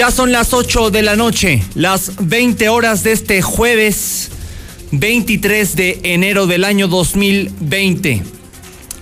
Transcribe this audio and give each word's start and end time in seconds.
Ya 0.00 0.10
son 0.10 0.32
las 0.32 0.54
8 0.54 0.90
de 0.90 1.02
la 1.02 1.14
noche, 1.14 1.62
las 1.74 2.12
20 2.18 2.70
horas 2.70 3.02
de 3.02 3.12
este 3.12 3.42
jueves 3.42 4.30
23 4.92 5.76
de 5.76 6.00
enero 6.04 6.46
del 6.46 6.64
año 6.64 6.88
2020. 6.88 8.22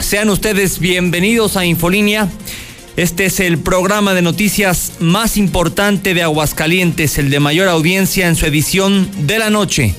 Sean 0.00 0.28
ustedes 0.28 0.80
bienvenidos 0.80 1.56
a 1.56 1.64
Infolínea. 1.64 2.28
Este 2.96 3.26
es 3.26 3.38
el 3.38 3.58
programa 3.58 4.12
de 4.12 4.22
noticias 4.22 4.94
más 4.98 5.36
importante 5.36 6.14
de 6.14 6.24
Aguascalientes, 6.24 7.16
el 7.18 7.30
de 7.30 7.38
mayor 7.38 7.68
audiencia 7.68 8.26
en 8.26 8.34
su 8.34 8.46
edición 8.46 9.08
de 9.28 9.38
la 9.38 9.50
noche. 9.50 9.94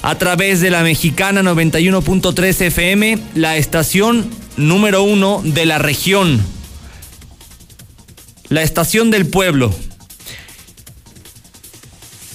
A 0.00 0.16
través 0.16 0.62
de 0.62 0.70
la 0.70 0.82
mexicana 0.82 1.42
91.3 1.42 2.62
FM, 2.62 3.18
la 3.34 3.58
estación 3.58 4.30
número 4.56 5.02
uno 5.02 5.42
de 5.44 5.66
la 5.66 5.76
región. 5.76 6.42
La 8.48 8.62
estación 8.62 9.10
del 9.10 9.26
pueblo 9.26 9.74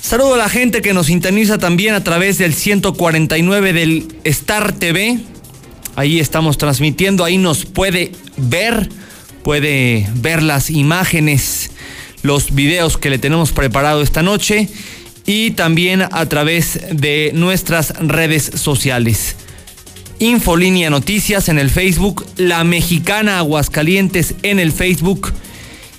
Saludo 0.05 0.35
a 0.35 0.37
la 0.37 0.49
gente 0.49 0.83
que 0.83 0.93
nos 0.93 1.07
sintoniza 1.07 1.57
también 1.57 1.95
a 1.95 2.03
través 2.03 2.37
del 2.37 2.53
149 2.53 3.73
del 3.73 4.05
Star 4.23 4.71
TV. 4.71 5.17
Ahí 5.95 6.19
estamos 6.19 6.59
transmitiendo, 6.59 7.23
ahí 7.23 7.39
nos 7.39 7.65
puede 7.65 8.11
ver, 8.37 8.87
puede 9.43 10.07
ver 10.13 10.43
las 10.43 10.69
imágenes, 10.69 11.71
los 12.21 12.53
videos 12.53 12.99
que 12.99 13.09
le 13.09 13.17
tenemos 13.17 13.51
preparado 13.51 14.03
esta 14.03 14.21
noche 14.21 14.69
y 15.25 15.51
también 15.51 16.03
a 16.03 16.29
través 16.29 16.81
de 16.91 17.31
nuestras 17.33 17.95
redes 17.99 18.51
sociales. 18.53 19.35
Infolínea 20.19 20.91
Noticias 20.91 21.49
en 21.49 21.57
el 21.57 21.71
Facebook, 21.71 22.27
La 22.37 22.63
Mexicana 22.63 23.39
Aguascalientes 23.39 24.35
en 24.43 24.59
el 24.59 24.71
Facebook 24.71 25.33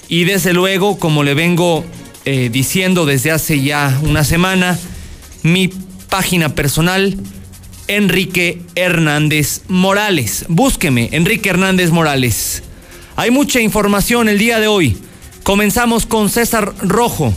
y 0.08 0.22
desde 0.22 0.52
luego, 0.52 0.96
como 1.00 1.24
le 1.24 1.34
vengo 1.34 1.84
eh, 2.26 2.50
diciendo 2.50 3.06
desde 3.06 3.30
hace 3.30 3.62
ya 3.62 4.00
una 4.02 4.24
semana 4.24 4.76
mi 5.44 5.68
página 6.10 6.56
personal, 6.56 7.16
Enrique 7.86 8.62
Hernández 8.74 9.62
Morales. 9.68 10.44
Búsqueme, 10.48 11.08
Enrique 11.12 11.50
Hernández 11.50 11.90
Morales. 11.90 12.64
Hay 13.14 13.30
mucha 13.30 13.60
información 13.60 14.28
el 14.28 14.38
día 14.38 14.58
de 14.58 14.66
hoy. 14.66 14.98
Comenzamos 15.44 16.04
con 16.04 16.28
César 16.28 16.74
Rojo. 16.82 17.32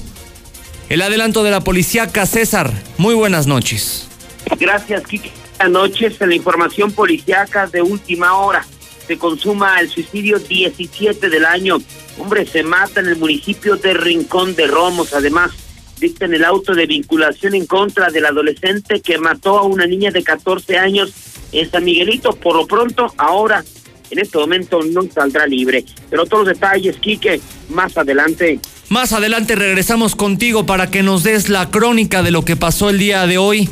El 0.90 1.04
adelanto 1.04 1.44
de 1.44 1.52
la 1.52 1.64
policíaca. 1.64 2.26
César, 2.26 2.74
muy 2.98 3.14
buenas 3.14 3.46
noches. 3.46 4.08
Gracias, 4.60 5.06
Kiki. 5.06 5.30
Buenas 5.60 5.72
noches 5.72 6.20
en 6.20 6.30
la 6.30 6.36
información 6.36 6.92
policíaca 6.92 7.68
de 7.68 7.84
última 7.84 8.34
hora. 8.34 8.66
Se 9.10 9.18
consuma 9.18 9.80
el 9.80 9.90
suicidio 9.90 10.38
17 10.38 11.30
del 11.30 11.44
año 11.44 11.80
Hombre, 12.20 12.46
se 12.46 12.62
mata 12.62 13.00
en 13.00 13.08
el 13.08 13.16
municipio 13.16 13.78
de 13.78 13.96
Rincón 13.96 14.54
de 14.54 14.68
Romos. 14.68 15.14
Además, 15.14 15.52
dictan 16.00 16.32
el 16.34 16.44
auto 16.44 16.76
de 16.76 16.86
vinculación 16.86 17.56
en 17.56 17.66
contra 17.66 18.12
del 18.12 18.26
adolescente 18.26 19.02
que 19.02 19.18
mató 19.18 19.58
a 19.58 19.64
una 19.64 19.88
niña 19.88 20.12
de 20.12 20.22
14 20.22 20.78
años 20.78 21.12
en 21.54 21.72
San 21.72 21.86
Miguelito. 21.86 22.34
Por 22.34 22.56
lo 22.56 22.68
pronto, 22.68 23.12
ahora, 23.18 23.64
en 24.12 24.20
este 24.20 24.38
momento, 24.38 24.82
no 24.84 25.02
saldrá 25.12 25.48
libre. 25.48 25.86
Pero 26.10 26.26
todos 26.26 26.46
los 26.46 26.54
detalles, 26.56 26.98
Quique, 26.98 27.40
más 27.70 27.98
adelante. 27.98 28.60
Más 28.90 29.14
adelante 29.14 29.56
regresamos 29.56 30.16
contigo 30.16 30.66
para 30.66 30.92
que 30.92 31.02
nos 31.04 31.24
des 31.24 31.50
la 31.50 31.72
crónica 31.72 32.22
de 32.22 32.32
lo 32.32 32.44
que 32.44 32.58
pasó 32.58 32.90
el 32.90 33.00
día 33.00 33.26
de 33.26 33.38
hoy 33.38 33.70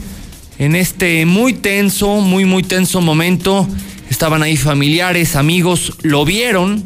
en 0.57 0.75
este 0.75 1.25
muy 1.25 1.53
tenso, 1.53 2.15
muy, 2.21 2.45
muy 2.45 2.63
tenso 2.63 3.01
momento. 3.01 3.67
Estaban 4.09 4.43
ahí 4.43 4.57
familiares, 4.57 5.35
amigos, 5.35 5.93
lo 6.01 6.25
vieron 6.25 6.83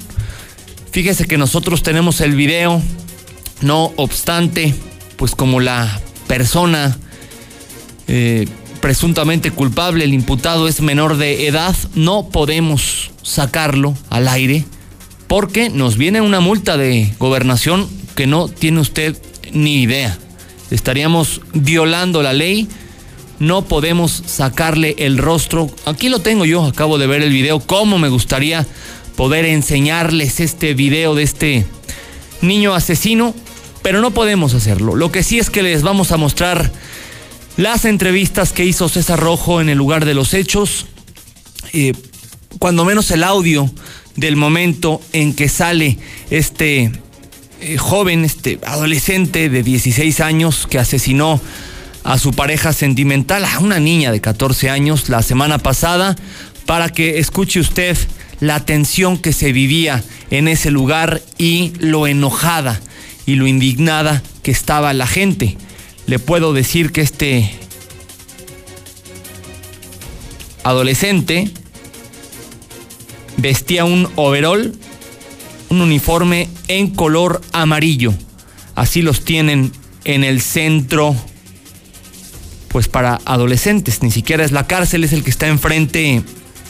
Fíjese 0.92 1.26
que 1.26 1.38
nosotros 1.38 1.84
tenemos 1.84 2.20
el 2.20 2.36
video, 2.36 2.82
no 3.62 3.94
obstante, 3.96 4.76
pues 5.16 5.36
como 5.36 5.62
la 5.62 6.02
persona 6.28 6.98
eh, 8.10 8.46
presuntamente 8.82 9.52
culpable, 9.52 10.04
el 10.04 10.14
imputado 10.14 10.68
es 10.68 10.82
menor 10.82 11.16
de 11.16 11.48
edad, 11.48 11.74
no 11.96 12.28
podemos 12.28 13.12
sacarlo 13.22 13.96
al 14.10 14.28
aire 14.28 14.66
porque 15.28 15.70
nos 15.70 15.96
viene 15.96 16.20
una 16.20 16.42
multa 16.42 16.76
de 16.76 17.14
gobernación 17.20 17.88
que 18.16 18.28
no 18.28 18.50
tiene 18.50 18.82
usted 18.82 19.16
ni 19.54 19.82
idea. 19.82 20.18
Estaríamos 20.72 21.40
violando 21.54 22.22
la 22.22 22.34
ley, 22.34 22.68
no 23.42 23.64
podemos 23.64 24.22
sacarle 24.28 24.94
el 25.00 25.18
rostro. 25.18 25.68
Aquí 25.86 26.10
lo 26.10 26.20
tengo 26.20 26.46
yo, 26.46 26.64
acabo 26.64 27.00
de 27.00 27.08
ver 27.08 27.24
el 27.24 27.32
video, 27.32 27.60
cómo 27.60 27.98
me 27.98 28.08
gustaría 28.08 28.68
poder 29.16 29.46
enseñarles 29.46 30.40
este 30.40 30.76
video 30.76 31.16
de 31.16 31.24
este 31.24 31.66
niño 32.42 32.76
asesino, 32.76 33.34
pero 33.82 34.00
no 34.00 34.12
podemos 34.12 34.54
hacerlo. 34.54 34.96
Lo 34.96 35.12
que 35.12 35.24
sí 35.24 35.40
es 35.40 35.50
que 35.50 35.64
les 35.64 35.82
vamos 35.82 36.12
a 36.12 36.18
mostrar 36.18 36.72
las 37.58 37.86
entrevistas 37.86 38.54
que 38.54 38.64
hizo 38.64 38.88
César 38.90 39.20
Rojo 39.20 39.60
en 39.60 39.70
el 39.70 39.78
lugar 39.80 40.06
de 40.06 40.14
los 40.14 40.36
hechos, 40.36 40.86
eh, 41.74 41.94
cuando 42.60 42.86
menos 42.86 43.10
el 43.10 43.24
audio 43.24 43.72
del 44.18 44.36
momento 44.36 45.02
en 45.14 45.34
que 45.34 45.50
sale 45.50 45.98
este 46.30 46.92
eh, 47.60 47.78
joven, 47.78 48.24
este 48.24 48.60
adolescente 48.64 49.50
de 49.50 49.64
16 49.64 50.20
años 50.20 50.68
que 50.70 50.78
asesinó 50.78 51.42
a 52.04 52.18
su 52.18 52.32
pareja 52.32 52.74
sentimental, 52.74 53.46
a 53.46 53.60
una 53.60 53.80
niña 53.80 54.12
de 54.12 54.22
14 54.22 54.70
años, 54.70 55.10
la 55.10 55.22
semana 55.22 55.58
pasada, 55.58 56.16
para 56.66 56.90
que 56.90 57.20
escuche 57.20 57.60
usted 57.60 57.98
la 58.40 58.66
tensión 58.66 59.18
que 59.18 59.34
se 59.34 59.52
vivía 59.52 60.04
en 60.32 60.48
ese 60.48 60.72
lugar 60.72 61.22
y 61.38 61.74
lo 61.80 62.08
enojada 62.08 62.82
y 63.26 63.36
lo 63.36 63.48
indignada 63.48 64.24
que 64.44 64.52
estaba 64.52 64.94
la 64.94 65.08
gente. 65.08 65.58
Le 66.08 66.20
puedo 66.20 66.54
decir 66.54 66.92
que 66.92 67.02
este 67.02 67.52
adolescente 70.64 71.52
vestía 73.38 73.86
un 73.86 74.10
overall, 74.16 74.74
un 75.70 75.82
uniforme 75.82 76.50
en 76.68 76.90
color 76.90 77.42
amarillo. 77.52 78.14
Así 78.76 79.02
los 79.02 79.24
tienen 79.24 79.72
en 80.04 80.24
el 80.24 80.42
centro, 80.42 81.16
pues 82.72 82.88
para 82.88 83.20
adolescentes. 83.26 84.02
Ni 84.04 84.12
siquiera 84.12 84.44
es 84.44 84.52
la 84.52 84.68
cárcel, 84.68 85.04
es 85.04 85.14
el 85.14 85.24
que 85.24 85.30
está 85.30 85.48
enfrente 85.48 86.24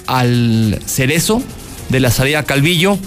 al 0.07 0.79
cerezo 0.85 1.41
de 1.89 1.99
la 1.99 2.11
salida 2.11 2.43
Calvillo 2.43 2.97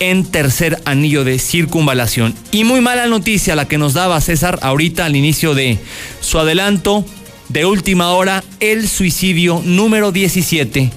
en 0.00 0.24
tercer 0.24 0.80
anillo 0.84 1.24
de 1.24 1.38
circunvalación. 1.38 2.34
Y 2.50 2.64
muy 2.64 2.80
mala 2.80 3.06
noticia 3.06 3.56
la 3.56 3.68
que 3.68 3.78
nos 3.78 3.94
daba 3.94 4.20
César 4.20 4.58
ahorita 4.62 5.06
al 5.06 5.16
inicio 5.16 5.54
de 5.54 5.78
su 6.20 6.38
adelanto 6.38 7.04
de 7.48 7.64
última 7.64 8.10
hora, 8.10 8.42
el 8.60 8.88
suicidio 8.88 9.62
número 9.64 10.10
17, 10.12 10.90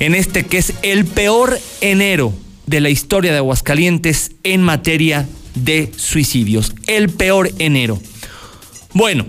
en 0.00 0.14
este 0.14 0.44
que 0.44 0.58
es 0.58 0.74
el 0.82 1.06
peor 1.06 1.58
enero 1.80 2.32
de 2.66 2.80
la 2.80 2.90
historia 2.90 3.32
de 3.32 3.38
Aguascalientes 3.38 4.32
en 4.42 4.62
materia 4.62 5.26
de 5.54 5.90
suicidios. 5.96 6.74
El 6.86 7.08
peor 7.08 7.50
enero. 7.58 7.98
Bueno, 8.92 9.26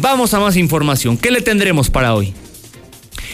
vamos 0.00 0.34
a 0.34 0.40
más 0.40 0.56
información. 0.56 1.16
¿Qué 1.16 1.30
le 1.30 1.40
tendremos 1.40 1.90
para 1.90 2.14
hoy? 2.14 2.34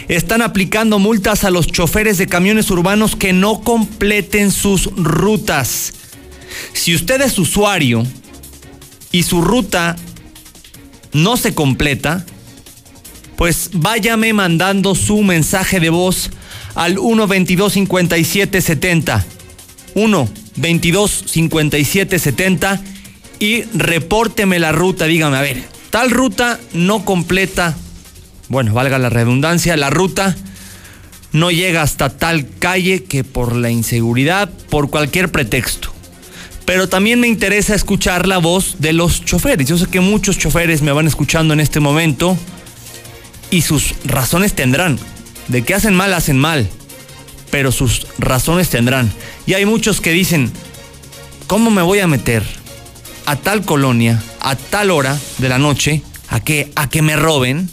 están 0.09 0.43
aplicando 0.43 0.99
multas 0.99 1.45
a 1.45 1.51
los 1.51 1.67
choferes 1.67 2.19
de 2.19 2.27
camiones 2.27 2.71
urbanos 2.71 3.17
que 3.17 3.33
no 3.33 3.61
completen 3.61 4.53
sus 4.53 4.87
rutas. 4.97 5.95
Si 6.73 6.95
usted 6.95 7.21
es 7.21 7.39
usuario 7.39 8.05
y 9.13 9.23
su 9.25 9.41
ruta 9.41 9.97
no 11.13 11.37
se 11.37 11.55
completa, 11.55 12.25
pues 13.37 13.71
váyame 13.73 14.33
mandando 14.33 14.95
su 14.95 15.23
mensaje 15.23 15.81
de 15.81 15.91
voz 15.91 16.31
al 16.75 16.99
1 16.99 17.27
22 17.27 17.73
57 17.73 18.61
70. 18.61 19.27
1 19.95 20.29
22 20.57 21.25
57 21.27 22.19
70 22.19 22.83
y 23.39 23.63
repórteme 23.75 24.59
la 24.59 24.73
ruta. 24.73 25.07
Dígame, 25.07 25.37
a 25.37 25.43
ver, 25.43 25.76
tal 25.91 26.11
ruta 26.11 26.59
no 26.73 27.05
completa, 27.05 27.77
bueno, 28.49 28.75
valga 28.75 28.99
la 28.99 29.11
redundancia, 29.11 29.77
la 29.77 29.91
ruta 29.91 30.37
no 31.33 31.51
llega 31.51 31.83
hasta 31.83 32.11
tal 32.11 32.49
calle 32.59 33.05
que 33.05 33.25
por 33.25 33.55
la 33.55 33.71
inseguridad, 33.71 34.49
por 34.71 34.91
cualquier 34.91 35.31
pretexto. 35.31 35.93
Pero 36.65 36.89
también 36.89 37.21
me 37.21 37.29
interesa 37.29 37.75
escuchar 37.75 38.27
la 38.27 38.39
voz 38.39 38.77
de 38.81 38.93
los 38.93 39.25
choferes. 39.25 39.69
Yo 39.69 39.79
sé 39.79 39.87
que 39.87 40.01
muchos 40.01 40.39
choferes 40.39 40.83
me 40.83 40.93
van 40.93 41.07
escuchando 41.07 41.55
en 41.55 41.61
este 41.61 41.79
momento 41.79 42.37
y 43.51 43.63
sus 43.63 43.95
razones 44.05 44.55
tendrán. 44.55 44.99
De 45.47 45.63
que 45.63 45.75
hacen 45.75 45.95
mal, 45.95 46.13
hacen 46.13 46.39
mal. 46.39 46.69
Pero 47.51 47.71
sus 47.71 48.09
razones 48.19 48.69
tendrán. 48.69 49.13
Y 49.47 49.55
hay 49.55 49.65
muchos 49.65 50.01
que 50.01 50.11
dicen, 50.11 50.51
¿cómo 51.47 51.71
me 51.71 51.83
voy 51.83 52.01
a 52.01 52.09
meter 52.09 52.43
a 53.27 53.37
tal 53.37 53.65
colonia, 53.65 54.23
a 54.41 54.57
tal 54.57 54.91
hora 54.91 55.19
de 55.39 55.49
la 55.49 55.59
noche, 55.59 56.03
a 56.29 56.41
que, 56.41 56.73
a 56.77 56.89
que 56.89 57.03
me 57.03 57.17
roben? 57.17 57.69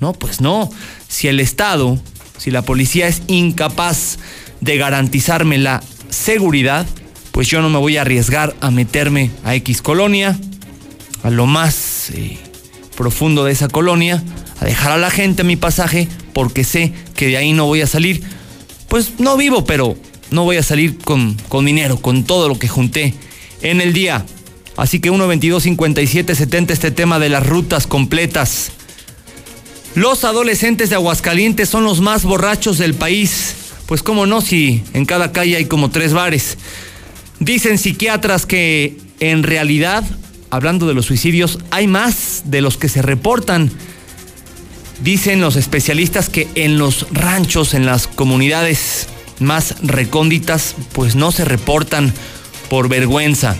No, 0.00 0.12
pues 0.12 0.40
no. 0.40 0.70
Si 1.08 1.28
el 1.28 1.40
Estado, 1.40 1.98
si 2.36 2.50
la 2.50 2.62
policía 2.62 3.06
es 3.08 3.22
incapaz 3.28 4.18
de 4.60 4.76
garantizarme 4.76 5.58
la 5.58 5.82
seguridad, 6.10 6.86
pues 7.32 7.48
yo 7.48 7.62
no 7.62 7.70
me 7.70 7.78
voy 7.78 7.96
a 7.96 8.02
arriesgar 8.02 8.54
a 8.60 8.70
meterme 8.70 9.30
a 9.44 9.54
X 9.54 9.82
colonia, 9.82 10.38
a 11.22 11.30
lo 11.30 11.46
más 11.46 12.10
eh, 12.10 12.38
profundo 12.96 13.44
de 13.44 13.52
esa 13.52 13.68
colonia, 13.68 14.22
a 14.60 14.64
dejar 14.64 14.92
a 14.92 14.98
la 14.98 15.10
gente 15.10 15.44
mi 15.44 15.56
pasaje 15.56 16.08
porque 16.32 16.64
sé 16.64 16.92
que 17.14 17.28
de 17.28 17.36
ahí 17.36 17.52
no 17.52 17.66
voy 17.66 17.82
a 17.82 17.86
salir. 17.86 18.22
Pues 18.88 19.18
no 19.18 19.36
vivo, 19.36 19.64
pero 19.64 19.96
no 20.30 20.44
voy 20.44 20.56
a 20.56 20.62
salir 20.62 20.98
con, 20.98 21.34
con 21.48 21.64
dinero, 21.64 22.00
con 22.00 22.24
todo 22.24 22.48
lo 22.48 22.58
que 22.58 22.68
junté 22.68 23.14
en 23.62 23.80
el 23.80 23.92
día. 23.92 24.24
Así 24.76 25.00
que 25.00 25.10
1 25.10 25.26
22 25.26 25.62
57 25.62 26.34
70 26.34 26.72
este 26.72 26.90
tema 26.90 27.18
de 27.18 27.28
las 27.28 27.46
rutas 27.46 27.86
completas. 27.86 28.72
Los 29.94 30.24
adolescentes 30.24 30.90
de 30.90 30.96
Aguascalientes 30.96 31.70
son 31.70 31.84
los 31.84 32.02
más 32.02 32.24
borrachos 32.24 32.76
del 32.76 32.94
país. 32.94 33.54
Pues 33.86 34.02
cómo 34.02 34.26
no, 34.26 34.40
si 34.40 34.84
en 34.92 35.06
cada 35.06 35.32
calle 35.32 35.56
hay 35.56 35.64
como 35.64 35.90
tres 35.90 36.12
bares. 36.12 36.58
Dicen 37.40 37.78
psiquiatras 37.78 38.44
que 38.44 38.98
en 39.20 39.42
realidad, 39.42 40.04
hablando 40.50 40.86
de 40.86 40.94
los 40.94 41.06
suicidios, 41.06 41.60
hay 41.70 41.86
más 41.86 42.42
de 42.44 42.60
los 42.60 42.76
que 42.76 42.90
se 42.90 43.00
reportan. 43.00 43.70
Dicen 45.02 45.40
los 45.40 45.56
especialistas 45.56 46.28
que 46.28 46.48
en 46.54 46.78
los 46.78 47.06
ranchos, 47.12 47.72
en 47.72 47.86
las 47.86 48.06
comunidades 48.06 49.08
más 49.38 49.76
recónditas, 49.82 50.74
pues 50.92 51.16
no 51.16 51.32
se 51.32 51.44
reportan 51.44 52.12
por 52.68 52.88
vergüenza. 52.88 53.56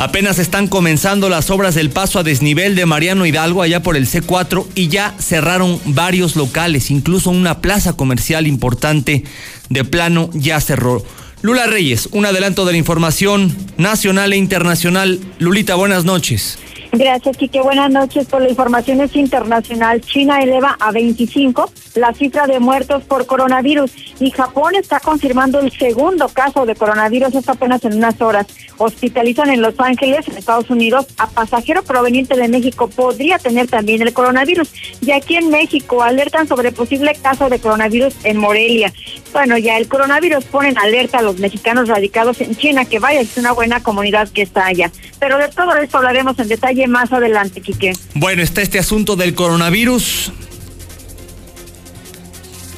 Apenas 0.00 0.38
están 0.38 0.66
comenzando 0.66 1.28
las 1.28 1.50
obras 1.50 1.74
del 1.74 1.90
paso 1.90 2.18
a 2.18 2.22
desnivel 2.22 2.74
de 2.74 2.86
Mariano 2.86 3.26
Hidalgo 3.26 3.60
allá 3.60 3.82
por 3.82 3.98
el 3.98 4.06
C4 4.06 4.66
y 4.74 4.88
ya 4.88 5.14
cerraron 5.18 5.78
varios 5.84 6.36
locales, 6.36 6.90
incluso 6.90 7.28
una 7.28 7.60
plaza 7.60 7.92
comercial 7.92 8.46
importante 8.46 9.24
de 9.68 9.84
plano 9.84 10.30
ya 10.32 10.58
cerró. 10.62 11.04
Lula 11.42 11.66
Reyes, 11.66 12.08
un 12.12 12.24
adelanto 12.24 12.64
de 12.64 12.72
la 12.72 12.78
información 12.78 13.54
nacional 13.76 14.32
e 14.32 14.38
internacional. 14.38 15.20
Lulita, 15.38 15.74
buenas 15.74 16.06
noches. 16.06 16.58
Gracias, 16.92 17.36
Quique. 17.36 17.60
Buenas 17.60 17.90
noches. 17.90 18.26
Por 18.26 18.42
la 18.42 18.48
información 18.48 19.00
es 19.00 19.14
internacional, 19.14 20.00
China 20.00 20.42
eleva 20.42 20.76
a 20.80 20.90
25 20.90 21.70
la 21.94 22.12
cifra 22.12 22.46
de 22.46 22.60
muertos 22.60 23.02
por 23.04 23.26
coronavirus 23.26 23.92
y 24.20 24.30
Japón 24.30 24.74
está 24.76 25.00
confirmando 25.00 25.60
el 25.60 25.72
segundo 25.72 26.28
caso 26.28 26.66
de 26.66 26.74
coronavirus, 26.74 27.34
esto 27.34 27.52
apenas 27.52 27.84
en 27.84 27.94
unas 27.94 28.20
horas. 28.20 28.46
Hospitalizan 28.76 29.50
en 29.50 29.60
Los 29.60 29.78
Ángeles, 29.78 30.26
en 30.28 30.38
Estados 30.38 30.70
Unidos, 30.70 31.06
a 31.18 31.26
pasajero 31.28 31.82
proveniente 31.82 32.36
de 32.36 32.48
México. 32.48 32.88
Podría 32.88 33.38
tener 33.38 33.68
también 33.68 34.02
el 34.02 34.12
coronavirus. 34.12 34.72
Y 35.00 35.10
aquí 35.10 35.36
en 35.36 35.50
México 35.50 36.02
alertan 36.02 36.48
sobre 36.48 36.72
posible 36.72 37.14
caso 37.20 37.48
de 37.48 37.58
coronavirus 37.58 38.14
en 38.24 38.38
Morelia. 38.38 38.92
Bueno, 39.32 39.58
ya 39.58 39.76
el 39.76 39.88
coronavirus 39.88 40.44
pone 40.44 40.70
en 40.70 40.78
alerta 40.78 41.18
a 41.18 41.22
los 41.22 41.38
mexicanos 41.38 41.88
radicados 41.88 42.40
en 42.40 42.56
China, 42.56 42.84
que 42.84 42.98
vaya, 42.98 43.20
es 43.20 43.36
una 43.36 43.52
buena 43.52 43.82
comunidad 43.82 44.28
que 44.28 44.42
está 44.42 44.66
allá. 44.66 44.90
Pero 45.18 45.38
de 45.38 45.48
todo 45.48 45.74
esto 45.76 45.98
hablaremos 45.98 46.38
en 46.38 46.48
detalle 46.48 46.79
más 46.86 47.12
adelante, 47.12 47.60
Quique. 47.60 47.92
Bueno, 48.14 48.42
está 48.42 48.62
este 48.62 48.78
asunto 48.78 49.16
del 49.16 49.34
coronavirus. 49.34 50.32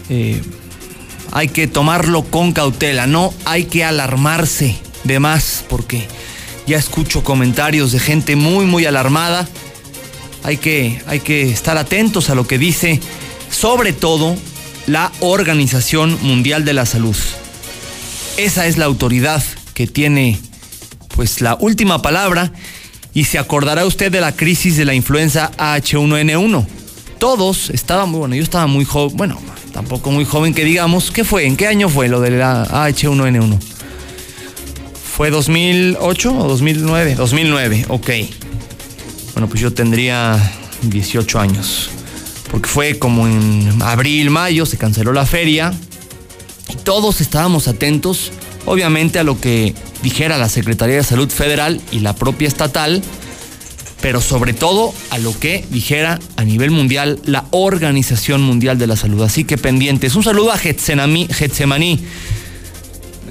Eh, 0.08 0.42
hay 1.32 1.48
que 1.48 1.66
tomarlo 1.66 2.24
con 2.24 2.52
cautela, 2.52 3.06
no 3.06 3.32
hay 3.44 3.64
que 3.64 3.84
alarmarse 3.84 4.76
de 5.04 5.18
más, 5.18 5.64
porque 5.68 6.06
ya 6.66 6.76
escucho 6.76 7.24
comentarios 7.24 7.92
de 7.92 7.98
gente 7.98 8.36
muy, 8.36 8.66
muy 8.66 8.84
alarmada. 8.84 9.48
Hay 10.44 10.58
que, 10.58 11.00
hay 11.06 11.20
que 11.20 11.50
estar 11.50 11.78
atentos 11.78 12.28
a 12.28 12.34
lo 12.34 12.46
que 12.46 12.58
dice, 12.58 13.00
sobre 13.50 13.92
todo, 13.92 14.36
la 14.86 15.12
Organización 15.20 16.18
Mundial 16.22 16.64
de 16.64 16.74
la 16.74 16.86
Salud. 16.86 17.16
Esa 18.36 18.66
es 18.66 18.76
la 18.76 18.86
autoridad 18.86 19.42
que 19.74 19.86
tiene 19.86 20.38
pues 21.14 21.40
la 21.40 21.56
última 21.60 22.02
palabra 22.02 22.52
y 23.14 23.24
se 23.24 23.38
acordará 23.38 23.84
usted 23.84 24.10
de 24.10 24.20
la 24.20 24.32
crisis 24.32 24.76
de 24.76 24.84
la 24.84 24.94
influenza 24.94 25.50
H1N1. 25.56 26.66
Todos 27.18 27.70
estaban 27.70 28.10
muy 28.10 28.18
bueno, 28.20 28.34
yo 28.34 28.42
estaba 28.42 28.66
muy 28.66 28.84
joven, 28.84 29.16
bueno, 29.16 29.38
tampoco 29.72 30.10
muy 30.10 30.24
joven 30.24 30.54
que 30.54 30.64
digamos, 30.64 31.10
¿qué 31.10 31.24
fue? 31.24 31.46
¿En 31.46 31.56
qué 31.56 31.66
año 31.66 31.88
fue 31.88 32.08
lo 32.08 32.20
de 32.20 32.30
la 32.30 32.66
H1N1? 32.66 33.58
¿Fue 35.16 35.30
2008 35.30 36.36
o 36.36 36.48
2009? 36.48 37.14
2009, 37.14 37.86
ok. 37.88 38.10
Bueno, 39.34 39.48
pues 39.48 39.60
yo 39.60 39.72
tendría 39.72 40.38
18 40.82 41.38
años. 41.38 41.90
Porque 42.50 42.68
fue 42.68 42.98
como 42.98 43.26
en 43.26 43.80
abril, 43.82 44.30
mayo, 44.30 44.66
se 44.66 44.78
canceló 44.78 45.12
la 45.12 45.26
feria. 45.26 45.72
Y 46.68 46.76
todos 46.76 47.20
estábamos 47.20 47.68
atentos, 47.68 48.32
obviamente, 48.64 49.18
a 49.18 49.22
lo 49.22 49.40
que 49.40 49.74
dijera 50.02 50.38
la 50.38 50.48
Secretaría 50.48 50.96
de 50.96 51.04
Salud 51.04 51.30
Federal 51.30 51.80
y 51.90 52.00
la 52.00 52.14
propia 52.14 52.48
estatal, 52.48 53.02
pero 54.00 54.20
sobre 54.20 54.52
todo 54.52 54.92
a 55.10 55.18
lo 55.18 55.38
que 55.38 55.64
dijera 55.70 56.18
a 56.36 56.44
nivel 56.44 56.70
mundial 56.70 57.20
la 57.24 57.46
Organización 57.50 58.42
Mundial 58.42 58.78
de 58.78 58.88
la 58.88 58.96
Salud. 58.96 59.22
Así 59.22 59.44
que 59.44 59.58
pendientes. 59.58 60.16
Un 60.16 60.24
saludo 60.24 60.52
a 60.52 60.58
Getsemaní, 60.58 62.00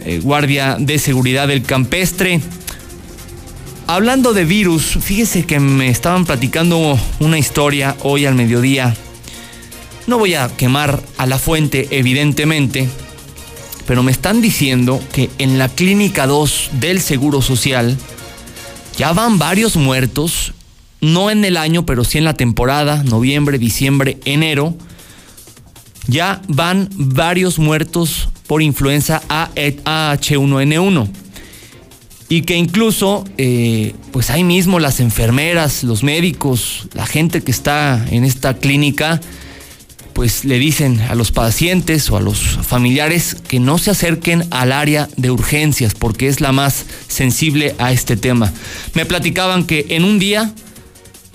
eh, 0.05 0.19
guardia 0.23 0.77
de 0.79 0.97
seguridad 0.97 1.47
del 1.47 1.63
campestre. 1.63 2.39
Hablando 3.87 4.33
de 4.33 4.45
virus, 4.45 4.97
fíjese 5.01 5.43
que 5.43 5.59
me 5.59 5.89
estaban 5.89 6.25
platicando 6.25 6.97
una 7.19 7.37
historia 7.37 7.97
hoy 8.03 8.25
al 8.25 8.35
mediodía. 8.35 8.95
No 10.07 10.17
voy 10.17 10.35
a 10.35 10.47
quemar 10.47 11.01
a 11.17 11.25
la 11.25 11.37
fuente, 11.37 11.87
evidentemente, 11.91 12.87
pero 13.91 14.03
me 14.03 14.13
están 14.13 14.39
diciendo 14.39 15.03
que 15.11 15.29
en 15.37 15.59
la 15.59 15.67
clínica 15.67 16.25
2 16.25 16.69
del 16.79 17.01
Seguro 17.01 17.41
Social 17.41 17.97
ya 18.97 19.11
van 19.11 19.37
varios 19.37 19.75
muertos, 19.75 20.53
no 21.01 21.29
en 21.29 21.43
el 21.43 21.57
año, 21.57 21.85
pero 21.85 22.05
sí 22.05 22.17
en 22.17 22.23
la 22.23 22.35
temporada, 22.35 23.03
noviembre, 23.03 23.59
diciembre, 23.59 24.17
enero. 24.23 24.77
Ya 26.07 26.41
van 26.47 26.87
varios 26.93 27.59
muertos 27.59 28.29
por 28.47 28.61
influenza 28.61 29.23
AH1N1 29.27 31.09
y 32.29 32.43
que 32.43 32.55
incluso 32.55 33.25
eh, 33.37 33.93
pues 34.13 34.29
ahí 34.29 34.45
mismo 34.45 34.79
las 34.79 35.01
enfermeras, 35.01 35.83
los 35.83 36.01
médicos, 36.01 36.87
la 36.93 37.05
gente 37.05 37.41
que 37.41 37.51
está 37.51 38.07
en 38.09 38.23
esta 38.23 38.53
clínica 38.53 39.19
pues 40.21 40.45
le 40.45 40.59
dicen 40.59 41.01
a 41.09 41.15
los 41.15 41.31
pacientes 41.31 42.11
o 42.11 42.15
a 42.15 42.21
los 42.21 42.37
familiares 42.37 43.35
que 43.47 43.59
no 43.59 43.79
se 43.79 43.89
acerquen 43.89 44.45
al 44.51 44.71
área 44.71 45.09
de 45.17 45.31
urgencias 45.31 45.95
porque 45.95 46.27
es 46.27 46.41
la 46.41 46.51
más 46.51 46.85
sensible 47.07 47.73
a 47.79 47.91
este 47.91 48.17
tema. 48.17 48.53
Me 48.93 49.07
platicaban 49.07 49.65
que 49.65 49.87
en 49.89 50.03
un 50.03 50.19
día 50.19 50.53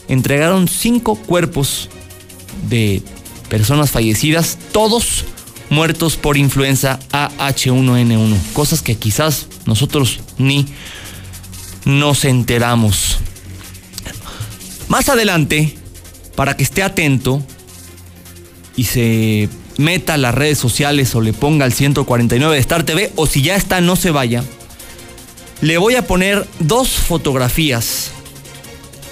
entregaron 0.06 0.68
cinco 0.68 1.16
cuerpos 1.16 1.88
de 2.68 3.02
personas 3.48 3.90
fallecidas, 3.90 4.56
todos 4.70 5.24
muertos 5.68 6.16
por 6.16 6.36
influenza 6.36 7.00
AH1N1, 7.10 8.36
cosas 8.52 8.82
que 8.82 8.94
quizás 8.94 9.48
nosotros 9.64 10.20
ni 10.38 10.64
nos 11.84 12.24
enteramos. 12.24 13.18
Más 14.86 15.08
adelante, 15.08 15.76
para 16.36 16.56
que 16.56 16.62
esté 16.62 16.84
atento, 16.84 17.42
y 18.76 18.84
se 18.84 19.48
meta 19.78 20.14
a 20.14 20.18
las 20.18 20.34
redes 20.34 20.58
sociales 20.58 21.14
o 21.14 21.20
le 21.20 21.32
ponga 21.32 21.64
al 21.64 21.72
149 21.72 22.54
de 22.54 22.60
Star 22.60 22.84
TV 22.84 23.12
o 23.16 23.26
si 23.26 23.42
ya 23.42 23.56
está 23.56 23.80
no 23.80 23.96
se 23.96 24.10
vaya, 24.10 24.44
le 25.60 25.78
voy 25.78 25.94
a 25.94 26.06
poner 26.06 26.46
dos 26.58 26.90
fotografías 26.90 28.10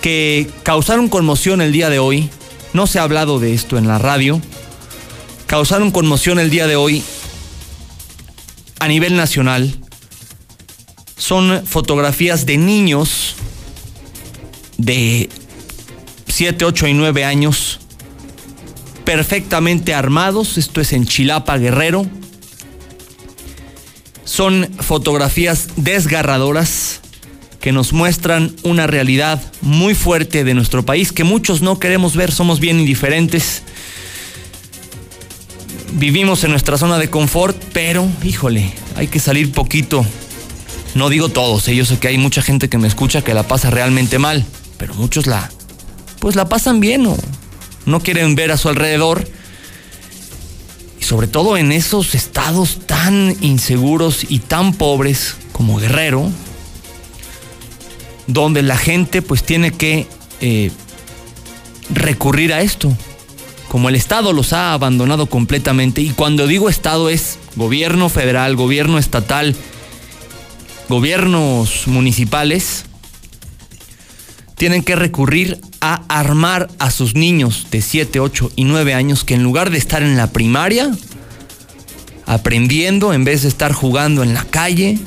que 0.00 0.49
causaron 0.62 1.09
conmoción 1.09 1.62
el 1.62 1.73
día 1.73 1.88
de 1.88 1.99
hoy. 1.99 2.28
No 2.75 2.87
se 2.87 2.99
ha 2.99 3.02
hablado 3.02 3.38
de 3.38 3.54
esto 3.54 3.78
en 3.78 3.88
la 3.88 3.99
radio. 3.99 4.40
causaron 5.47 5.90
conmoción 5.90 6.38
el 6.38 6.50
día 6.50 6.66
de 6.66 6.76
hoy 6.76 7.02
a 8.80 8.88
nivel 8.88 9.16
nacional 9.16 9.75
son 11.16 11.64
fotografías 11.64 12.44
de 12.44 12.59
niños 12.59 13.37
de 14.76 15.30
7, 16.28 16.64
8 16.64 16.88
y 16.88 16.92
9 16.94 17.25
años 17.25 17.80
perfectamente 19.04 19.94
armados, 19.94 20.58
esto 20.58 20.80
es 20.80 20.92
en 20.92 21.06
Chilapa 21.06 21.58
Guerrero. 21.58 22.06
Son 24.25 24.68
fotografías 24.80 25.68
desgarradoras 25.76 27.00
que 27.61 27.73
nos 27.73 27.92
muestran 27.92 28.54
una 28.62 28.87
realidad 28.87 29.40
muy 29.62 29.94
fuerte 29.94 30.44
de 30.44 30.54
nuestro 30.54 30.84
país 30.84 31.12
que 31.12 31.25
muchos 31.25 31.62
no 31.62 31.78
queremos 31.78 32.16
ver, 32.16 32.32
somos 32.32 32.61
bien 32.61 32.80
indiferentes. 32.80 33.62
Vivimos 35.92 36.42
en 36.44 36.50
nuestra 36.50 36.76
zona 36.76 36.99
de 36.99 37.08
confort, 37.08 37.56
pero 37.73 38.08
híjole, 38.23 38.73
hay 38.96 39.06
que 39.06 39.20
salir 39.20 39.52
poquito. 39.52 40.04
No 40.94 41.08
digo 41.08 41.28
todos, 41.28 41.66
¿eh? 41.68 41.75
yo 41.75 41.84
sé 41.84 41.99
que 41.99 42.08
hay 42.08 42.18
mucha 42.18 42.42
gente 42.42 42.68
que 42.68 42.78
me 42.78 42.88
escucha 42.88 43.23
que 43.23 43.34
la 43.34 43.44
pasa 43.44 43.70
realmente 43.70 44.18
mal, 44.18 44.44
pero 44.78 44.94
muchos 44.94 45.26
la 45.26 45.50
pues 46.20 46.37
la 46.37 46.49
pasan 46.49 46.80
bien 46.80 47.06
o 47.06 47.16
no 47.87 48.00
quieren 48.00 48.35
ver 48.35 48.53
a 48.53 48.57
su 48.57 48.69
alrededor. 48.69 49.26
Y 51.00 51.05
sobre 51.05 51.26
todo 51.26 51.57
en 51.57 51.73
esos 51.73 52.14
estados 52.14 52.81
tan 52.87 53.37
inseguros 53.41 54.26
y 54.29 54.38
tan 54.38 54.75
pobres 54.75 55.37
como 55.53 55.76
Guerrero, 55.76 56.31
donde 58.26 58.62
la 58.62 58.76
gente 58.76 59.23
pues 59.23 59.43
tiene 59.43 59.71
que 59.73 60.07
eh, 60.41 60.71
recurrir 61.91 62.53
a 62.53 62.62
esto. 62.62 62.97
Como 63.69 63.88
el 63.88 63.97
Estado 63.97 64.33
los 64.33 64.53
ha 64.53 64.73
abandonado 64.73 65.26
completamente, 65.26 66.00
y 66.00 66.11
cuando 66.11 66.47
digo 66.47 66.69
Estado 66.69 67.11
es 67.11 67.38
gobierno 67.57 68.09
federal, 68.09 68.57
gobierno 68.57 68.99
estatal, 68.99 69.57
gobiernos 70.88 71.87
municipales, 71.87 72.85
tienen 74.56 74.82
que 74.82 74.96
recurrir 74.96 75.61
a 75.80 76.02
armar 76.08 76.68
a 76.78 76.90
sus 76.90 77.14
niños 77.14 77.66
de 77.70 77.82
7, 77.82 78.20
8 78.20 78.52
y 78.56 78.64
9 78.64 78.94
años 78.94 79.25
que 79.25 79.34
en 79.34 79.42
lugar 79.42 79.70
de 79.70 79.78
estar 79.78 80.02
en 80.02 80.16
la 80.16 80.30
primaria, 80.30 80.90
aprendiendo, 82.26 83.12
en 83.12 83.25
vez 83.25 83.42
de 83.42 83.49
estar 83.49 83.73
jugando 83.73 84.23
en 84.23 84.34
la 84.34 84.44
calle, 84.44 84.99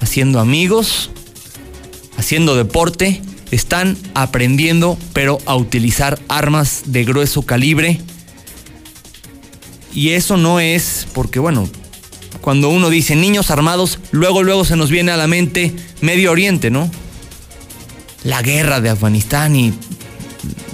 haciendo 0.00 0.40
amigos, 0.40 1.10
haciendo 2.16 2.56
deporte, 2.56 3.22
están 3.50 3.96
aprendiendo, 4.14 4.98
pero 5.12 5.38
a 5.46 5.56
utilizar 5.56 6.18
armas 6.28 6.84
de 6.86 7.04
grueso 7.04 7.42
calibre. 7.42 8.00
Y 9.94 10.10
eso 10.10 10.36
no 10.36 10.58
es 10.58 11.06
porque, 11.12 11.38
bueno, 11.38 11.68
cuando 12.40 12.70
uno 12.70 12.90
dice 12.90 13.14
niños 13.14 13.50
armados, 13.50 13.98
luego, 14.10 14.42
luego 14.42 14.64
se 14.64 14.76
nos 14.76 14.90
viene 14.90 15.12
a 15.12 15.16
la 15.16 15.26
mente 15.26 15.74
Medio 16.00 16.32
Oriente, 16.32 16.70
¿no? 16.70 16.90
La 18.24 18.42
guerra 18.42 18.80
de 18.80 18.90
Afganistán 18.90 19.56
y 19.56 19.72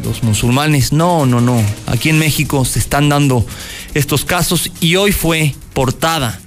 los 0.04 0.22
musulmanes. 0.22 0.92
No, 0.92 1.26
no, 1.26 1.40
no. 1.40 1.62
Aquí 1.86 2.08
en 2.08 2.18
México 2.18 2.64
se 2.64 2.78
están 2.78 3.08
dando 3.08 3.44
estos 3.94 4.24
casos 4.24 4.70
y 4.80 4.96
hoy 4.96 5.12
fue 5.12 5.54
portada 5.74 6.40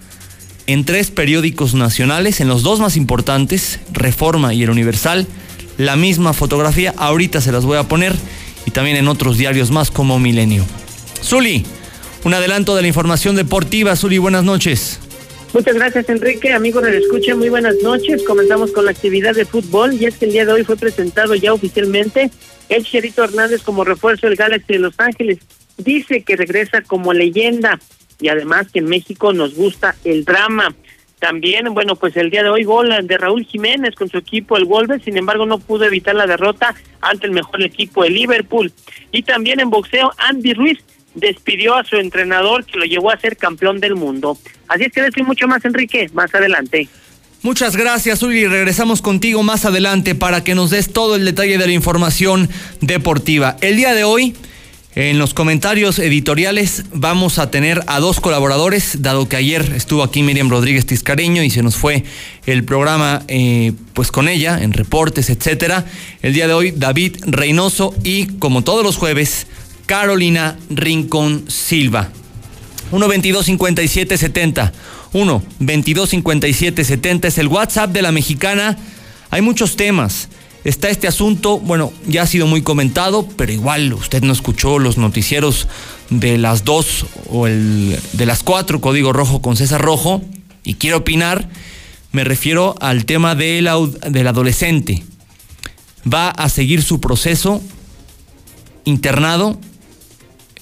en 0.68 0.86
tres 0.86 1.12
periódicos 1.12 1.74
nacionales, 1.74 2.40
en 2.40 2.48
los 2.48 2.64
dos 2.64 2.80
más 2.80 2.96
importantes, 2.96 3.80
Reforma 3.92 4.54
y 4.54 4.64
El 4.64 4.70
Universal, 4.70 5.28
la 5.78 5.96
misma 5.96 6.34
fotografía. 6.34 6.94
Ahorita 6.98 7.42
se 7.42 7.52
las 7.52 7.66
voy 7.66 7.78
a 7.78 7.88
poner 7.88 8.16
y 8.66 8.72
también 8.72 8.96
en 8.96 9.08
otros 9.10 9.38
diarios 9.38 9.70
más 9.70 9.92
como 9.92 10.18
Milenio. 10.18 10.66
Zuli, 11.22 11.66
un 12.24 12.34
adelanto 12.34 12.76
de 12.76 12.84
la 12.84 12.88
información 12.88 13.36
deportiva. 13.36 13.96
Zuli, 13.96 14.18
buenas 14.18 14.44
noches. 14.44 15.01
Muchas 15.54 15.76
gracias, 15.76 16.08
Enrique. 16.08 16.54
Amigos 16.54 16.82
del 16.82 16.96
Escucha, 16.96 17.36
muy 17.36 17.50
buenas 17.50 17.76
noches. 17.84 18.24
Comenzamos 18.24 18.72
con 18.72 18.86
la 18.86 18.92
actividad 18.92 19.36
de 19.36 19.44
fútbol 19.44 19.94
y 19.94 20.06
es 20.06 20.18
que 20.18 20.24
el 20.24 20.32
día 20.32 20.46
de 20.46 20.54
hoy 20.54 20.64
fue 20.64 20.78
presentado 20.78 21.36
ya 21.36 21.52
oficialmente 21.52 22.32
el 22.70 22.86
Cherito 22.86 23.26
Hernández 23.26 23.62
como 23.62 23.84
refuerzo 23.84 24.28
del 24.28 24.38
Galaxy 24.38 24.74
de 24.74 24.80
Los 24.80 24.98
Ángeles. 24.98 25.40
Dice 25.78 26.24
que 26.24 26.38
regresa 26.38 26.82
como 26.82 27.12
leyenda 27.12 27.78
y 28.22 28.30
además 28.30 28.72
que 28.72 28.80
en 28.80 28.86
México 28.86 29.34
nos 29.34 29.54
gusta 29.54 29.96
el 30.06 30.24
drama. 30.24 30.74
También, 31.20 31.74
bueno, 31.74 31.98
pues 31.98 32.16
el 32.16 32.30
día 32.30 32.44
de 32.44 32.50
hoy 32.50 32.64
gol 32.64 32.90
de 33.04 33.18
Raúl 33.18 33.46
Jiménez 33.46 33.94
con 33.96 34.10
su 34.10 34.20
equipo, 34.20 34.56
el 34.56 34.64
Wolves, 34.64 35.04
sin 35.04 35.18
embargo 35.18 35.46
no 35.46 35.60
pudo 35.60 35.84
evitar 35.84 36.16
la 36.16 36.28
derrota 36.28 36.74
ante 37.02 37.28
el 37.28 37.34
mejor 37.34 37.62
equipo, 37.62 38.06
el 38.06 38.14
Liverpool. 38.14 38.72
Y 39.12 39.24
también 39.24 39.60
en 39.60 39.70
boxeo, 39.70 40.14
Andy 40.18 40.54
Ruiz 40.54 40.80
despidió 41.16 41.76
a 41.76 41.84
su 41.84 41.98
entrenador 41.98 42.66
que 42.66 42.78
lo 42.78 42.86
llevó 42.86 43.12
a 43.12 43.20
ser 43.20 43.38
campeón 43.38 43.80
del 43.80 43.96
mundo. 43.96 44.38
Así 44.68 44.84
es 44.84 44.92
que 44.92 45.02
decir 45.02 45.24
mucho 45.24 45.48
más, 45.48 45.64
Enrique, 45.66 46.10
más 46.14 46.34
adelante. 46.34 46.88
Muchas 47.44 47.76
gracias, 47.76 48.22
Uli. 48.22 48.46
Regresamos 48.46 49.02
contigo 49.02 49.42
más 49.42 49.66
adelante 49.66 50.14
para 50.14 50.44
que 50.44 50.54
nos 50.54 50.70
des 50.70 50.94
todo 50.94 51.16
el 51.16 51.26
detalle 51.26 51.58
de 51.58 51.66
la 51.66 51.74
información 51.74 52.50
deportiva. 52.82 53.58
El 53.62 53.78
día 53.78 53.96
de 53.96 54.04
hoy, 54.04 54.36
en 54.94 55.18
los 55.18 55.34
comentarios 55.34 55.98
editoriales, 55.98 56.84
vamos 56.94 57.40
a 57.40 57.50
tener 57.50 57.82
a 57.88 58.00
dos 58.00 58.20
colaboradores, 58.20 59.02
dado 59.02 59.28
que 59.28 59.38
ayer 59.38 59.74
estuvo 59.76 60.04
aquí 60.04 60.22
Miriam 60.22 60.50
Rodríguez 60.50 60.86
Tiscareño 60.86 61.44
y 61.44 61.50
se 61.50 61.64
nos 61.64 61.78
fue 61.78 62.04
el 62.46 62.64
programa 62.64 63.24
eh, 63.28 63.74
pues 63.94 64.12
con 64.12 64.28
ella, 64.28 64.62
en 64.62 64.72
reportes, 64.74 65.32
etcétera. 65.32 65.86
El 66.22 66.34
día 66.34 66.48
de 66.48 66.54
hoy, 66.54 66.72
David 66.72 67.18
Reynoso 67.26 67.96
y, 68.04 68.28
como 68.38 68.64
todos 68.64 68.84
los 68.84 68.98
jueves, 68.98 69.48
Carolina 69.92 70.58
Rincón 70.70 71.44
Silva. 71.50 72.08
1 72.92 73.08
22 73.10 73.46
57 73.46 74.18
70. 74.18 74.72
1 75.12 75.44
22 75.60 76.10
57 76.10 76.86
70 76.86 77.28
es 77.28 77.38
el 77.38 77.50
WhatsApp 77.50 77.92
de 77.92 78.02
la 78.02 78.14
mexicana. 78.14 78.78
Hay 79.32 79.42
muchos 79.42 79.76
temas. 79.76 80.30
Está 80.64 80.90
este 80.90 81.10
asunto, 81.10 81.60
bueno, 81.60 81.92
ya 82.08 82.22
ha 82.22 82.26
sido 82.26 82.48
muy 82.48 82.62
comentado, 82.62 83.28
pero 83.36 83.52
igual 83.52 83.92
usted 83.92 84.24
no 84.24 84.32
escuchó 84.32 84.80
los 84.80 84.98
noticieros 84.98 85.68
de 86.10 86.38
las 86.38 86.64
2 86.64 87.06
o 87.30 87.48
el 87.48 88.00
de 88.14 88.26
las 88.26 88.44
4, 88.44 88.80
Código 88.80 89.12
Rojo 89.12 89.42
con 89.42 89.58
César 89.58 89.82
Rojo, 89.82 90.22
y 90.64 90.76
quiero 90.76 91.00
opinar, 91.00 91.50
me 92.14 92.24
refiero 92.24 92.76
al 92.80 93.04
tema 93.04 93.36
del, 93.36 93.70
del 94.10 94.28
adolescente. 94.28 95.04
Va 96.08 96.30
a 96.30 96.48
seguir 96.48 96.82
su 96.82 97.02
proceso 97.02 97.62
internado 98.86 99.60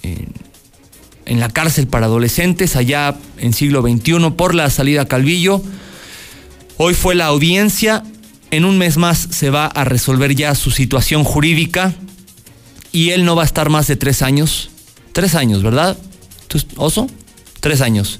en, 0.03 1.39
la 1.39 1.49
cárcel 1.49 1.87
para 1.87 2.07
adolescentes 2.07 2.75
allá 2.75 3.15
en 3.37 3.53
siglo 3.53 3.81
XXI 3.81 4.31
por 4.35 4.55
la 4.55 4.69
salida 4.69 5.07
Calvillo. 5.07 5.61
Hoy 6.77 6.93
fue 6.95 7.13
la 7.13 7.27
audiencia, 7.27 8.03
en 8.51 8.65
un 8.65 8.77
mes 8.77 8.97
más 8.97 9.27
se 9.29 9.49
va 9.49 9.67
a 9.67 9.83
resolver 9.83 10.33
ya 10.35 10.55
su 10.55 10.71
situación 10.71 11.23
jurídica 11.23 11.93
y 12.91 13.11
él 13.11 13.25
no 13.25 13.35
va 13.35 13.43
a 13.43 13.45
estar 13.45 13.69
más 13.69 13.87
de 13.87 13.95
tres 13.95 14.21
años. 14.21 14.71
Tres 15.13 15.35
años, 15.35 15.61
¿verdad? 15.61 15.97
¿Oso? 16.77 17.07
Tres 17.59 17.81
años. 17.81 18.19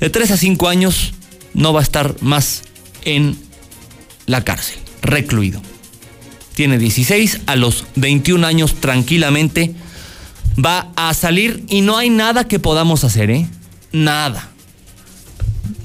De 0.00 0.10
tres 0.10 0.30
a 0.30 0.36
cinco 0.36 0.68
años 0.68 1.14
no 1.54 1.72
va 1.72 1.80
a 1.80 1.82
estar 1.82 2.16
más 2.20 2.62
en 3.04 3.36
la 4.26 4.44
cárcel, 4.44 4.78
recluido. 5.02 5.60
Tiene 6.54 6.78
16, 6.78 7.40
a 7.46 7.56
los 7.56 7.84
21 7.96 8.46
años 8.46 8.76
tranquilamente 8.80 9.74
va 10.62 10.88
a 10.96 11.12
salir 11.14 11.64
y 11.68 11.80
no 11.80 11.96
hay 11.96 12.10
nada 12.10 12.46
que 12.46 12.58
podamos 12.58 13.04
hacer, 13.04 13.30
¿eh? 13.30 13.46
Nada. 13.92 14.50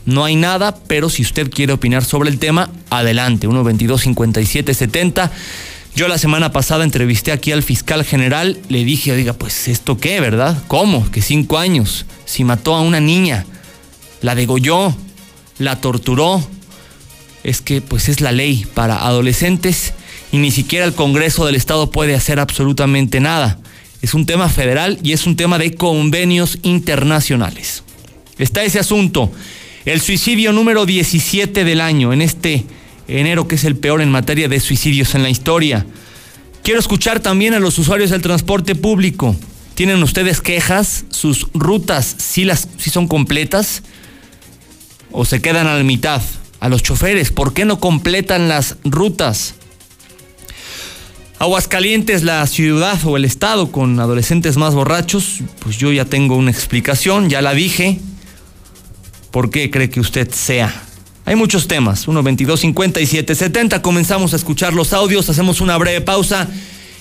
No 0.06 0.26
hay 0.26 0.36
nada, 0.36 0.76
pero 0.88 1.10
si 1.10 1.22
usted 1.22 1.50
quiere 1.50 1.74
opinar 1.74 2.04
sobre 2.04 2.30
el 2.30 2.40
tema, 2.40 2.70
adelante, 2.90 3.48
122 3.48 4.02
57 4.02 4.74
70. 4.74 5.32
Yo 5.96 6.08
la 6.08 6.18
semana 6.18 6.52
pasada 6.52 6.84
entrevisté 6.84 7.32
aquí 7.32 7.52
al 7.52 7.64
fiscal 7.64 8.04
general, 8.04 8.58
le 8.70 8.84
dije, 8.84 9.12
oiga, 9.12 9.34
pues 9.34 9.68
esto 9.68 9.98
qué, 9.98 10.20
¿verdad? 10.20 10.58
¿Cómo? 10.68 11.10
Que 11.12 11.22
cinco 11.22 11.58
años, 11.58 12.06
si 12.26 12.44
mató 12.44 12.76
a 12.76 12.82
una 12.82 13.00
niña, 13.00 13.46
la 14.22 14.36
degolló, 14.36 14.96
la 15.58 15.82
torturó. 15.82 16.48
Es 17.44 17.62
que 17.62 17.82
pues 17.82 18.10
es 18.10 18.22
la 18.22 18.32
ley 18.32 18.66
para 18.74 19.06
adolescentes 19.06 19.94
y 20.32 20.38
ni 20.38 20.52
siquiera 20.52 20.86
el 20.86 20.94
Congreso 20.94 21.46
del 21.46 21.56
Estado 21.56 21.90
puede 21.90 22.16
hacer 22.16 22.40
absolutamente 22.40 23.20
nada 23.20 23.58
es 24.02 24.14
un 24.14 24.26
tema 24.26 24.50
federal 24.50 25.00
y 25.04 25.14
es 25.14 25.28
un 25.28 25.36
tema 25.36 25.58
de 25.58 25.74
convenios 25.76 26.60
internacionales. 26.64 27.84
Está 28.38 28.64
ese 28.64 28.80
asunto, 28.80 29.32
el 29.86 30.02
suicidio 30.02 30.54
número 30.54 30.86
17 30.86 31.64
del 31.64 31.82
año, 31.82 32.14
en 32.14 32.22
este 32.22 32.66
enero 33.08 33.48
que 33.48 33.56
es 33.56 33.64
el 33.64 33.76
peor 33.76 34.02
en 34.02 34.12
materia 34.12 34.48
de 34.48 34.60
suicidios 34.60 35.16
en 35.16 35.24
la 35.24 35.30
historia. 35.30 35.86
Quiero 36.64 36.80
escuchar 36.80 37.20
también 37.20 37.54
a 37.54 37.60
los 37.60 37.78
usuarios 37.78 38.10
del 38.10 38.22
transporte 38.22 38.76
público. 38.76 39.36
¿Tienen 39.76 40.04
ustedes 40.04 40.42
quejas? 40.42 41.06
¿Sus 41.10 41.48
rutas 41.54 42.16
sí, 42.20 42.44
las, 42.46 42.68
son 42.92 43.08
completas? 43.08 43.84
¿O 45.12 45.26
se 45.26 45.42
quedan 45.42 45.68
a 45.68 45.76
la 45.76 45.84
mitad? 45.84 46.22
A 46.60 46.70
los 46.70 46.84
choferes, 46.84 47.32
¿por 47.32 47.54
qué 47.54 47.66
no 47.66 47.80
completan 47.80 48.50
las 48.50 48.76
rutas? 48.84 49.56
Aguascalientes, 51.40 52.24
la 52.24 52.46
ciudad 52.48 53.00
o 53.06 53.16
el 53.16 53.24
estado 53.24 53.72
con 53.72 53.98
adolescentes 53.98 54.58
más 54.58 54.76
borrachos, 54.76 55.40
pues 55.60 55.78
yo 55.78 55.90
ya 55.94 56.04
tengo 56.04 56.36
una 56.36 56.52
explicación, 56.52 57.30
ya 57.30 57.42
la 57.42 57.54
dije. 57.54 57.98
¿Por 59.32 59.50
qué 59.50 59.72
cree 59.72 59.90
que 59.90 60.02
usted 60.02 60.30
sea? 60.32 60.84
Hay 61.24 61.38
muchos 61.38 61.70
temas. 61.70 62.10
1, 62.10 62.24
22, 62.24 62.60
57, 62.60 63.36
70. 63.36 63.82
Comenzamos 63.82 64.34
a 64.34 64.36
escuchar 64.36 64.74
los 64.74 64.92
audios, 64.92 65.30
hacemos 65.30 65.62
una 65.62 65.78
breve 65.78 66.02
pausa 66.02 66.50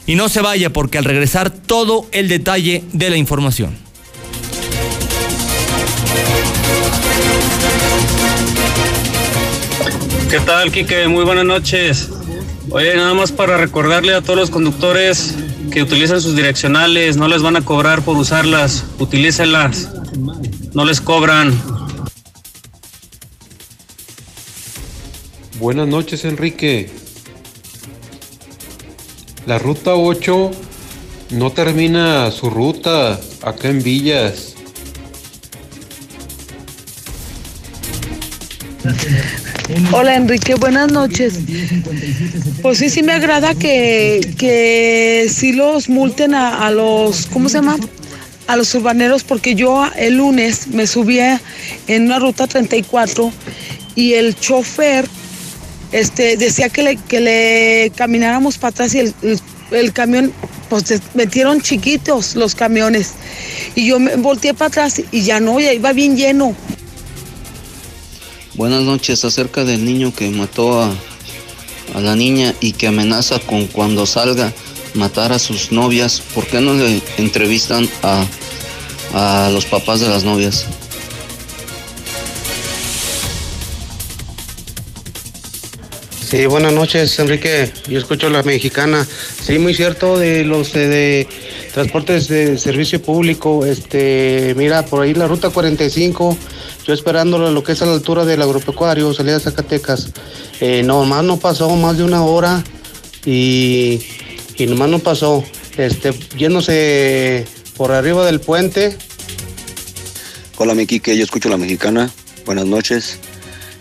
y 0.06 0.14
no 0.14 0.28
se 0.28 0.40
vaya 0.40 0.72
porque 0.72 0.98
al 0.98 1.04
regresar 1.04 1.50
todo 1.50 2.06
el 2.12 2.28
detalle 2.28 2.84
de 2.92 3.10
la 3.10 3.16
información. 3.16 3.76
¿Qué 10.30 10.38
tal, 10.40 10.70
Kike? 10.70 11.08
Muy 11.08 11.24
buenas 11.24 11.44
noches. 11.44 12.10
Oye, 12.70 12.94
nada 12.96 13.14
más 13.14 13.32
para 13.32 13.56
recordarle 13.56 14.14
a 14.14 14.20
todos 14.20 14.38
los 14.38 14.50
conductores 14.50 15.34
que 15.70 15.82
utilizan 15.82 16.20
sus 16.20 16.36
direccionales, 16.36 17.16
no 17.16 17.26
les 17.26 17.40
van 17.40 17.56
a 17.56 17.64
cobrar 17.64 18.02
por 18.02 18.16
usarlas, 18.16 18.84
utilícenlas, 18.98 19.88
no 20.74 20.84
les 20.84 21.00
cobran. 21.00 21.58
Buenas 25.58 25.88
noches, 25.88 26.24
Enrique. 26.26 26.90
La 29.46 29.58
ruta 29.58 29.94
8 29.94 30.50
no 31.30 31.52
termina 31.52 32.30
su 32.30 32.50
ruta 32.50 33.18
acá 33.42 33.68
en 33.68 33.82
Villas. 33.82 34.54
Hola 39.92 40.16
Enrique, 40.16 40.54
buenas 40.54 40.90
noches. 40.92 41.34
Pues 42.62 42.78
sí, 42.78 42.88
sí 42.88 43.02
me 43.02 43.12
agrada 43.12 43.54
que, 43.54 44.34
que 44.38 45.26
sí 45.30 45.52
los 45.52 45.88
multen 45.88 46.34
a, 46.34 46.66
a 46.66 46.70
los, 46.70 47.26
¿cómo 47.26 47.48
se 47.48 47.58
llama? 47.58 47.76
A 48.46 48.56
los 48.56 48.74
urbaneros 48.74 49.24
porque 49.24 49.54
yo 49.54 49.86
el 49.96 50.16
lunes 50.16 50.68
me 50.68 50.86
subía 50.86 51.40
en 51.86 52.04
una 52.06 52.18
ruta 52.18 52.46
34 52.46 53.30
y 53.94 54.14
el 54.14 54.34
chofer 54.38 55.06
este, 55.92 56.36
decía 56.36 56.68
que 56.70 56.82
le, 56.82 56.96
que 56.96 57.20
le 57.20 57.92
camináramos 57.94 58.56
para 58.58 58.70
atrás 58.70 58.94
y 58.94 59.00
el, 59.00 59.14
el- 59.70 59.92
camión, 59.92 60.32
pues 60.70 60.84
metieron 61.14 61.60
chiquitos 61.60 62.36
los 62.36 62.54
camiones. 62.54 63.12
Y 63.74 63.86
yo 63.86 63.98
me 64.00 64.16
volteé 64.16 64.54
para 64.54 64.68
atrás 64.68 65.02
y 65.12 65.22
ya 65.22 65.40
no, 65.40 65.60
ya 65.60 65.72
iba 65.74 65.92
bien 65.92 66.16
lleno. 66.16 66.54
Buenas 68.58 68.82
noches, 68.82 69.24
acerca 69.24 69.62
del 69.62 69.84
niño 69.84 70.12
que 70.12 70.28
mató 70.30 70.82
a, 70.82 70.92
a 71.94 72.00
la 72.00 72.16
niña 72.16 72.56
y 72.60 72.72
que 72.72 72.88
amenaza 72.88 73.38
con 73.38 73.68
cuando 73.68 74.04
salga 74.04 74.52
matar 74.94 75.30
a 75.30 75.38
sus 75.38 75.70
novias. 75.70 76.20
¿Por 76.34 76.44
qué 76.44 76.60
no 76.60 76.74
le 76.74 77.00
entrevistan 77.18 77.88
a, 78.02 78.26
a 79.14 79.50
los 79.50 79.64
papás 79.64 80.00
de 80.00 80.08
las 80.08 80.24
novias? 80.24 80.66
Sí, 86.28 86.46
buenas 86.46 86.72
noches, 86.72 87.16
Enrique. 87.20 87.70
Yo 87.88 88.00
escucho 88.00 88.28
la 88.28 88.42
mexicana. 88.42 89.06
Sí, 89.40 89.60
muy 89.60 89.72
cierto 89.72 90.18
de 90.18 90.44
los 90.44 90.72
de 90.72 91.28
transportes 91.72 92.26
de 92.26 92.58
servicio 92.58 93.00
público. 93.00 93.64
Este, 93.64 94.52
mira, 94.56 94.84
por 94.84 95.04
ahí 95.04 95.14
la 95.14 95.28
ruta 95.28 95.50
45, 95.50 96.36
yo 96.88 96.94
esperándolo 96.94 97.50
lo 97.50 97.62
que 97.62 97.72
es 97.72 97.82
a 97.82 97.86
la 97.86 97.92
altura 97.92 98.24
del 98.24 98.40
agropecuario, 98.40 99.12
salida 99.12 99.34
de 99.34 99.40
Zacatecas. 99.40 100.08
Eh, 100.60 100.82
nomás 100.82 101.22
no 101.22 101.38
pasó 101.38 101.68
más 101.76 101.98
de 101.98 102.02
una 102.02 102.24
hora 102.24 102.64
y, 103.26 104.00
y 104.56 104.66
nomás 104.66 104.88
no 104.88 104.98
pasó. 104.98 105.44
Este, 105.76 106.12
yéndose 106.36 107.46
por 107.76 107.92
arriba 107.92 108.24
del 108.24 108.40
puente, 108.40 108.96
Hola, 110.56 110.74
mi 110.74 110.86
Quique, 110.86 111.16
yo 111.16 111.22
escucho 111.22 111.50
la 111.50 111.56
mexicana. 111.56 112.10
Buenas 112.44 112.64
noches. 112.64 113.18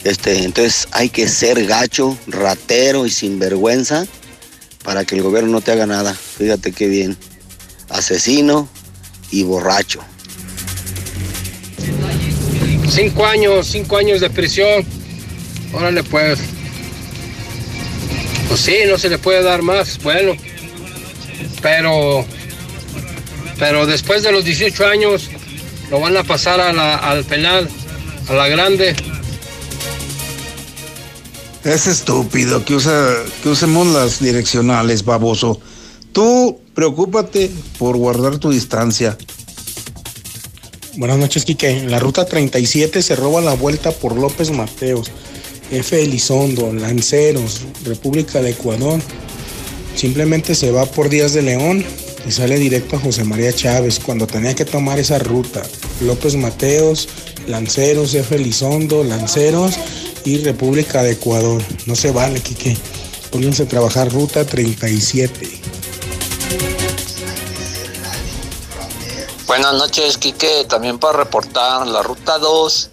Este, 0.03 0.43
entonces 0.43 0.88
hay 0.91 1.10
que 1.10 1.27
ser 1.27 1.65
gacho, 1.65 2.15
ratero 2.27 3.08
y 3.08 3.10
sinvergüenza 3.10 4.05
para 4.84 5.03
que 5.03 5.15
el 5.15 5.23
gobierno 5.23 5.49
no 5.49 5.62
te 5.62 5.71
haga 5.71 5.88
nada. 5.88 6.13
Fíjate 6.13 6.73
qué 6.73 6.88
bien. 6.88 7.17
Asesino 7.89 8.69
y 9.32 9.43
borracho. 9.43 10.01
Cinco 12.89 13.26
años, 13.26 13.67
cinco 13.67 13.97
años 13.97 14.21
de 14.21 14.30
prisión. 14.30 14.84
Órale 15.73 16.04
pues. 16.04 16.39
Pues 18.47 18.60
sí, 18.62 18.76
no 18.88 18.97
se 18.97 19.10
le 19.10 19.17
puede 19.17 19.43
dar 19.43 19.62
más, 19.62 20.02
bueno. 20.02 20.34
Pero, 21.62 22.26
pero 23.60 23.86
después 23.86 24.23
de 24.23 24.32
los 24.32 24.45
18 24.45 24.86
años 24.88 25.30
lo 25.91 26.00
van 26.00 26.15
a 26.17 26.23
pasar 26.23 26.60
a 26.62 26.71
la- 26.73 26.95
al 26.95 27.23
penal, 27.26 27.67
a 28.30 28.34
la 28.34 28.47
grande. 28.47 28.95
Es 31.63 31.88
estúpido 31.88 32.63
que, 32.63 32.76
usa, 32.76 33.15
que 33.43 33.50
usemos 33.50 33.88
las 33.88 34.19
direccionales, 34.21 35.04
baboso. 35.04 35.60
Tú 36.13 36.62
preocúpate 36.73 37.52
por 37.78 37.97
guardar 37.97 38.38
tu 38.38 38.50
distancia. 38.52 39.17
Buenas 40.97 41.19
noches, 41.19 41.45
Quique. 41.45 41.83
La 41.88 41.99
ruta 41.99 42.25
37 42.25 43.03
se 43.03 43.15
roba 43.15 43.39
la 43.39 43.53
vuelta 43.53 43.91
por 43.91 44.15
López 44.15 44.49
Mateos, 44.49 45.12
F. 45.69 46.01
Elizondo, 46.01 46.73
Lanceros, 46.73 47.62
República 47.86 48.41
de 48.41 48.49
Ecuador. 48.49 48.99
Simplemente 49.95 50.55
se 50.55 50.71
va 50.71 50.88
por 50.88 51.10
Díaz 51.10 51.33
de 51.33 51.43
León 51.43 51.86
y 52.27 52.31
sale 52.31 52.57
directo 52.57 52.95
a 52.95 52.99
José 52.99 53.23
María 53.25 53.53
Chávez 53.53 53.99
cuando 53.99 54.25
tenía 54.25 54.55
que 54.55 54.65
tomar 54.65 54.97
esa 54.97 55.19
ruta. 55.19 55.62
López 56.01 56.33
Mateos, 56.33 57.07
Lanceros, 57.45 58.15
F. 58.15 58.36
Elizondo, 58.36 59.03
Lanceros 59.03 59.75
y 60.25 60.39
República 60.39 61.03
de 61.03 61.12
Ecuador. 61.12 61.62
No 61.86 61.95
se 61.95 62.10
vale, 62.10 62.39
Quique. 62.39 62.75
Pónganse 63.29 63.63
a 63.63 63.67
trabajar 63.67 64.12
ruta 64.12 64.45
37. 64.45 65.66
Buenas 69.47 69.75
noches, 69.75 70.17
Quique. 70.17 70.65
También 70.67 70.99
para 70.99 71.19
reportar 71.19 71.88
la 71.88 72.03
ruta 72.03 72.38
2. 72.38 72.89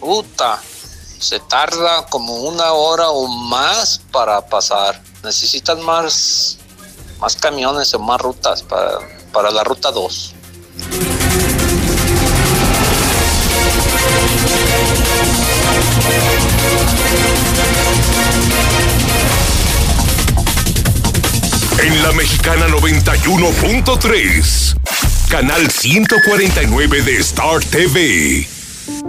Puta, 0.00 0.58
se 1.18 1.38
tarda 1.40 2.06
como 2.06 2.36
una 2.36 2.72
hora 2.72 3.10
o 3.10 3.28
más 3.28 4.00
para 4.10 4.40
pasar. 4.46 4.98
Necesitan 5.22 5.82
más, 5.82 6.56
más 7.20 7.36
camiones 7.36 7.92
o 7.92 7.98
más 7.98 8.18
rutas 8.18 8.62
para, 8.62 8.98
para 9.30 9.50
la 9.50 9.62
ruta 9.62 9.92
2. 9.92 10.34
En 21.82 22.02
la 22.02 22.12
mexicana 22.12 22.68
91.3, 22.68 24.76
canal 25.30 25.70
149 25.70 27.02
de 27.02 27.18
Star 27.18 27.60
TV. 27.60 28.48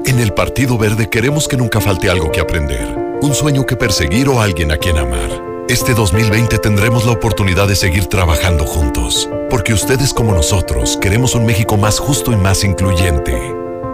En 0.05 0.19
el 0.19 0.33
Partido 0.33 0.77
Verde 0.77 1.09
queremos 1.09 1.47
que 1.47 1.57
nunca 1.57 1.81
falte 1.81 2.11
algo 2.11 2.31
que 2.31 2.39
aprender, 2.39 2.95
un 3.23 3.33
sueño 3.33 3.65
que 3.65 3.75
perseguir 3.75 4.29
o 4.29 4.39
alguien 4.39 4.71
a 4.71 4.77
quien 4.77 4.99
amar. 4.99 5.31
Este 5.67 5.95
2020 5.95 6.59
tendremos 6.59 7.05
la 7.05 7.13
oportunidad 7.13 7.67
de 7.67 7.75
seguir 7.75 8.05
trabajando 8.05 8.67
juntos, 8.67 9.27
porque 9.49 9.73
ustedes 9.73 10.13
como 10.13 10.31
nosotros 10.31 10.99
queremos 11.01 11.33
un 11.33 11.43
México 11.43 11.75
más 11.75 11.97
justo 11.97 12.31
y 12.31 12.35
más 12.35 12.63
incluyente. 12.63 13.35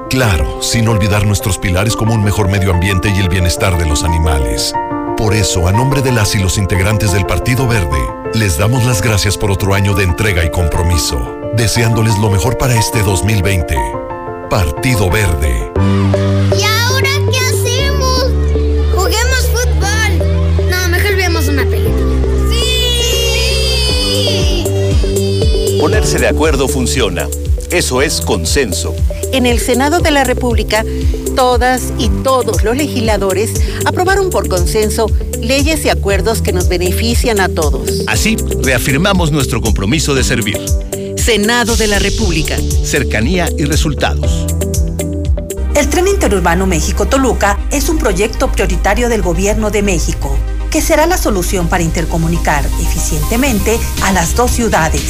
Claro, 0.10 0.62
sin 0.62 0.90
olvidar 0.90 1.26
nuestros 1.26 1.58
pilares 1.58 1.96
como 1.96 2.14
un 2.14 2.26
mejor 2.26 2.50
medio 2.50 2.72
ambiente 2.72 3.10
y 3.10 3.20
el 3.20 3.30
bienestar 3.30 3.78
de 3.78 3.86
los 3.86 4.04
animales. 4.04 4.74
Por 5.16 5.34
eso, 5.34 5.68
a 5.68 5.72
nombre 5.72 6.02
de 6.02 6.12
las 6.12 6.36
y 6.36 6.40
los 6.40 6.58
integrantes 6.58 7.14
del 7.14 7.26
Partido 7.26 7.68
Verde, 7.68 7.98
les 8.34 8.58
damos 8.58 8.86
las 8.86 9.02
gracias 9.02 9.38
por 9.38 9.52
otro 9.52 9.74
año 9.74 9.94
de 9.94 10.04
entrega 10.04 10.46
y 10.46 10.52
compromiso, 10.52 11.52
deseándoles 11.56 12.18
lo 12.18 12.30
mejor 12.30 12.58
para 12.58 12.78
este 12.78 13.02
2020. 13.02 13.78
Partido 14.50 15.10
Verde. 15.10 15.72
¿Y 16.58 16.64
ahora 16.64 17.10
qué 17.32 17.40
hacemos? 17.40 18.26
Juguemos 18.96 19.48
fútbol. 19.54 20.18
No, 20.70 20.90
mejor 20.90 21.16
veamos 21.16 21.48
una 21.48 21.64
película. 21.66 22.06
¡Sí! 22.50 22.58
Ponerse 25.80 26.20
de 26.20 26.28
acuerdo 26.28 26.68
funciona. 26.68 27.30
Eso 27.72 28.02
es 28.02 28.20
consenso. 28.22 28.94
En 29.34 29.46
el 29.46 29.60
Senado 29.60 30.00
de 30.00 30.12
la 30.12 30.24
República, 30.24 30.86
todas 31.36 31.92
y 31.98 32.08
todos 32.24 32.64
los 32.64 32.78
legisladores 32.78 33.52
aprobaron 33.86 34.30
por 34.30 34.48
consenso 34.48 35.08
leyes 35.42 35.86
y 35.86 35.90
acuerdos 35.90 36.42
que 36.42 36.54
nos 36.54 36.68
benefician 36.70 37.40
a 37.40 37.50
todos. 37.50 38.04
Así, 38.08 38.38
reafirmamos 38.62 39.32
nuestro 39.32 39.62
compromiso 39.62 40.16
de 40.16 40.24
servir. 40.24 40.60
Senado 41.18 41.76
de 41.76 41.88
la 41.88 42.00
República. 42.00 42.58
Cercanía 42.84 43.50
y 43.58 43.66
resultados. 43.66 44.46
El 45.76 45.90
tren 45.90 46.08
interurbano 46.08 46.66
México-Toluca 46.66 47.60
es 47.72 47.90
un 47.90 47.98
proyecto 47.98 48.52
prioritario 48.52 49.10
del 49.10 49.22
Gobierno 49.22 49.70
de 49.70 49.84
México. 49.84 50.38
que 50.72 50.82
será 50.82 51.06
la 51.06 51.18
solución 51.18 51.70
para 51.70 51.82
intercomunicar 51.82 52.66
eficientemente 52.82 53.80
a 54.04 54.12
las 54.12 54.36
dos 54.36 54.52
ciudades. 54.52 55.02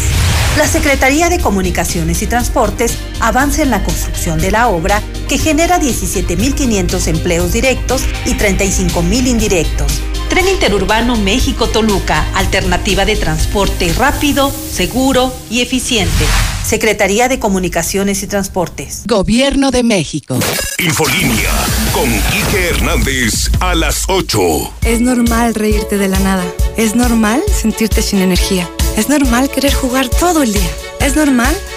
La 0.57 0.67
Secretaría 0.67 1.29
de 1.29 1.39
Comunicaciones 1.39 2.21
y 2.21 2.27
Transportes 2.27 2.97
avanza 3.19 3.63
en 3.63 3.71
la 3.71 3.83
construcción 3.83 4.39
de 4.39 4.51
la 4.51 4.67
obra 4.67 5.01
que 5.27 5.37
genera 5.37 5.79
17.500 5.79 7.07
empleos 7.07 7.53
directos 7.53 8.03
y 8.25 8.35
35.000 8.35 9.27
indirectos. 9.27 10.01
Tren 10.37 10.49
Interurbano 10.49 11.15
México-Toluca, 11.15 12.23
alternativa 12.35 13.05
de 13.05 13.15
transporte 13.15 13.91
rápido, 13.93 14.51
seguro 14.51 15.33
y 15.49 15.61
eficiente. 15.61 16.25
Secretaría 16.63 17.27
de 17.27 17.39
Comunicaciones 17.39 18.21
y 18.21 18.27
Transportes. 18.27 19.01
Gobierno 19.07 19.71
de 19.71 19.81
México. 19.81 20.37
Infolínea 20.77 21.49
con 21.91 22.03
Quique 22.29 22.67
Hernández 22.69 23.49
a 23.59 23.73
las 23.73 24.03
8. 24.09 24.39
Es 24.83 25.01
normal 25.01 25.55
reírte 25.55 25.97
de 25.97 26.07
la 26.07 26.19
nada. 26.19 26.45
Es 26.77 26.95
normal 26.95 27.41
sentirte 27.51 28.03
sin 28.03 28.19
energía. 28.19 28.69
Es 28.95 29.09
normal 29.09 29.49
querer 29.49 29.73
jugar 29.73 30.07
todo 30.07 30.43
el 30.43 30.53
día. 30.53 30.69
Es 30.99 31.15
normal 31.15 31.57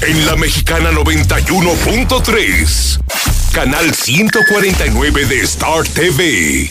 En 0.00 0.26
la 0.26 0.36
Mexicana 0.36 0.90
91.3, 0.90 3.00
canal 3.52 3.94
149 3.94 5.26
de 5.26 5.40
Star 5.42 5.86
TV. 5.88 6.70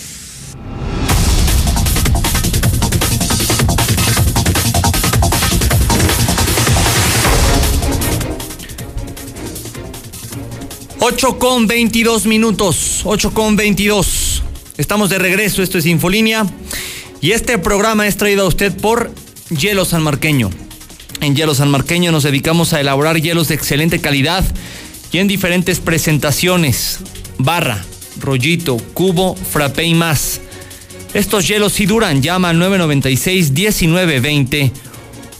Ocho 10.99 11.39
con 11.39 11.67
22 11.67 12.25
minutos, 12.25 13.01
8 13.03 13.33
con 13.33 13.55
22. 13.55 14.43
Estamos 14.77 15.09
de 15.09 15.19
regreso, 15.19 15.63
esto 15.63 15.77
es 15.77 15.85
Infolínea. 15.85 16.45
Y 17.19 17.31
este 17.31 17.57
programa 17.57 18.07
es 18.07 18.17
traído 18.17 18.43
a 18.43 18.47
usted 18.47 18.75
por 18.75 19.11
Hielo 19.49 19.85
San 19.85 20.03
Marqueño. 20.03 20.49
En 21.23 21.35
Hielo 21.37 21.55
San 21.55 21.71
Marqueño 21.71 22.11
nos 22.11 22.23
dedicamos 22.23 22.73
a 22.73 22.81
elaborar 22.81 23.21
hielos 23.21 23.47
de 23.47 23.55
excelente 23.55 24.01
calidad 24.01 24.43
y 25.13 25.19
en 25.19 25.29
diferentes 25.29 25.79
presentaciones. 25.79 26.99
Barra, 27.37 27.81
rollito, 28.19 28.75
cubo, 28.93 29.33
frappé 29.35 29.85
y 29.85 29.93
más. 29.93 30.41
Estos 31.13 31.47
hielos 31.47 31.71
sí 31.71 31.85
duran, 31.85 32.21
llama 32.21 32.49
al 32.49 32.57
996-1920 32.57 34.73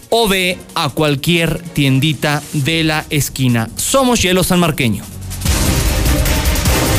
o 0.09 0.29
ve 0.29 0.57
a 0.73 0.87
cualquier 0.87 1.61
tiendita 1.73 2.41
de 2.53 2.85
la 2.85 3.05
esquina. 3.09 3.67
Somos 3.75 4.21
Hielo 4.21 4.45
San 4.45 4.61
Marqueño. 4.61 5.03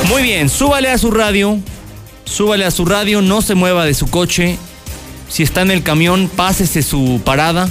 Muy 0.08 0.22
bien, 0.22 0.50
súbale 0.50 0.90
a 0.90 0.98
su 0.98 1.10
radio, 1.10 1.58
súbale 2.26 2.66
a 2.66 2.70
su 2.70 2.84
radio, 2.84 3.22
no 3.22 3.40
se 3.40 3.54
mueva 3.54 3.86
de 3.86 3.94
su 3.94 4.08
coche. 4.08 4.58
Si 5.30 5.42
está 5.42 5.62
en 5.62 5.70
el 5.70 5.82
camión, 5.82 6.30
pásese 6.36 6.82
su 6.82 7.22
parada 7.24 7.70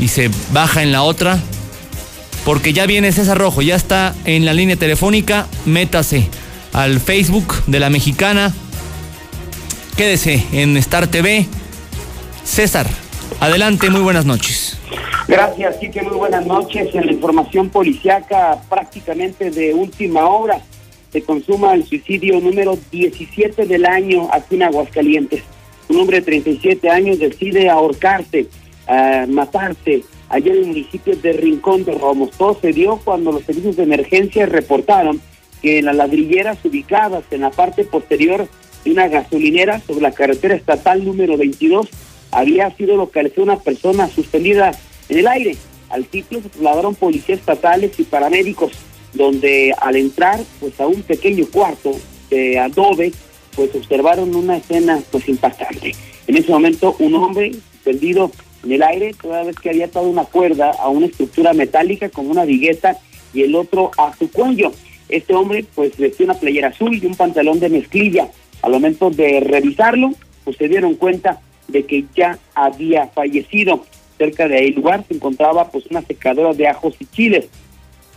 y 0.00 0.08
se 0.08 0.30
baja 0.52 0.82
en 0.82 0.92
la 0.92 1.02
otra. 1.02 1.38
Porque 2.44 2.72
ya 2.72 2.86
viene 2.86 3.12
César 3.12 3.38
Rojo, 3.38 3.62
ya 3.62 3.76
está 3.76 4.14
en 4.24 4.44
la 4.44 4.54
línea 4.54 4.76
telefónica. 4.76 5.46
Métase 5.66 6.28
al 6.72 7.00
Facebook 7.00 7.54
de 7.66 7.80
la 7.80 7.90
mexicana. 7.90 8.52
Quédese 9.96 10.44
en 10.52 10.76
Star 10.78 11.06
TV. 11.06 11.46
César, 12.44 12.86
adelante, 13.38 13.90
muy 13.90 14.00
buenas 14.00 14.24
noches. 14.24 14.78
Gracias, 15.28 15.76
que 15.76 16.02
muy 16.02 16.16
buenas 16.16 16.44
noches. 16.46 16.92
En 16.94 17.06
la 17.06 17.12
información 17.12 17.68
policiaca 17.68 18.58
prácticamente 18.68 19.50
de 19.50 19.74
última 19.74 20.24
hora 20.26 20.60
se 21.12 21.22
consuma 21.22 21.74
el 21.74 21.86
suicidio 21.86 22.40
número 22.40 22.78
17 22.90 23.66
del 23.66 23.86
año 23.86 24.28
aquí 24.32 24.56
en 24.56 24.64
Aguascalientes. 24.64 25.42
Un 25.88 25.98
hombre 25.98 26.18
de 26.18 26.26
37 26.26 26.88
años 26.88 27.18
decide 27.18 27.68
ahorcarse, 27.68 28.46
matarse 29.28 30.04
allá 30.28 30.52
en 30.52 30.58
el 30.58 30.66
municipio 30.66 31.16
de 31.16 31.32
Rincón 31.32 31.84
de 31.84 31.92
Romos. 31.92 32.30
Todo 32.32 32.58
se 32.60 32.72
dio 32.72 32.96
cuando 33.04 33.32
los 33.32 33.44
servicios 33.44 33.76
de 33.76 33.82
emergencia 33.82 34.46
reportaron 34.46 35.20
que 35.60 35.78
en 35.78 35.84
las 35.86 35.96
ladrilleras 35.96 36.58
ubicadas 36.64 37.24
en 37.30 37.42
la 37.42 37.50
parte 37.50 37.84
posterior 37.84 38.48
de 38.84 38.92
una 38.92 39.08
gasolinera 39.08 39.80
sobre 39.80 40.00
la 40.02 40.12
carretera 40.12 40.54
estatal 40.54 41.04
número 41.04 41.36
22 41.36 41.88
había 42.30 42.74
sido 42.76 42.96
localizada 42.96 43.42
una 43.42 43.58
persona 43.58 44.08
suspendida 44.08 44.72
en 45.08 45.18
el 45.18 45.26
aire. 45.26 45.56
Al 45.90 46.06
sitio 46.06 46.40
se 46.40 46.48
trasladaron 46.48 46.94
policías 46.94 47.40
estatales 47.40 47.98
y 47.98 48.04
paramédicos, 48.04 48.72
donde 49.12 49.74
al 49.76 49.96
entrar 49.96 50.40
pues 50.60 50.80
a 50.80 50.86
un 50.86 51.02
pequeño 51.02 51.46
cuarto 51.50 51.92
de 52.30 52.58
adobe, 52.58 53.12
pues 53.56 53.74
observaron 53.74 54.34
una 54.34 54.58
escena 54.58 55.00
pues 55.10 55.28
impactante. 55.28 55.94
En 56.28 56.36
ese 56.36 56.52
momento 56.52 56.94
un 57.00 57.14
hombre 57.16 57.52
suspendido 57.72 58.30
en 58.64 58.72
el 58.72 58.82
aire, 58.82 59.14
toda 59.20 59.42
vez 59.42 59.56
que 59.56 59.70
había 59.70 59.86
atado 59.86 60.08
una 60.08 60.24
cuerda 60.24 60.70
a 60.70 60.88
una 60.88 61.06
estructura 61.06 61.52
metálica 61.52 62.08
con 62.10 62.28
una 62.28 62.44
vigueta 62.44 62.98
y 63.32 63.42
el 63.42 63.54
otro 63.54 63.90
a 63.96 64.14
su 64.16 64.30
cuello. 64.30 64.72
Este 65.08 65.34
hombre 65.34 65.64
pues 65.74 65.96
vestía 65.96 66.26
una 66.26 66.34
playera 66.34 66.68
azul 66.68 66.94
y 66.94 67.06
un 67.06 67.14
pantalón 67.14 67.58
de 67.60 67.68
mezclilla. 67.68 68.28
Al 68.62 68.72
momento 68.72 69.10
de 69.10 69.40
revisarlo, 69.40 70.12
pues 70.44 70.56
se 70.56 70.68
dieron 70.68 70.94
cuenta 70.94 71.40
de 71.68 71.84
que 71.84 72.04
ya 72.14 72.38
había 72.54 73.08
fallecido. 73.08 73.84
Cerca 74.18 74.46
del 74.46 74.74
lugar 74.74 75.04
se 75.08 75.14
encontraba 75.14 75.70
pues 75.70 75.86
una 75.86 76.02
secadora 76.02 76.52
de 76.52 76.68
ajos 76.68 76.94
y 77.00 77.06
chiles. 77.06 77.48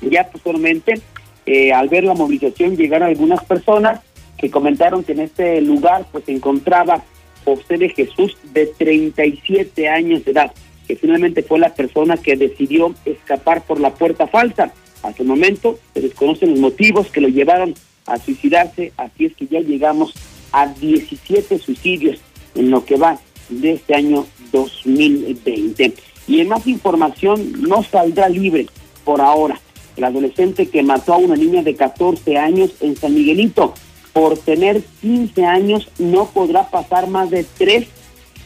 Ya 0.01 0.29
posteriormente, 0.29 0.99
eh, 1.45 1.71
al 1.71 1.88
ver 1.88 2.03
la 2.03 2.13
movilización, 2.13 2.75
llegaron 2.75 3.08
algunas 3.08 3.43
personas 3.45 4.01
que 4.38 4.51
comentaron 4.51 5.03
que 5.03 5.13
en 5.13 5.21
este 5.21 5.62
lugar 5.62 6.06
pues 6.12 6.25
se 6.25 6.34
encontraba 6.34 7.03
José 7.43 7.77
de 7.77 7.89
Jesús 7.89 8.38
de 8.53 8.67
37 8.67 9.88
años 9.88 10.25
de 10.25 10.32
edad, 10.32 10.53
que 10.88 10.95
finalmente 10.95 11.43
fue 11.43 11.60
la 11.60 11.73
persona 11.73 12.17
que 12.17 12.36
decidió 12.36 12.93
escapar 13.06 13.63
por 13.63 13.79
la 13.79 13.93
puerta 13.93 14.27
falsa. 14.27 14.73
Hasta 15.01 15.21
el 15.21 15.27
momento 15.27 15.79
se 15.93 16.01
desconocen 16.01 16.51
los 16.51 16.60
motivos 16.60 17.12
que 17.12 17.21
lo 17.21 17.27
llevaron 17.27 17.75
a 18.06 18.17
suicidarse, 18.17 18.91
así 18.97 19.25
es 19.25 19.36
que 19.36 19.47
ya 19.47 19.60
llegamos 19.60 20.13
a 20.51 20.67
17 20.67 21.60
suicidios 21.60 22.19
en 22.56 22.69
lo 22.69 22.86
que 22.86 22.97
va 22.97 23.19
de 23.49 23.73
este 23.73 23.95
año 23.95 24.25
2020. 24.51 25.93
Y 26.27 26.39
en 26.39 26.47
más 26.47 26.65
información, 26.67 27.62
no 27.62 27.84
saldrá 27.84 28.29
libre 28.29 28.67
por 29.03 29.19
ahora 29.19 29.60
el 29.95 30.03
adolescente 30.03 30.67
que 30.67 30.84
mató 30.84 31.13
a 31.13 31.17
una 31.17 31.36
niña 31.36 31.62
de 31.63 31.75
14 31.75 32.38
años 32.38 32.71
en 32.82 32.95
San 32.95 33.13
Miguelito. 33.13 33.73
Por 34.13 34.38
tener 34.38 34.84
15 35.02 35.45
años 35.45 35.89
no 35.97 36.26
podrá 36.28 36.69
pasar 36.69 37.08
más 37.08 37.32
de 37.32 37.45
tres 37.58 37.88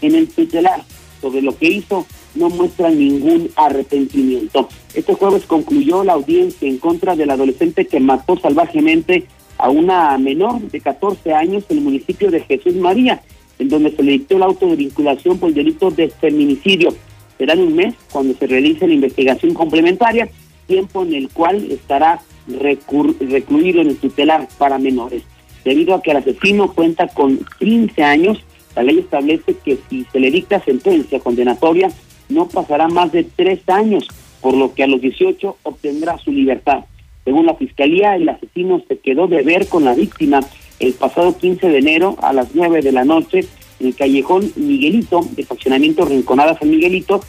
en 0.02 0.16
el 0.16 0.30
tutelar. 0.30 0.84
Sobre 1.22 1.42
lo 1.42 1.58
que 1.58 1.68
hizo, 1.68 2.06
no 2.36 2.50
muestran 2.50 2.98
ningún 2.98 3.50
arrepentimiento. 3.56 4.70
Este 4.94 5.14
jueves 5.14 5.46
concluyó 5.46 6.04
la 6.04 6.14
audiencia 6.14 6.68
en 6.68 6.78
contra 6.78 7.16
del 7.16 7.32
adolescente 7.32 7.88
que 7.88 8.00
mató 8.00 8.38
salvajemente 8.40 9.28
a 9.58 9.70
una 9.70 10.18
menor 10.18 10.62
de 10.62 10.80
14 10.80 11.34
años 11.34 11.64
en 11.70 11.78
el 11.78 11.84
municipio 11.84 12.32
de 12.32 12.42
Jesús 12.42 12.76
María, 12.76 13.22
en 13.60 13.70
donde 13.70 13.96
se 13.96 14.04
le 14.04 14.14
dictó 14.14 14.38
el 14.38 14.44
auto 14.44 14.68
de 14.68 14.76
vinculación 14.76 15.40
por 15.40 15.50
el 15.50 15.56
delito 15.56 15.90
de 15.90 16.10
feminicidio. 16.10 16.94
Será 17.38 17.54
en 17.54 17.62
un 17.62 17.76
mes 17.76 17.96
cuando 18.12 18.36
se 18.36 18.48
realice 18.48 18.88
la 18.88 18.94
investigación 18.94 19.54
complementaria, 19.54 20.30
tiempo 20.68 21.04
en 21.04 21.16
el 21.16 21.30
cual 21.30 21.72
estará 21.72 22.22
recluido 22.48 23.82
en 23.82 23.90
el 23.90 23.98
tutelar 23.98 24.48
para 24.58 24.78
menores. 24.78 25.24
Debido 25.68 25.96
a 25.96 26.02
que 26.02 26.12
el 26.12 26.18
asesino 26.18 26.72
cuenta 26.72 27.10
con 27.10 27.42
15 27.60 28.02
años, 28.02 28.42
la 28.74 28.84
ley 28.84 29.00
establece 29.00 29.54
que 29.66 29.78
si 29.90 30.06
se 30.06 30.18
le 30.22 30.32
dicta 30.32 30.64
sentencia 30.64 31.20
condenatoria, 31.20 31.90
no 32.30 32.48
pasará 32.48 32.88
más 32.88 33.12
de 33.12 33.26
tres 33.26 33.60
años, 33.68 34.08
por 34.40 34.56
lo 34.56 34.74
que 34.74 34.84
a 34.84 34.88
los 34.88 35.02
18 35.02 35.58
obtendrá 35.64 36.18
su 36.20 36.32
libertad. 36.32 36.86
Según 37.26 37.48
la 37.48 37.56
fiscalía, 37.56 38.16
el 38.16 38.30
asesino 38.30 38.82
se 38.88 39.00
quedó 39.00 39.28
de 39.28 39.42
ver 39.44 39.68
con 39.68 39.84
la 39.84 39.94
víctima 39.94 40.40
el 40.80 40.94
pasado 40.94 41.38
15 41.38 41.68
de 41.68 41.80
enero 41.80 42.16
a 42.22 42.32
las 42.32 42.56
9 42.56 42.82
de 42.82 42.94
la 42.94 43.04
noche 43.04 43.46
en 43.82 43.88
el 43.88 43.96
callejón 43.96 44.50
Miguelito, 44.56 45.20
de 45.32 45.44
faccionamiento 45.44 46.06
Rinconada 46.06 46.58
San 46.58 46.70
Miguelito, 46.70 47.20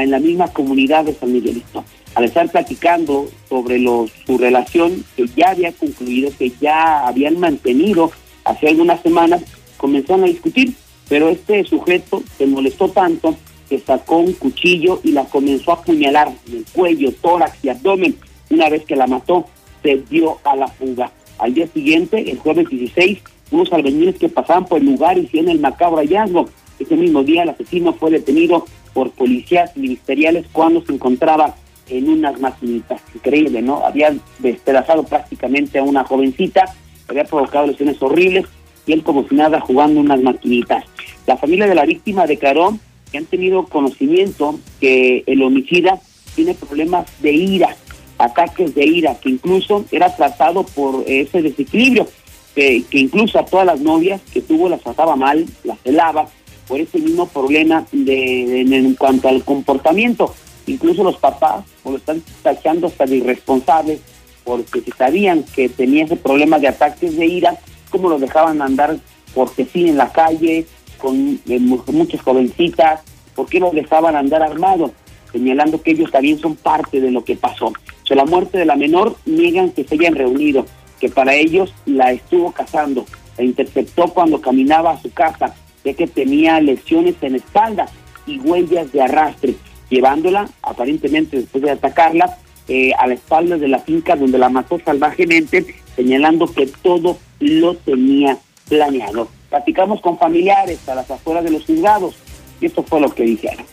en 0.00 0.10
la 0.10 0.18
misma 0.18 0.48
comunidad 0.48 1.04
de 1.04 1.12
San 1.12 1.30
Miguelito. 1.30 1.84
Al 2.14 2.24
estar 2.24 2.50
platicando 2.50 3.28
sobre 3.48 3.82
su 4.26 4.38
relación 4.38 5.04
que 5.16 5.26
ya 5.34 5.50
había 5.50 5.72
concluido, 5.72 6.30
que 6.38 6.52
ya 6.60 7.06
habían 7.06 7.40
mantenido 7.40 8.10
hace 8.44 8.68
algunas 8.68 9.00
semanas, 9.00 9.42
comenzaron 9.78 10.24
a 10.24 10.26
discutir, 10.26 10.74
pero 11.08 11.30
este 11.30 11.64
sujeto 11.64 12.22
se 12.36 12.46
molestó 12.46 12.88
tanto 12.90 13.34
que 13.68 13.78
sacó 13.78 14.18
un 14.18 14.34
cuchillo 14.34 15.00
y 15.02 15.12
la 15.12 15.24
comenzó 15.24 15.70
a 15.70 15.74
apuñalar 15.76 16.30
en 16.46 16.58
el 16.58 16.64
cuello, 16.72 17.12
tórax 17.22 17.64
y 17.64 17.70
abdomen. 17.70 18.16
Una 18.50 18.68
vez 18.68 18.84
que 18.84 18.96
la 18.96 19.06
mató, 19.06 19.46
se 19.82 19.96
dio 20.10 20.38
a 20.44 20.54
la 20.54 20.68
fuga. 20.68 21.10
Al 21.38 21.54
día 21.54 21.66
siguiente, 21.68 22.30
el 22.30 22.38
jueves 22.38 22.68
16, 22.68 23.20
unos 23.50 23.72
albañiles 23.72 24.16
que 24.16 24.28
pasaban 24.28 24.66
por 24.66 24.78
el 24.80 24.86
lugar 24.86 25.16
hicieron 25.16 25.50
el 25.50 25.60
macabro 25.60 25.96
hallazgo. 25.96 26.50
Ese 26.78 26.94
mismo 26.94 27.24
día, 27.24 27.44
el 27.44 27.48
asesino 27.48 27.94
fue 27.94 28.10
detenido 28.10 28.66
por 28.92 29.10
policías 29.12 29.74
ministeriales 29.76 30.44
cuando 30.52 30.84
se 30.84 30.92
encontraba 30.92 31.56
en 31.88 32.08
unas 32.08 32.40
maquinitas. 32.40 33.00
Increíble, 33.14 33.62
¿no? 33.62 33.84
Había 33.84 34.14
despedazado 34.38 35.04
prácticamente 35.04 35.78
a 35.78 35.82
una 35.82 36.04
jovencita, 36.04 36.64
había 37.08 37.24
provocado 37.24 37.66
lesiones 37.66 38.00
horribles 38.00 38.46
y 38.86 38.92
él 38.92 39.02
como 39.02 39.28
si 39.28 39.34
nada 39.34 39.60
jugando 39.60 40.00
unas 40.00 40.20
maquinitas. 40.22 40.84
La 41.26 41.36
familia 41.36 41.66
de 41.66 41.74
la 41.74 41.84
víctima 41.84 42.26
declaró 42.26 42.78
que 43.10 43.18
han 43.18 43.26
tenido 43.26 43.64
conocimiento 43.66 44.58
que 44.80 45.22
el 45.26 45.42
homicida 45.42 46.00
tiene 46.34 46.54
problemas 46.54 47.06
de 47.20 47.32
ira, 47.32 47.76
ataques 48.18 48.74
de 48.74 48.86
ira, 48.86 49.18
que 49.20 49.30
incluso 49.30 49.84
era 49.92 50.14
tratado 50.16 50.64
por 50.64 51.04
ese 51.06 51.42
desequilibrio, 51.42 52.08
que, 52.54 52.84
incluso 52.92 53.38
a 53.38 53.44
todas 53.44 53.66
las 53.66 53.80
novias 53.80 54.20
que 54.32 54.40
tuvo 54.40 54.68
las 54.68 54.80
trataba 54.80 55.16
mal, 55.16 55.44
las 55.64 55.78
celaba, 55.80 56.28
por 56.68 56.80
ese 56.80 56.98
mismo 56.98 57.28
problema 57.28 57.84
de, 57.92 58.60
en 58.60 58.94
cuanto 58.94 59.28
al 59.28 59.44
comportamiento. 59.44 60.34
Incluso 60.66 61.02
los 61.02 61.16
papás 61.16 61.64
lo 61.84 61.96
están 61.96 62.22
tachando 62.42 62.86
hasta 62.86 63.06
de 63.06 63.16
irresponsables 63.16 64.00
porque 64.44 64.80
si 64.80 64.90
sabían 64.92 65.44
que 65.54 65.68
tenía 65.68 66.04
ese 66.04 66.16
problema 66.16 66.58
de 66.58 66.68
ataques 66.68 67.16
de 67.16 67.26
ira, 67.26 67.56
como 67.90 68.08
lo 68.08 68.18
dejaban 68.18 68.62
andar 68.62 68.96
porque 69.34 69.64
sí 69.64 69.88
en 69.88 69.96
la 69.96 70.12
calle, 70.12 70.66
con 70.98 71.40
eh, 71.48 71.58
muchas 71.58 72.20
jovencitas, 72.22 73.00
¿por 73.34 73.46
qué 73.46 73.60
lo 73.60 73.70
dejaban 73.70 74.16
andar 74.16 74.42
armado? 74.42 74.92
Señalando 75.32 75.82
que 75.82 75.92
ellos 75.92 76.10
también 76.10 76.38
son 76.38 76.56
parte 76.56 77.00
de 77.00 77.10
lo 77.10 77.24
que 77.24 77.36
pasó. 77.36 77.72
De 78.08 78.16
la 78.16 78.26
muerte 78.26 78.58
de 78.58 78.66
la 78.66 78.76
menor 78.76 79.16
niegan 79.24 79.70
que 79.70 79.84
se 79.84 79.94
hayan 79.94 80.14
reunido, 80.14 80.66
que 81.00 81.08
para 81.08 81.34
ellos 81.34 81.72
la 81.86 82.12
estuvo 82.12 82.52
cazando, 82.52 83.06
la 83.38 83.44
interceptó 83.44 84.08
cuando 84.08 84.38
caminaba 84.42 84.90
a 84.90 85.00
su 85.00 85.10
casa, 85.10 85.54
ya 85.82 85.94
que 85.94 86.06
tenía 86.06 86.60
lesiones 86.60 87.14
en 87.22 87.36
espalda 87.36 87.86
y 88.26 88.38
huellas 88.38 88.92
de 88.92 89.00
arrastre, 89.00 89.54
llevándola, 89.92 90.48
aparentemente 90.62 91.36
después 91.36 91.62
de 91.62 91.70
atacarla, 91.70 92.38
eh, 92.66 92.92
a 92.98 93.06
la 93.06 93.14
espalda 93.14 93.58
de 93.58 93.68
la 93.68 93.80
finca 93.80 94.16
donde 94.16 94.38
la 94.38 94.48
mató 94.48 94.80
salvajemente, 94.84 95.66
señalando 95.94 96.46
que 96.46 96.66
todo 96.66 97.18
lo 97.40 97.74
tenía 97.76 98.38
planeado. 98.68 99.28
Platicamos 99.50 100.00
con 100.00 100.18
familiares 100.18 100.88
a 100.88 100.94
las 100.94 101.10
afueras 101.10 101.44
de 101.44 101.50
los 101.50 101.66
juzgados 101.66 102.14
y 102.60 102.66
esto 102.66 102.82
fue 102.82 103.00
lo 103.00 103.14
que 103.14 103.24
dijeron. 103.24 103.66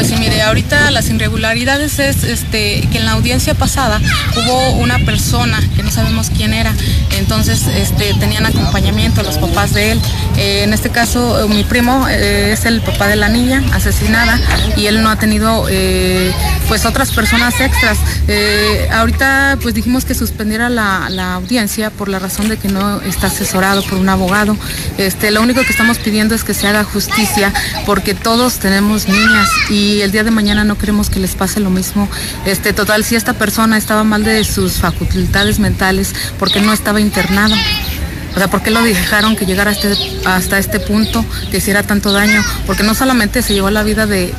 Pues 0.00 0.08
sí, 0.08 0.16
mire, 0.18 0.40
ahorita 0.40 0.90
las 0.92 1.10
irregularidades 1.10 1.98
es 1.98 2.24
este, 2.24 2.88
que 2.90 2.96
en 2.96 3.04
la 3.04 3.12
audiencia 3.12 3.52
pasada 3.52 4.00
hubo 4.34 4.70
una 4.76 4.98
persona 5.00 5.60
que 5.76 5.82
no 5.82 5.90
sabemos 5.90 6.30
quién 6.34 6.54
era, 6.54 6.72
entonces 7.18 7.66
este, 7.66 8.14
tenían 8.14 8.46
acompañamiento 8.46 9.22
los 9.22 9.36
papás 9.36 9.74
de 9.74 9.92
él. 9.92 10.00
Eh, 10.38 10.62
en 10.62 10.72
este 10.72 10.88
caso, 10.88 11.44
eh, 11.44 11.48
mi 11.48 11.64
primo 11.64 12.08
eh, 12.08 12.52
es 12.52 12.64
el 12.64 12.80
papá 12.80 13.08
de 13.08 13.16
la 13.16 13.28
niña 13.28 13.62
asesinada 13.74 14.40
y 14.74 14.86
él 14.86 15.02
no 15.02 15.10
ha 15.10 15.16
tenido 15.16 15.66
pues 16.70 16.86
otras 16.86 17.10
personas 17.10 17.60
extras. 17.60 17.98
ahorita 18.92 19.58
pues 19.60 19.74
dijimos 19.74 20.04
que 20.04 20.14
suspendiera 20.14 20.68
la, 20.68 21.08
la, 21.10 21.34
audiencia 21.34 21.90
por 21.90 22.08
la 22.08 22.20
razón 22.20 22.48
de 22.48 22.58
que 22.58 22.68
no 22.68 23.00
está 23.00 23.26
asesorado 23.26 23.82
por 23.82 23.98
un 23.98 24.08
abogado. 24.08 24.56
Este, 24.96 25.32
lo 25.32 25.42
único 25.42 25.62
que 25.62 25.70
estamos 25.70 25.98
pidiendo 25.98 26.32
es 26.36 26.44
que 26.44 26.54
se 26.54 26.68
haga 26.68 26.84
justicia 26.84 27.52
porque 27.86 28.14
todos 28.14 28.60
tenemos 28.60 29.08
niñas 29.08 29.48
y 29.68 30.02
el 30.02 30.12
día 30.12 30.22
de 30.22 30.30
mañana 30.30 30.62
no 30.62 30.78
queremos 30.78 31.10
que 31.10 31.18
les 31.18 31.34
pase 31.34 31.58
lo 31.58 31.70
mismo. 31.70 32.08
Este, 32.46 32.72
total, 32.72 33.02
si 33.02 33.16
esta 33.16 33.32
persona 33.32 33.76
estaba 33.76 34.04
mal 34.04 34.22
de 34.22 34.44
sus 34.44 34.74
facultades 34.74 35.58
mentales, 35.58 36.14
porque 36.38 36.60
no 36.60 36.72
estaba 36.72 37.00
internado? 37.00 37.56
O 38.34 38.38
sea, 38.38 38.48
¿por 38.48 38.62
qué 38.62 38.70
lo 38.70 38.82
dejaron 38.82 39.36
que 39.36 39.46
llegara 39.46 39.70
hasta, 39.70 39.88
hasta 40.26 40.58
este 40.58 40.80
punto, 40.80 41.24
que 41.50 41.58
hiciera 41.58 41.82
tanto 41.82 42.12
daño? 42.12 42.42
Porque 42.66 42.82
no 42.82 42.94
solamente 42.94 43.42
se 43.42 43.54
llevó 43.54 43.70
la 43.70 43.82
vida 43.82 44.06
de, 44.06 44.32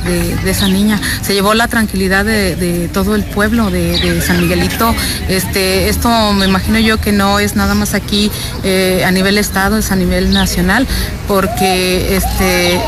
esa 0.46 0.68
niña, 0.68 1.00
se 1.22 1.34
llevó 1.34 1.54
la 1.54 1.68
tranquilidad 1.68 2.24
de, 2.24 2.88
todo 2.92 3.14
el 3.14 3.24
pueblo 3.24 3.70
de, 3.70 4.22
San 4.26 4.40
Miguelito. 4.40 4.94
Este, 5.28 5.88
esto 5.88 6.32
me 6.32 6.46
imagino 6.46 6.78
yo 6.78 7.00
que 7.00 7.12
no 7.12 7.38
es 7.38 7.56
nada 7.56 7.74
más 7.74 7.94
aquí 7.94 8.30
eh, 8.64 9.04
a 9.04 9.10
nivel 9.10 9.38
estado, 9.38 9.78
es 9.78 9.90
a 9.90 9.96
nivel 9.96 10.32
nacional, 10.32 10.86
porque 11.28 12.16
este 12.16 12.80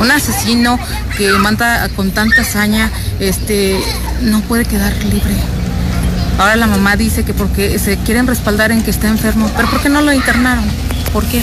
un 0.00 0.10
asesino 0.10 0.78
que 1.16 1.32
mata 1.32 1.88
con 1.96 2.12
tanta 2.12 2.42
hazaña, 2.42 2.90
este, 3.18 3.78
no 4.20 4.40
puede 4.42 4.64
quedar 4.64 4.92
libre. 5.04 5.57
Ahora 6.38 6.54
la 6.54 6.68
mamá 6.68 6.94
dice 6.94 7.24
que 7.24 7.34
porque 7.34 7.80
se 7.80 7.96
quieren 7.98 8.28
respaldar 8.28 8.70
en 8.70 8.82
que 8.82 8.90
está 8.90 9.08
enfermo, 9.08 9.50
pero 9.56 9.68
¿por 9.68 9.80
qué 9.82 9.88
no 9.88 10.02
lo 10.02 10.12
internaron? 10.12 10.64
¿Por 11.12 11.24
qué? 11.24 11.42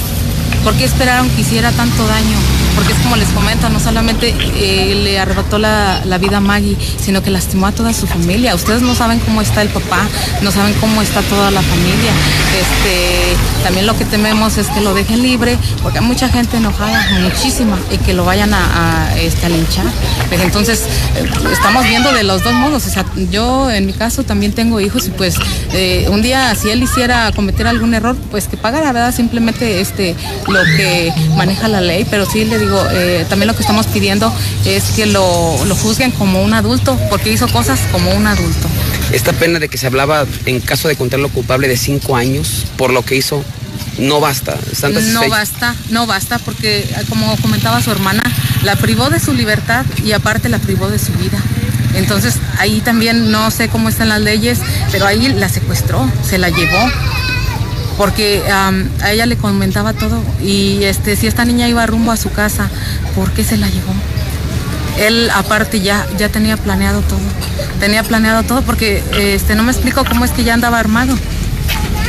¿Por 0.63 0.73
qué 0.75 0.85
esperaron 0.85 1.29
que 1.29 1.41
hiciera 1.41 1.71
tanto 1.73 2.07
daño? 2.07 2.37
Porque 2.75 2.93
es 2.93 2.99
como 2.99 3.15
les 3.15 3.29
comento, 3.29 3.69
no 3.69 3.79
solamente 3.79 4.35
eh, 4.55 4.95
le 5.03 5.19
arrebató 5.19 5.57
la, 5.57 6.01
vida 6.19 6.37
a 6.37 6.41
Maggie, 6.41 6.77
sino 6.99 7.21
que 7.21 7.29
lastimó 7.29 7.67
a 7.67 7.71
toda 7.71 7.93
su 7.93 8.07
familia. 8.07 8.55
Ustedes 8.55 8.81
no 8.81 8.95
saben 8.95 9.19
cómo 9.19 9.41
está 9.41 9.61
el 9.61 9.69
papá, 9.69 10.07
no 10.41 10.51
saben 10.51 10.73
cómo 10.75 11.01
está 11.01 11.21
toda 11.23 11.51
la 11.51 11.61
familia. 11.61 12.11
Este, 12.59 13.35
también 13.63 13.85
lo 13.85 13.97
que 13.97 14.05
tememos 14.05 14.57
es 14.57 14.67
que 14.67 14.81
lo 14.81 14.93
dejen 14.93 15.21
libre, 15.21 15.57
porque 15.83 15.99
hay 15.99 16.05
mucha 16.05 16.29
gente 16.29 16.57
enojada, 16.57 17.19
muchísima, 17.21 17.77
y 17.91 17.97
que 17.97 18.13
lo 18.13 18.25
vayan 18.25 18.53
a, 18.53 19.13
este, 19.17 19.49
linchar. 19.49 19.85
Pues 20.29 20.41
entonces, 20.41 20.83
eh, 21.15 21.29
estamos 21.51 21.83
viendo 21.85 22.11
de 22.13 22.23
los 22.23 22.43
dos 22.43 22.53
modos. 22.53 22.85
O 22.85 22.89
sea, 22.89 23.05
yo 23.31 23.69
en 23.71 23.85
mi 23.85 23.93
caso 23.93 24.23
también 24.23 24.53
tengo 24.53 24.79
hijos 24.79 25.07
y 25.07 25.11
pues 25.11 25.35
eh, 25.73 26.07
un 26.09 26.21
día 26.21 26.53
si 26.55 26.69
él 26.69 26.83
hiciera 26.83 27.31
cometer 27.33 27.67
algún 27.67 27.93
error, 27.93 28.15
pues 28.31 28.47
que 28.47 28.57
pagara, 28.57 28.91
¿verdad? 28.91 29.13
Simplemente 29.13 29.81
este 29.81 30.15
lo 30.47 30.61
que 30.77 31.13
maneja 31.35 31.67
la 31.67 31.81
ley, 31.81 32.05
pero 32.09 32.25
sí 32.25 32.45
le 32.45 32.57
digo, 32.65 32.83
eh, 32.91 33.25
también 33.29 33.47
lo 33.47 33.55
que 33.55 33.61
estamos 33.61 33.85
pidiendo 33.87 34.33
es 34.65 34.85
que 34.95 35.05
lo, 35.05 35.21
juzguen 35.81 36.11
como 36.11 36.41
un 36.43 36.53
adulto, 36.53 36.99
porque 37.09 37.31
hizo 37.31 37.47
cosas 37.47 37.79
como 37.91 38.11
un 38.11 38.27
adulto. 38.27 38.67
Esta 39.11 39.33
pena 39.33 39.59
de 39.59 39.69
que 39.69 39.77
se 39.77 39.87
hablaba 39.87 40.25
en 40.45 40.59
caso 40.59 40.87
de 40.87 40.95
encontrarlo 40.95 41.29
culpable 41.29 41.67
de 41.67 41.77
cinco 41.77 42.15
años 42.15 42.65
por 42.75 42.91
lo 42.91 43.03
que 43.03 43.15
hizo, 43.15 43.43
no 43.99 44.19
basta. 44.19 44.57
no 45.13 45.29
basta, 45.29 45.75
no 45.89 46.07
basta, 46.07 46.39
porque 46.39 46.87
como 47.07 47.35
comentaba 47.37 47.81
su 47.81 47.91
hermana, 47.91 48.23
la 48.63 48.75
privó 48.75 49.09
de 49.09 49.19
su 49.19 49.33
libertad 49.33 49.85
y 50.03 50.13
aparte 50.13 50.49
la 50.49 50.59
privó 50.59 50.89
de 50.89 50.99
su 50.99 51.11
vida. 51.13 51.37
Entonces 51.93 52.35
ahí 52.57 52.81
también 52.81 53.31
no 53.31 53.51
sé 53.51 53.69
cómo 53.69 53.89
están 53.89 54.09
las 54.09 54.21
leyes, 54.21 54.59
pero 54.91 55.05
ahí 55.05 55.29
la 55.29 55.49
secuestró, 55.49 56.09
se 56.27 56.37
la 56.37 56.49
llevó 56.49 56.91
porque 57.97 58.43
a 58.49 58.71
ella 59.11 59.25
le 59.25 59.37
comentaba 59.37 59.93
todo 59.93 60.21
y 60.41 60.83
este 60.83 61.15
si 61.15 61.27
esta 61.27 61.45
niña 61.45 61.67
iba 61.67 61.85
rumbo 61.85 62.11
a 62.11 62.17
su 62.17 62.31
casa, 62.31 62.69
¿por 63.15 63.31
qué 63.31 63.43
se 63.43 63.57
la 63.57 63.67
llevó? 63.67 63.93
Él 64.97 65.29
aparte 65.33 65.81
ya, 65.81 66.05
ya 66.17 66.29
tenía 66.29 66.57
planeado 66.57 67.01
todo, 67.01 67.19
tenía 67.79 68.03
planeado 68.03 68.43
todo 68.43 68.61
porque 68.61 69.03
este, 69.17 69.55
no 69.55 69.63
me 69.63 69.71
explico 69.71 70.05
cómo 70.05 70.25
es 70.25 70.31
que 70.31 70.43
ya 70.43 70.53
andaba 70.53 70.79
armado. 70.79 71.15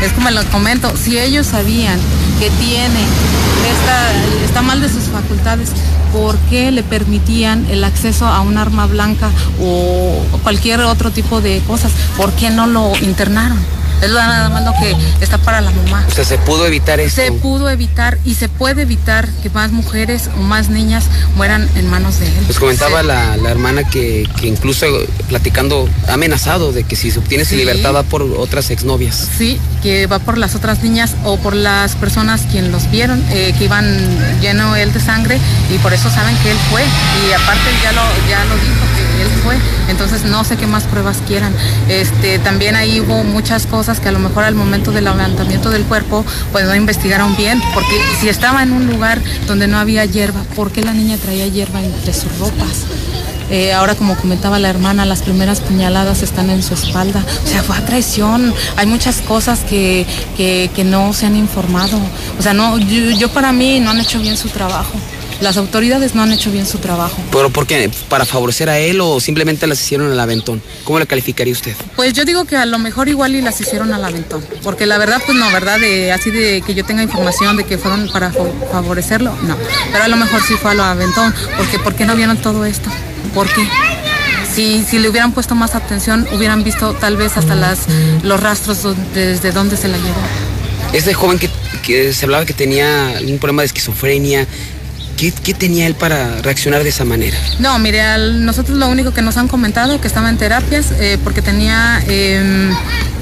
Es 0.03 0.13
como 0.13 0.29
les 0.29 0.45
comento, 0.47 0.95
si 0.95 1.19
ellos 1.19 1.47
sabían 1.47 1.99
que 2.39 2.51
tiene, 2.51 3.01
está, 3.71 4.13
está 4.45 4.61
mal 4.61 4.81
de 4.83 4.91
sus 4.91 5.05
facultades, 5.05 5.71
por 6.13 6.37
qué 6.51 6.71
le 6.71 6.83
permitían 6.83 7.67
el 7.71 7.83
acceso 7.83 8.27
a 8.27 8.43
un 8.43 8.59
arma 8.59 8.87
blanca 8.87 9.31
o 9.61 10.23
cualquier 10.43 10.81
otro 10.81 11.11
tipo 11.11 11.41
de 11.41 11.61
cosas, 11.67 11.93
por 12.17 12.33
qué 12.33 12.51
no 12.51 12.67
lo 12.67 12.93
internaron. 13.01 13.76
Es 14.03 14.11
nada 14.11 14.49
más 14.51 14.65
lo 14.65 14.73
que 14.73 14.95
está 15.21 15.39
para 15.39 15.61
la 15.61 15.71
mamá. 15.71 16.05
O 16.09 16.11
sea, 16.11 16.25
se 16.25 16.39
pudo 16.39 16.67
evitar 16.67 17.01
esto. 17.01 17.23
Se 17.23 17.33
pudo 17.33 17.71
evitar 17.71 18.19
y 18.25 18.35
se 18.35 18.49
puede 18.49 18.83
evitar 18.83 19.29
que 19.43 19.51
más 19.51 19.73
mujeres 19.73 20.29
o 20.37 20.41
más 20.43 20.69
niñas 20.69 21.05
mueran 21.35 21.69
en 21.77 21.89
manos 21.89 22.21
de 22.21 22.27
él. 22.27 22.33
Pues 22.47 22.59
comentaba 22.59 23.03
la, 23.03 23.37
la, 23.37 23.51
hermana 23.51 23.85
que, 23.85 24.29
que, 24.39 24.49
incluso 24.49 24.87
platicando 25.29 25.89
ha 26.09 26.15
amenazado 26.15 26.73
de 26.73 26.85
que 26.85 26.97
si 26.97 27.11
se 27.11 27.19
obtiene 27.19 27.45
su 27.45 27.57
libertad 27.57 27.95
va 27.95 28.03
por 28.03 28.23
otras 28.23 28.71
exnovias. 28.71 29.29
Sí, 29.37 29.59
que 29.83 30.07
va 30.07 30.19
por 30.19 30.39
las 30.39 30.55
otras 30.55 30.83
niñas 30.83 31.15
o 31.25 31.39
por 31.39 31.55
las 31.55 31.97
personas 31.97 32.43
quien 32.51 32.73
los 32.73 32.91
vieron, 32.91 33.25
eh, 33.31 33.55
que 33.57 33.65
iban 33.65 33.87
lleno 34.41 34.77
él 34.77 34.93
de 34.93 35.01
sangre 35.01 35.39
y 35.75 35.79
por 35.79 35.93
eso 35.93 36.11
saben 36.11 36.37
que 36.43 36.51
él 36.51 36.59
fue. 36.71 36.83
Y 36.83 37.33
aparte 37.33 37.71
ya 37.83 37.93
lo, 37.93 38.03
ya 38.29 38.45
lo 38.45 38.55
dijo 38.55 38.85
que 38.97 39.06
fue. 39.45 39.57
Entonces 39.89 40.25
no 40.25 40.45
sé 40.45 40.57
qué 40.57 40.67
más 40.67 40.85
pruebas 40.85 41.19
quieran. 41.27 41.53
Este, 41.89 42.39
también 42.39 42.77
ahí 42.77 43.01
hubo 43.01 43.25
muchas 43.25 43.67
cosas 43.67 44.01
que 44.01 44.09
a 44.09 44.13
lo 44.13 44.19
mejor 44.19 44.45
al 44.45 44.55
momento 44.55 44.93
del 44.93 45.05
levantamiento 45.05 45.71
del 45.71 45.85
cuerpo 45.85 46.25
pues 46.53 46.65
no 46.67 46.75
investigaron 46.75 47.37
bien, 47.37 47.61
porque 47.75 48.01
si 48.21 48.29
estaba 48.29 48.63
en 48.63 48.73
un 48.73 48.87
lugar 48.87 49.21
donde 49.47 49.69
no 49.69 49.79
había 49.79 50.05
hierba, 50.05 50.43
¿por 50.55 50.71
qué 50.71 50.83
la 50.83 50.93
niña 50.93 51.17
traía 51.17 51.47
hierba 51.47 51.83
entre 51.83 52.13
sus 52.13 52.37
ropas? 52.39 52.85
Eh, 53.49 53.73
ahora 53.73 53.95
como 53.95 54.17
comentaba 54.17 54.59
la 54.59 54.69
hermana, 54.69 55.05
las 55.07 55.23
primeras 55.23 55.61
puñaladas 55.61 56.23
están 56.23 56.51
en 56.51 56.63
su 56.63 56.75
espalda. 56.75 57.25
O 57.45 57.47
sea, 57.47 57.63
fue 57.63 57.77
a 57.77 57.85
traición. 57.85 58.53
Hay 58.77 58.87
muchas 58.87 59.21
cosas 59.21 59.61
que, 59.61 60.07
que, 60.37 60.85
no 60.85 61.13
se 61.13 61.27
han 61.27 61.37
informado. 61.37 61.99
O 62.39 62.43
sea, 62.43 62.55
no, 62.55 62.79
yo 62.79 63.29
para 63.31 63.53
mí 63.53 63.81
no 63.81 63.91
han 63.91 64.01
hecho 64.01 64.19
bien 64.19 64.37
su 64.37 64.49
trabajo. 64.49 64.93
Las 65.41 65.59
autoridades 65.59 66.15
no 66.15 66.23
han 66.23 66.33
hecho 66.33 66.51
bien 66.51 66.67
su 66.67 66.79
trabajo. 66.79 67.17
¿Pero 67.31 67.51
por 67.51 67.67
qué? 67.67 67.91
¿Para 68.09 68.25
favorecer 68.25 68.71
a 68.71 68.79
él 68.79 69.01
o 69.01 69.21
simplemente 69.21 69.67
las 69.67 69.81
hicieron 69.81 70.11
al 70.11 70.19
aventón? 70.19 70.63
¿Cómo 70.85 70.99
le 70.99 71.07
calificaría 71.07 71.53
usted? 71.53 71.75
Pues 71.95 72.15
yo 72.15 72.25
digo 72.25 72.47
que 72.47 72.57
a 72.57 72.65
lo 72.65 72.79
mejor 72.79 73.09
igual 73.09 73.35
y 73.37 73.43
las 73.43 73.61
hicieron 73.61 73.93
al 73.93 74.05
aventón. 74.05 74.43
Porque 74.63 74.87
la 74.87 74.97
verdad, 74.97 75.21
pues 75.25 75.37
no, 75.37 75.51
¿verdad? 75.53 75.79
De, 75.79 76.11
así 76.11 76.31
de 76.31 76.63
que 76.67 76.75
yo 76.75 76.85
tenga 76.85 77.03
información 77.03 77.57
de 77.57 77.65
que 77.65 77.77
fueron 77.77 78.09
para 78.09 78.33
favorecerlo, 78.73 79.37
no. 79.43 79.57
Pero 79.93 80.05
a 80.05 80.09
lo 80.09 80.17
mejor 80.17 80.41
sí 80.43 80.55
fue 80.55 80.71
al 80.71 80.81
aventón. 80.81 81.35
Porque 81.59 81.79
¿por 81.79 81.95
qué 81.95 82.07
no 82.07 82.17
vieron 82.17 82.39
todo 82.39 82.65
esto? 82.65 82.89
¿Por 83.35 83.47
qué? 83.49 83.69
Si, 84.55 84.85
si, 84.85 84.99
le 84.99 85.11
hubieran 85.11 85.33
puesto 85.33 85.55
más 85.55 85.75
atención, 85.75 86.27
hubieran 86.33 86.65
visto 86.65 86.95
tal 86.95 87.19
vez 87.19 87.37
hasta 87.37 87.55
las, 87.55 87.81
los 88.23 88.41
rastros 88.41 88.79
desde 89.13 89.53
donde 89.53 89.77
se 89.77 89.89
la 89.89 89.99
llevó. 89.99 90.17
Este 90.95 91.13
joven 91.13 91.39
que, 91.39 91.51
que 91.83 92.15
se 92.15 92.25
hablaba 92.25 92.47
que 92.47 92.55
tenía 92.55 93.21
un 93.27 93.39
problema 93.39 93.63
de 93.63 93.67
esquizofrenia, 93.67 94.47
¿Qué, 95.17 95.33
¿Qué, 95.33 95.55
tenía 95.55 95.87
él 95.87 95.95
para 95.95 96.43
reaccionar 96.43 96.83
de 96.83 96.91
esa 96.91 97.05
manera? 97.05 97.39
No, 97.59 97.79
mire, 97.79 98.03
nosotros 98.35 98.77
lo 98.77 98.89
único 98.89 99.13
que 99.13 99.23
nos 99.23 99.37
han 99.37 99.49
comentado 99.49 100.01
que 100.01 100.07
estaba 100.07 100.29
en 100.29 100.37
terapias 100.37 100.93
eh, 100.93 101.19
porque 101.25 101.41
tenía 101.41 102.03
eh, 102.07 102.71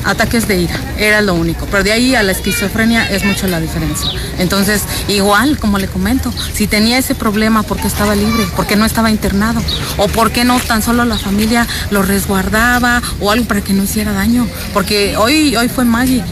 ataques 0.05 0.47
de 0.49 0.63
ira, 0.63 0.75
era 0.99 1.21
lo 1.21 1.35
único. 1.35 1.67
Pero 1.71 1.85
de 1.85 1.93
ahí 1.93 2.15
a 2.15 2.23
la 2.23 2.33
esquizofrenia 2.33 3.09
es 3.11 3.25
mucho 3.25 3.47
la 3.47 3.61
diferencia. 3.61 4.11
Entonces, 4.39 4.83
igual, 5.09 5.59
como 5.59 5.79
le 5.79 5.89
comento, 5.89 6.33
si 6.53 6.67
tenía 6.67 6.99
ese 6.99 7.15
problema, 7.15 7.63
¿por 7.63 7.79
qué 7.79 7.87
estaba 7.87 8.15
libre? 8.15 8.45
¿Por 8.57 8.67
qué 8.67 8.77
no 8.77 8.85
estaba 8.85 9.11
internado? 9.11 9.63
¿O 9.97 10.09
por 10.09 10.33
qué 10.33 10.45
no 10.45 10.59
tan 10.61 10.83
solo 10.83 11.05
la 11.05 11.19
familia 11.19 11.67
lo 11.91 12.03
resguardaba 12.03 13.03
o 13.21 13.31
algo 13.31 13.47
para 13.47 13.61
que 13.61 13.73
no 13.73 13.85
hiciera 13.85 14.13
daño? 14.13 14.47
Porque 14.73 15.17
hoy, 15.17 15.57
hoy 15.57 15.69
fue 15.69 15.85
Maggie 15.85 16.23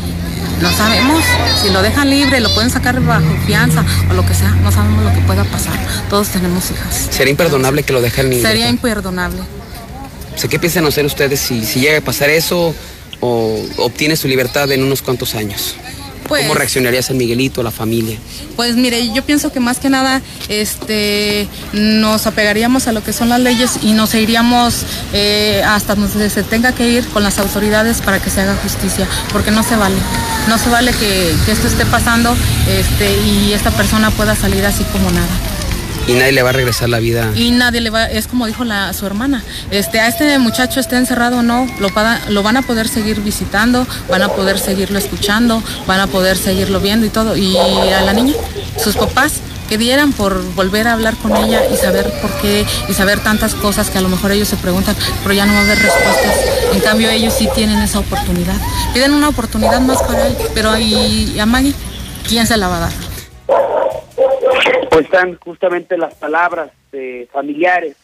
no 0.63 0.73
sabemos. 0.73 1.25
Si 1.61 1.71
lo 1.71 1.83
dejan 1.83 2.09
libre, 2.09 2.41
lo 2.41 2.53
pueden 2.55 2.71
sacar 2.71 3.01
bajo 3.01 3.27
fianza 3.47 3.85
o 4.09 4.15
lo 4.15 4.25
que 4.25 4.33
sea, 4.35 4.51
no 4.51 4.71
sabemos 4.71 5.05
lo 5.05 5.13
que 5.13 5.21
pueda 5.23 5.45
pasar. 5.45 5.75
Todos 6.09 6.29
tenemos 6.29 6.71
hijas. 6.71 7.09
¿Sería 7.11 7.33
imperdonable 7.33 7.83
que 7.83 7.93
lo 7.93 8.01
dejen 8.01 8.31
libre? 8.31 8.49
Sería 8.49 8.69
imperdonable. 8.69 9.41
O 10.35 10.39
sea, 10.39 10.49
¿Qué 10.49 10.59
piensan 10.59 10.87
hacer 10.87 11.05
ustedes 11.05 11.41
si, 11.41 11.65
si 11.67 11.81
llega 11.81 11.99
a 11.99 12.01
pasar 12.01 12.31
eso 12.31 12.75
o 13.21 13.63
obtiene 13.79 14.17
su 14.17 14.29
libertad 14.29 14.71
en 14.73 14.83
unos 14.83 15.03
cuantos 15.03 15.35
años? 15.35 15.75
Pues, 16.29 16.43
¿Cómo 16.43 16.55
reaccionaría 16.55 17.03
San 17.03 17.17
Miguelito, 17.17 17.63
la 17.63 17.71
familia? 17.71 18.19
Pues 18.57 18.77
mire, 18.77 19.13
yo 19.13 19.23
pienso 19.25 19.53
que 19.53 19.61
más 19.61 19.79
que 19.79 19.91
nada 19.91 20.23
este, 20.49 21.49
nos 21.73 22.27
apegaríamos 22.27 22.87
a 22.87 22.93
lo 22.93 23.03
que 23.03 23.13
son 23.13 23.29
las 23.29 23.41
leyes 23.41 23.79
y 23.83 23.93
nos 23.93 24.15
iríamos 24.15 24.85
eh, 25.13 25.63
hasta 25.65 25.95
donde 25.95 26.31
se 26.31 26.43
tenga 26.43 26.73
que 26.73 26.89
ir 26.89 27.07
con 27.09 27.23
las 27.23 27.39
autoridades 27.39 28.01
para 28.01 28.21
que 28.21 28.31
se 28.31 28.41
haga 28.41 28.57
justicia, 28.57 29.07
porque 29.33 29.51
no 29.51 29.63
se 29.63 29.77
vale. 29.77 29.97
No 30.49 30.59
se 30.59 30.69
vale 30.71 30.93
que, 30.93 31.35
que 31.45 31.53
esto 31.53 31.67
esté 31.67 31.87
pasando 31.87 32.35
este, 32.69 33.17
y 33.23 33.53
esta 33.53 33.71
persona 33.71 34.11
pueda 34.11 34.35
salir 34.35 34.65
así 34.65 34.85
como 34.85 35.11
nada. 35.11 35.52
Y 36.07 36.15
nadie 36.15 36.33
le 36.33 36.43
va 36.43 36.51
a 36.51 36.53
regresar 36.53 36.89
la 36.89 36.99
vida. 36.99 37.31
Y 37.37 37.53
nadie 37.53 37.81
le 37.81 37.91
va, 37.91 38.07
es 38.07 38.27
como 38.27 38.47
dijo 38.47 38.65
su 38.93 39.07
hermana, 39.07 39.43
este, 39.71 40.01
a 40.01 40.09
este 40.09 40.39
muchacho 40.39 40.81
esté 40.81 40.97
encerrado 40.97 41.39
o 41.39 41.43
no, 41.43 41.67
lo, 41.79 41.89
lo 42.29 42.43
van 42.43 42.57
a 42.57 42.63
poder 42.63 42.89
seguir 42.89 43.21
visitando, 43.21 43.87
van 44.11 44.23
a 44.23 44.29
poder 44.29 44.59
seguirlo 44.59 44.99
escuchando, 44.99 45.63
van 45.87 46.01
a 46.01 46.07
poder 46.09 46.37
seguirlo 46.37 46.81
viendo 46.81 47.07
y 47.07 47.11
todo. 47.11 47.37
Y 47.37 47.57
a 47.57 48.03
la 48.03 48.13
niña, 48.13 48.35
sus 48.83 48.97
papás, 48.97 49.35
que 49.69 49.79
dieran 49.79 50.13
por 50.13 50.43
volver 50.55 50.87
a 50.87 50.93
hablar 50.93 51.17
con 51.17 51.35
ella 51.35 51.63
y 51.73 51.77
saber 51.77 52.13
por 52.21 52.31
qué 52.43 52.67
y 52.89 52.93
saber 52.93 53.21
tantas 53.21 53.55
cosas 53.55 53.89
que 53.89 53.97
a 53.97 54.01
lo 54.03 54.11
mejor 54.11 54.33
ellos 54.33 54.49
se 54.49 54.57
preguntan, 54.57 54.95
pero 55.23 55.35
ya 55.35 55.47
no 55.47 55.55
va 55.55 55.61
a 55.61 55.63
haber 55.63 55.79
respuestas. 55.79 56.37
En 56.75 56.81
cambio 56.81 57.09
ellos 57.09 57.33
sí 57.33 57.49
tienen 57.55 57.79
esa 57.81 58.01
oportunidad. 58.01 58.57
Piden 58.93 59.15
una 59.15 59.29
oportunidad 59.29 59.81
más 59.81 60.03
para 60.03 60.27
él, 60.27 60.37
pero 60.55 60.71
ahí 60.71 61.39
a 61.41 61.47
Maggie, 61.47 61.75
¿quién 62.29 62.47
se 62.47 62.57
la 62.59 62.69
va 62.69 62.77
a 62.77 62.81
dar? 62.81 63.12
Pues 64.93 65.07
están 65.07 65.37
justamente 65.37 65.97
las 65.97 66.13
palabras 66.17 66.71
de 66.93 67.27
familiares 67.33 67.97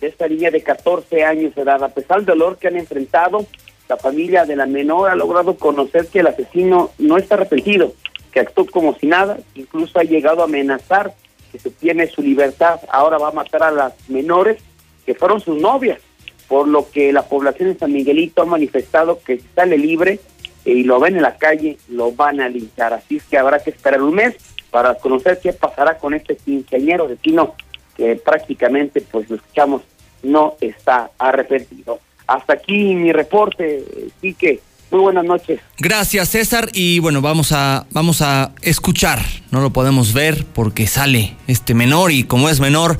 de 0.00 0.06
esta 0.06 0.26
niña 0.26 0.50
de 0.50 0.62
14 0.62 1.22
años 1.22 1.54
de 1.54 1.60
edad. 1.60 1.84
A 1.84 1.90
pesar 1.90 2.16
del 2.16 2.24
dolor 2.24 2.56
que 2.56 2.66
han 2.66 2.78
enfrentado, 2.78 3.44
la 3.90 3.98
familia 3.98 4.46
de 4.46 4.56
la 4.56 4.64
menor 4.64 5.10
ha 5.10 5.14
logrado 5.16 5.56
conocer 5.56 6.06
que 6.06 6.20
el 6.20 6.28
asesino 6.28 6.92
no 6.98 7.18
está 7.18 7.34
arrepentido, 7.34 7.92
que 8.32 8.40
actuó 8.40 8.64
como 8.64 8.96
si 8.96 9.06
nada, 9.06 9.38
incluso 9.54 9.98
ha 9.98 10.02
llegado 10.02 10.40
a 10.40 10.44
amenazar 10.44 11.12
que 11.52 11.58
se 11.58 11.68
tiene 11.68 12.06
su 12.06 12.22
libertad. 12.22 12.80
Ahora 12.88 13.18
va 13.18 13.28
a 13.28 13.32
matar 13.32 13.62
a 13.62 13.70
las 13.70 14.08
menores 14.08 14.62
que 15.04 15.14
fueron 15.14 15.42
sus 15.42 15.60
novias, 15.60 16.00
por 16.48 16.66
lo 16.66 16.90
que 16.90 17.12
la 17.12 17.28
población 17.28 17.74
de 17.74 17.78
San 17.78 17.92
Miguelito 17.92 18.40
ha 18.40 18.46
manifestado 18.46 19.20
que 19.22 19.42
sale 19.54 19.76
libre 19.76 20.20
y 20.64 20.84
lo 20.84 21.00
ven 21.00 21.16
en 21.16 21.22
la 21.22 21.36
calle, 21.36 21.76
lo 21.88 22.12
van 22.12 22.40
a 22.40 22.48
linchar. 22.48 22.94
Así 22.94 23.16
es 23.18 23.24
que 23.24 23.36
habrá 23.36 23.58
que 23.62 23.68
esperar 23.68 24.02
un 24.02 24.14
mes 24.14 24.36
para 24.70 24.94
conocer 24.94 25.40
qué 25.42 25.52
pasará 25.52 25.98
con 25.98 26.14
este 26.14 26.36
quinceañero 26.36 27.08
vecino 27.08 27.54
que 27.96 28.16
prácticamente, 28.16 29.00
pues 29.00 29.28
lo 29.28 29.36
escuchamos, 29.36 29.82
no 30.22 30.54
está 30.60 31.10
arrepentido. 31.18 32.00
Hasta 32.26 32.54
aquí 32.54 32.94
mi 32.94 33.12
reporte, 33.12 33.84
Quique. 34.20 34.60
Muy 34.90 35.00
buenas 35.00 35.24
noches. 35.24 35.60
Gracias, 35.78 36.30
César. 36.30 36.68
Y 36.72 36.98
bueno, 36.98 37.20
vamos 37.20 37.52
a, 37.52 37.86
vamos 37.90 38.22
a 38.22 38.52
escuchar. 38.62 39.20
No 39.50 39.60
lo 39.60 39.70
podemos 39.70 40.12
ver 40.12 40.46
porque 40.46 40.86
sale 40.86 41.36
este 41.46 41.74
menor 41.74 42.10
y 42.10 42.24
como 42.24 42.48
es 42.48 42.58
menor, 42.58 42.98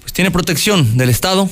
pues 0.00 0.12
tiene 0.12 0.30
protección 0.30 0.96
del 0.96 1.10
Estado. 1.10 1.48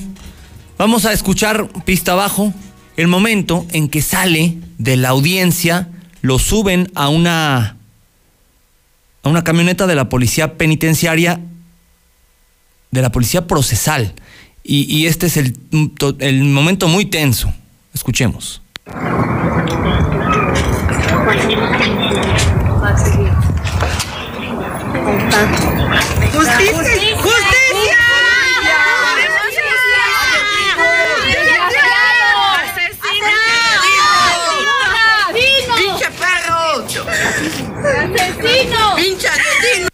Vamos 0.79 1.05
a 1.05 1.12
escuchar 1.12 1.68
pista 1.85 2.12
abajo 2.12 2.55
el 2.99 3.07
momento 3.07 3.66
en 3.71 3.88
que 3.88 4.03
sale 4.03 4.59
de 4.79 4.97
la 4.97 5.11
audiencia, 5.11 5.88
lo 6.21 6.38
suben 6.38 6.90
a 6.94 7.09
una 7.09 7.78
a 9.29 9.31
una 9.31 9.45
camioneta 9.45 9.87
de 9.87 9.95
la 9.95 10.09
policía 10.09 10.55
penitenciaria, 10.55 11.41
de 12.91 13.03
la 13.03 13.12
policía 13.12 13.47
procesal. 13.47 14.14
Y, 14.64 15.07
este 15.07 15.27
es 15.27 15.37
el, 15.38 15.57
el 16.19 16.45
momento 16.45 16.88
muy 16.88 17.07
tenso. 17.07 17.53
Escuchemos. 17.95 18.61
¡Pinche 35.77 36.11
perro! 36.19 36.85
¡Asesino! 38.15 38.96
¡Pinche 38.96 39.29
asesino! 39.29 39.88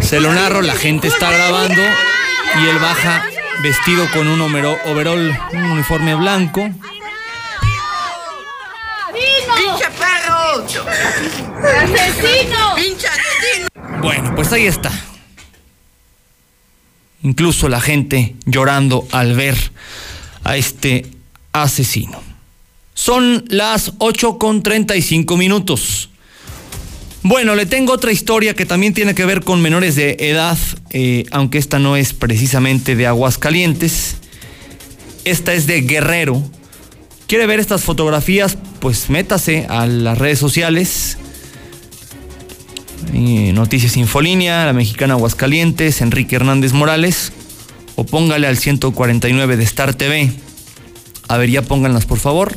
Se 0.00 0.20
lo 0.20 0.32
narro, 0.32 0.62
la 0.62 0.74
gente 0.74 1.08
está 1.08 1.30
grabando 1.30 1.80
y 1.80 2.68
él 2.68 2.78
baja 2.78 3.24
vestido 3.62 4.10
con 4.12 4.28
un 4.28 4.40
overol, 4.40 5.38
un 5.52 5.64
uniforme 5.64 6.14
blanco. 6.14 6.68
¡Pinche 9.12 9.88
perro! 9.98 10.64
¡Asesino! 11.82 12.74
¡Pinche 12.74 13.06
asesino! 13.06 13.68
Bueno, 14.02 14.34
pues 14.34 14.52
ahí 14.52 14.66
está. 14.66 14.90
Incluso 17.22 17.68
la 17.68 17.80
gente 17.80 18.34
llorando 18.44 19.06
al 19.12 19.34
ver 19.34 19.56
a 20.44 20.56
este 20.56 21.06
asesino. 21.52 22.31
Son 23.02 23.44
las 23.48 23.94
8 23.98 24.38
con 24.38 24.62
35 24.62 25.36
minutos. 25.36 26.08
Bueno, 27.24 27.56
le 27.56 27.66
tengo 27.66 27.92
otra 27.92 28.12
historia 28.12 28.54
que 28.54 28.64
también 28.64 28.94
tiene 28.94 29.16
que 29.16 29.24
ver 29.24 29.42
con 29.42 29.60
menores 29.60 29.96
de 29.96 30.14
edad, 30.20 30.56
eh, 30.90 31.24
aunque 31.32 31.58
esta 31.58 31.80
no 31.80 31.96
es 31.96 32.12
precisamente 32.12 32.94
de 32.94 33.08
Aguascalientes. 33.08 34.18
Esta 35.24 35.52
es 35.52 35.66
de 35.66 35.80
Guerrero. 35.80 36.44
¿Quiere 37.26 37.48
ver 37.48 37.58
estas 37.58 37.82
fotografías? 37.82 38.56
Pues 38.78 39.10
métase 39.10 39.66
a 39.68 39.84
las 39.86 40.16
redes 40.16 40.38
sociales. 40.38 41.18
Eh, 43.12 43.50
Noticias 43.52 43.96
Infolínea, 43.96 44.64
la 44.64 44.72
mexicana 44.72 45.14
Aguascalientes, 45.14 46.02
Enrique 46.02 46.36
Hernández 46.36 46.72
Morales. 46.72 47.32
O 47.96 48.06
póngale 48.06 48.46
al 48.46 48.58
149 48.58 49.56
de 49.56 49.64
Star 49.64 49.92
TV. 49.92 50.30
A 51.26 51.36
ver, 51.36 51.50
ya 51.50 51.62
pónganlas 51.62 52.06
por 52.06 52.20
favor. 52.20 52.56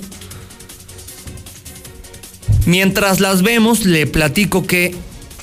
Mientras 2.66 3.20
las 3.20 3.44
vemos, 3.44 3.86
le 3.86 4.08
platico 4.08 4.66
qué 4.66 4.96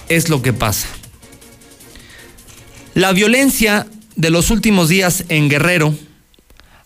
es 0.08 0.28
lo 0.28 0.42
que 0.42 0.52
pasa. 0.52 0.88
La 2.94 3.12
violencia 3.12 3.86
de 4.16 4.30
los 4.30 4.50
últimos 4.50 4.88
días 4.88 5.24
en 5.28 5.48
Guerrero 5.48 5.94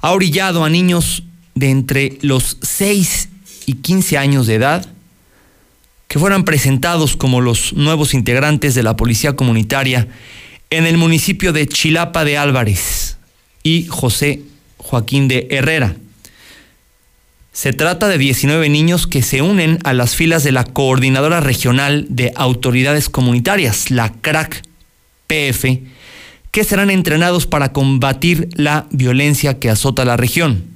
ha 0.01 0.13
orillado 0.13 0.65
a 0.65 0.71
niños 0.71 1.25
de 1.55 1.71
entre 1.71 2.19
los 2.21 2.59
6 2.63 3.29
y 3.67 3.75
15 3.75 4.19
años 4.19 4.47
de 4.47 4.55
edad 4.55 4.87
que 6.07 6.19
fueran 6.19 6.45
presentados 6.45 7.17
como 7.17 7.41
los 7.41 7.73
nuevos 7.73 8.15
integrantes 8.15 8.75
de 8.75 8.83
la 8.83 8.97
Policía 8.97 9.35
Comunitaria 9.35 10.07
en 10.71 10.87
el 10.87 10.99
municipio 10.99 11.53
de 11.53 11.67
Chilapa 11.67 12.25
de 12.25 12.39
Álvarez 12.39 13.17
y 13.63 13.87
José 13.87 14.43
Joaquín 14.77 15.29
de 15.29 15.49
Herrera. 15.51 15.97
Se 17.57 17.73
trata 17.73 18.09
de 18.09 18.19
19 18.19 18.69
niños 18.69 19.07
que 19.07 19.23
se 19.23 19.41
unen 19.41 19.79
a 19.83 19.95
las 19.95 20.15
filas 20.15 20.45
de 20.45 20.53
la 20.53 20.65
Coordinadora 20.65 21.41
Regional 21.41 22.05
de 22.11 22.31
Autoridades 22.37 23.09
Comunitarias, 23.09 23.91
la 23.91 24.13
CRAC 24.13 24.63
PF, 25.27 25.81
que 26.51 26.65
serán 26.65 26.91
entrenados 26.91 27.47
para 27.47 27.73
combatir 27.73 28.51
la 28.57 28.87
violencia 28.91 29.59
que 29.59 29.71
azota 29.71 30.05
la 30.05 30.19
región. 30.19 30.67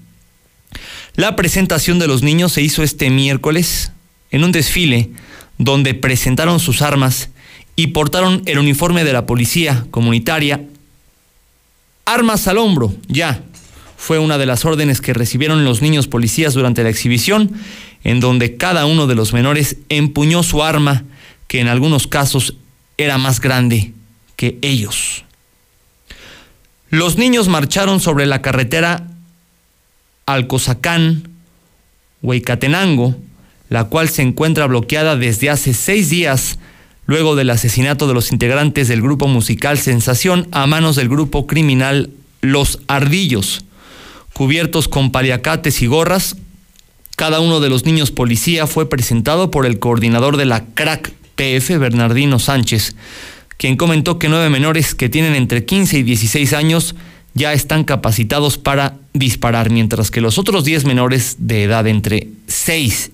La 1.16 1.36
presentación 1.36 1.98
de 1.98 2.06
los 2.06 2.22
niños 2.22 2.52
se 2.52 2.62
hizo 2.62 2.82
este 2.82 3.10
miércoles 3.10 3.92
en 4.30 4.42
un 4.42 4.50
desfile 4.50 5.10
donde 5.58 5.92
presentaron 5.92 6.60
sus 6.60 6.80
armas 6.80 7.28
y 7.76 7.88
portaron 7.88 8.42
el 8.46 8.58
uniforme 8.58 9.04
de 9.04 9.12
la 9.12 9.26
policía 9.26 9.84
comunitaria. 9.90 10.64
Armas 12.06 12.48
al 12.48 12.56
hombro, 12.56 12.94
ya, 13.06 13.44
fue 14.01 14.18
una 14.18 14.38
de 14.38 14.46
las 14.46 14.64
órdenes 14.64 15.03
que 15.03 15.12
recibieron 15.12 15.62
los 15.62 15.82
niños 15.82 16.09
policías 16.09 16.55
durante 16.55 16.82
la 16.82 16.88
exhibición, 16.88 17.53
en 18.03 18.18
donde 18.18 18.57
cada 18.57 18.86
uno 18.86 19.07
de 19.07 19.14
los 19.14 19.34
menores 19.34 19.76
empuñó 19.90 20.42
su 20.42 20.62
arma, 20.62 21.05
que 21.48 21.61
en 21.61 21.68
algunos 21.68 22.07
casos 22.07 22.55
era 22.96 23.18
más 23.18 23.42
grande 23.42 23.92
que 24.36 24.57
ellos. 24.62 25.24
Los 26.88 27.18
niños 27.18 27.48
marcharon 27.48 28.01
sobre 28.01 28.24
la 28.24 28.40
carretera 28.40 29.07
Alcozacán, 30.24 31.28
Huaycatenango, 32.22 33.16
la 33.68 33.84
cual 33.84 34.09
se 34.09 34.22
encuentra 34.22 34.66
bloqueada 34.66 35.14
desde 35.16 35.51
hace 35.51 35.74
seis 35.74 36.09
días 36.09 36.59
luego 37.05 37.36
del 37.36 37.51
asesinato 37.51 38.09
de 38.09 38.14
los 38.14 38.32
integrantes 38.32 38.88
del 38.88 39.03
grupo 39.03 39.28
musical 39.28 39.76
Sensación 39.76 40.48
a 40.53 40.66
manos 40.66 40.96
del 40.96 41.11
grupo 41.11 41.46
criminal 41.46 42.09
Los 42.40 42.80
Ardillos 42.88 43.66
cubiertos 44.41 44.88
con 44.88 45.12
paliacates 45.12 45.82
y 45.82 45.86
gorras. 45.86 46.34
Cada 47.14 47.41
uno 47.41 47.61
de 47.61 47.68
los 47.68 47.84
niños 47.84 48.11
policía 48.11 48.66
fue 48.66 48.88
presentado 48.88 49.51
por 49.51 49.66
el 49.66 49.78
coordinador 49.78 50.38
de 50.38 50.47
la 50.47 50.64
CRAC 50.64 51.12
PF, 51.34 51.76
Bernardino 51.76 52.38
Sánchez, 52.38 52.97
quien 53.59 53.76
comentó 53.76 54.18
que 54.18 54.30
nueve 54.30 54.49
menores 54.49 54.95
que 54.95 55.11
tienen 55.11 55.34
entre 55.34 55.66
15 55.66 55.99
y 55.99 56.03
16 56.05 56.55
años 56.55 56.95
ya 57.34 57.53
están 57.53 57.84
capacitados 57.84 58.57
para 58.57 58.97
disparar, 59.12 59.68
mientras 59.68 60.11
que 60.11 60.22
los 60.22 60.38
otros 60.38 60.64
10 60.64 60.86
menores 60.86 61.36
de 61.41 61.64
edad 61.64 61.86
entre 61.86 62.28
6 62.47 63.11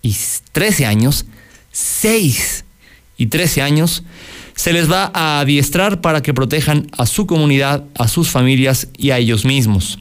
y 0.00 0.16
13 0.52 0.86
años, 0.86 1.26
6 1.72 2.64
y 3.18 3.26
13 3.26 3.60
años, 3.60 4.02
se 4.54 4.72
les 4.72 4.90
va 4.90 5.10
a 5.12 5.40
adiestrar 5.40 6.00
para 6.00 6.22
que 6.22 6.32
protejan 6.32 6.86
a 6.96 7.04
su 7.04 7.26
comunidad, 7.26 7.84
a 7.98 8.08
sus 8.08 8.30
familias 8.30 8.88
y 8.96 9.10
a 9.10 9.18
ellos 9.18 9.44
mismos. 9.44 9.98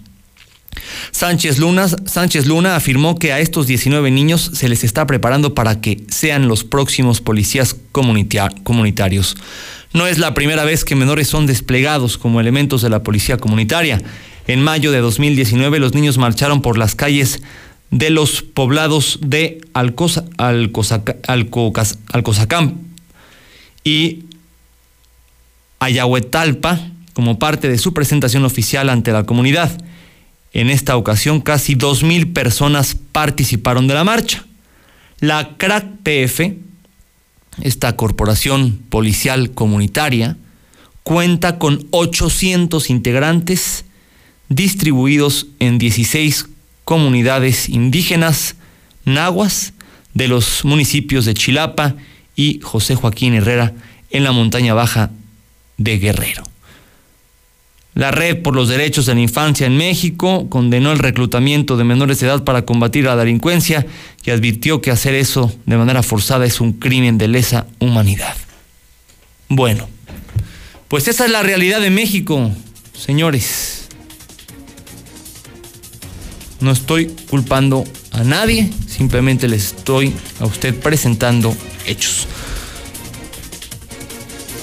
Sánchez 1.11 1.57
Luna, 1.57 1.87
Sánchez 1.87 2.45
Luna 2.45 2.75
afirmó 2.75 3.17
que 3.17 3.33
a 3.33 3.39
estos 3.39 3.67
19 3.67 4.11
niños 4.11 4.51
se 4.53 4.69
les 4.69 4.83
está 4.83 5.07
preparando 5.07 5.53
para 5.53 5.81
que 5.81 6.03
sean 6.09 6.47
los 6.47 6.63
próximos 6.63 7.21
policías 7.21 7.75
comunitarios. 7.91 9.35
No 9.93 10.07
es 10.07 10.19
la 10.19 10.33
primera 10.33 10.65
vez 10.65 10.85
que 10.85 10.95
menores 10.95 11.27
son 11.27 11.47
desplegados 11.47 12.17
como 12.17 12.39
elementos 12.39 12.81
de 12.81 12.89
la 12.89 13.03
policía 13.03 13.37
comunitaria. 13.37 14.01
En 14.47 14.61
mayo 14.61 14.91
de 14.91 14.99
2019 14.99 15.79
los 15.79 15.95
niños 15.95 16.17
marcharon 16.17 16.61
por 16.61 16.77
las 16.77 16.95
calles 16.95 17.41
de 17.91 18.11
los 18.11 18.43
poblados 18.43 19.19
de 19.21 19.61
Alcoza, 19.73 20.25
Alcozacán 20.37 22.81
y 23.83 24.25
Ayahuetalpa 25.79 26.79
como 27.13 27.39
parte 27.39 27.67
de 27.67 27.77
su 27.77 27.93
presentación 27.93 28.45
oficial 28.45 28.89
ante 28.89 29.11
la 29.11 29.23
comunidad. 29.23 29.81
En 30.53 30.69
esta 30.69 30.97
ocasión, 30.97 31.41
casi 31.41 31.75
2.000 31.75 32.33
personas 32.33 32.95
participaron 32.95 33.87
de 33.87 33.93
la 33.93 34.03
marcha. 34.03 34.45
La 35.19 35.57
CRAC 35.57 35.85
PF, 36.03 36.57
esta 37.61 37.95
corporación 37.95 38.79
policial 38.89 39.51
comunitaria, 39.51 40.37
cuenta 41.03 41.59
con 41.59 41.87
800 41.91 42.89
integrantes 42.89 43.85
distribuidos 44.47 45.47
en 45.59 45.77
16 45.77 46.47
comunidades 46.83 47.69
indígenas 47.69 48.55
nahuas 49.05 49.73
de 50.13 50.27
los 50.27 50.65
municipios 50.65 51.25
de 51.25 51.33
Chilapa 51.33 51.95
y 52.35 52.59
José 52.61 52.95
Joaquín 52.95 53.33
Herrera 53.35 53.73
en 54.09 54.23
la 54.23 54.31
montaña 54.31 54.73
baja 54.73 55.11
de 55.77 55.99
Guerrero. 55.99 56.43
La 57.99 58.11
Red 58.11 58.43
por 58.43 58.55
los 58.55 58.69
Derechos 58.69 59.07
de 59.07 59.13
la 59.13 59.19
Infancia 59.19 59.67
en 59.67 59.75
México 59.75 60.47
condenó 60.47 60.93
el 60.93 60.99
reclutamiento 60.99 61.75
de 61.75 61.83
menores 61.83 62.21
de 62.21 62.27
edad 62.27 62.45
para 62.45 62.61
combatir 62.61 63.03
la 63.03 63.17
delincuencia 63.17 63.85
y 64.23 64.31
advirtió 64.31 64.79
que 64.81 64.89
hacer 64.89 65.15
eso 65.15 65.53
de 65.65 65.75
manera 65.75 66.01
forzada 66.01 66.45
es 66.45 66.61
un 66.61 66.71
crimen 66.71 67.17
de 67.17 67.27
lesa 67.27 67.67
humanidad. 67.79 68.37
Bueno, 69.49 69.89
pues 70.87 71.09
esa 71.09 71.25
es 71.25 71.31
la 71.31 71.43
realidad 71.43 71.81
de 71.81 71.89
México, 71.89 72.49
señores. 72.97 73.89
No 76.61 76.71
estoy 76.71 77.07
culpando 77.29 77.83
a 78.13 78.23
nadie, 78.23 78.71
simplemente 78.87 79.49
les 79.49 79.73
estoy 79.73 80.13
a 80.39 80.45
usted 80.45 80.73
presentando 80.73 81.53
hechos. 81.85 82.27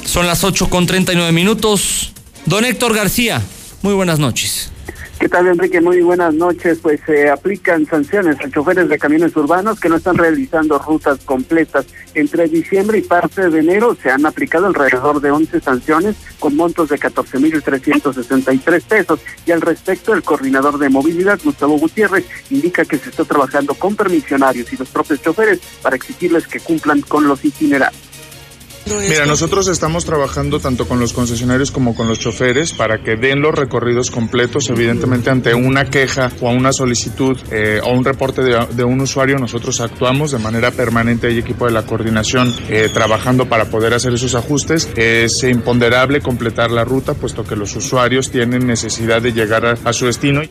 Son 0.07 0.27
las 0.27 0.43
8 0.43 0.71
con 0.71 0.87
39 0.87 1.33
minutos. 1.33 2.15
Don 2.47 2.65
Héctor 2.65 2.95
García, 2.95 3.43
muy 3.83 3.93
buenas 3.93 4.21
noches. 4.21 4.71
¿Qué 5.19 5.29
tal, 5.29 5.49
Enrique? 5.49 5.81
Muy 5.81 6.01
buenas 6.01 6.33
noches. 6.33 6.79
Pues 6.81 7.01
se 7.05 7.29
aplican 7.29 7.87
sanciones 7.87 8.39
a 8.39 8.49
choferes 8.49 8.89
de 8.89 8.99
camiones 8.99 9.35
urbanos 9.35 9.81
que 9.81 9.89
no 9.89 9.97
están 9.97 10.17
realizando 10.17 10.79
rutas 10.79 11.19
completas. 11.25 11.87
Entre 12.15 12.47
diciembre 12.47 12.99
y 12.99 13.03
parte 13.03 13.51
de 13.51 13.59
enero 13.59 13.97
se 14.01 14.11
han 14.11 14.25
aplicado 14.27 14.67
alrededor 14.67 15.21
de 15.21 15.33
11 15.33 15.61
sanciones 15.61 16.15
con 16.39 16.55
montos 16.55 16.91
de 16.91 17.01
14.363 17.01 18.83
pesos. 18.83 19.19
Y 19.45 19.51
al 19.51 19.61
respecto, 19.61 20.15
el 20.15 20.23
coordinador 20.23 20.79
de 20.79 20.89
movilidad, 20.89 21.41
Gustavo 21.43 21.79
Gutiérrez, 21.79 22.27
indica 22.51 22.85
que 22.85 22.99
se 22.99 23.11
está 23.11 23.25
trabajando 23.25 23.75
con 23.75 23.97
permisionarios 23.97 24.73
y 24.73 24.77
los 24.77 24.89
propios 24.91 25.21
choferes 25.21 25.59
para 25.83 25.97
exigirles 25.97 26.47
que 26.47 26.61
cumplan 26.61 27.01
con 27.01 27.27
los 27.27 27.45
itinerarios. 27.45 28.06
Mira, 28.87 29.27
nosotros 29.27 29.67
estamos 29.67 30.05
trabajando 30.05 30.61
tanto 30.61 30.87
con 30.87 31.01
los 31.01 31.13
concesionarios 31.13 31.73
como 31.73 31.97
con 31.97 32.07
los 32.07 32.21
choferes 32.21 32.73
para 32.73 33.03
que 33.03 33.17
den 33.17 33.41
los 33.41 33.53
recorridos 33.53 34.13
completos. 34.13 34.71
Evidentemente, 34.71 35.29
ante 35.29 35.55
una 35.55 35.87
queja 35.87 36.31
o 36.41 36.51
una 36.51 36.73
solicitud 36.73 37.37
eh, 37.51 37.81
o 37.83 37.91
un 37.91 38.05
reporte 38.05 38.43
de, 38.43 38.85
un 38.85 39.01
usuario, 39.01 39.39
nosotros 39.39 39.81
actuamos 39.81 40.31
de 40.31 40.39
manera 40.39 40.71
permanente. 40.71 41.27
Hay 41.27 41.39
equipo 41.39 41.67
de 41.67 41.73
la 41.73 41.83
coordinación 41.83 42.55
eh, 42.69 42.89
trabajando 42.93 43.49
para 43.49 43.71
poder 43.71 43.93
hacer 43.93 44.15
esos 44.15 44.37
ajustes. 44.37 44.89
Es 44.95 45.43
imponderable 45.43 46.21
completar 46.21 46.71
la 46.71 46.85
ruta, 46.85 47.15
puesto 47.15 47.43
que 47.43 47.57
los 47.57 47.75
usuarios 47.75 48.31
tienen 48.31 48.69
necesidad 48.69 49.21
de 49.21 49.33
llegar 49.33 49.79
a 49.85 49.93
su 49.93 50.07
destino. 50.07 50.43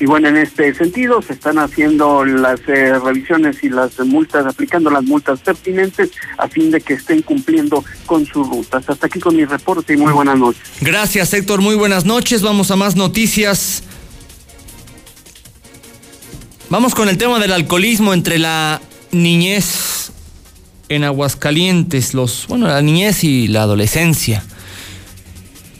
Y 0.00 0.06
bueno, 0.06 0.28
en 0.28 0.36
este 0.36 0.74
sentido 0.74 1.22
se 1.22 1.34
están 1.34 1.58
haciendo 1.58 2.24
las 2.24 2.60
eh, 2.66 2.98
revisiones 2.98 3.62
y 3.62 3.68
las 3.68 3.98
multas, 4.00 4.44
aplicando 4.44 4.90
las 4.90 5.04
multas 5.04 5.40
pertinentes 5.40 6.10
a 6.36 6.48
fin 6.48 6.70
de 6.70 6.80
que 6.80 6.94
estén 6.94 7.22
cumpliendo 7.22 7.84
con 8.06 8.26
sus 8.26 8.48
rutas. 8.48 8.88
Hasta 8.88 9.06
aquí 9.06 9.20
con 9.20 9.36
mi 9.36 9.44
reporte 9.44 9.94
y 9.94 9.96
muy 9.96 10.12
buenas 10.12 10.38
noches. 10.38 10.62
Gracias 10.80 11.32
Héctor, 11.32 11.60
muy 11.60 11.76
buenas 11.76 12.04
noches. 12.04 12.42
Vamos 12.42 12.70
a 12.70 12.76
más 12.76 12.96
noticias. 12.96 13.84
Vamos 16.70 16.94
con 16.94 17.08
el 17.08 17.16
tema 17.16 17.38
del 17.38 17.52
alcoholismo 17.52 18.14
entre 18.14 18.38
la 18.38 18.80
niñez 19.12 20.10
en 20.88 21.04
Aguascalientes, 21.04 22.14
los, 22.14 22.46
bueno, 22.48 22.66
la 22.66 22.82
niñez 22.82 23.22
y 23.22 23.46
la 23.48 23.62
adolescencia. 23.62 24.44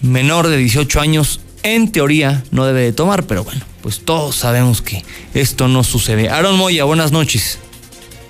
Menor 0.03 0.47
de 0.49 0.57
18 0.57 1.01
años, 1.01 1.41
en 1.65 1.91
teoría, 1.91 2.45
no 2.53 2.67
debe 2.67 2.83
de 2.83 2.93
tomar, 2.93 3.27
pero 3.27 3.43
bueno, 3.43 3.63
pues 3.83 4.05
todos 4.05 4.37
sabemos 4.37 4.81
que 4.81 5.03
esto 5.35 5.67
no 5.67 5.83
sucede. 5.83 6.29
Aaron 6.29 6.57
Moya, 6.57 6.85
buenas 6.85 7.11
noches. 7.11 7.59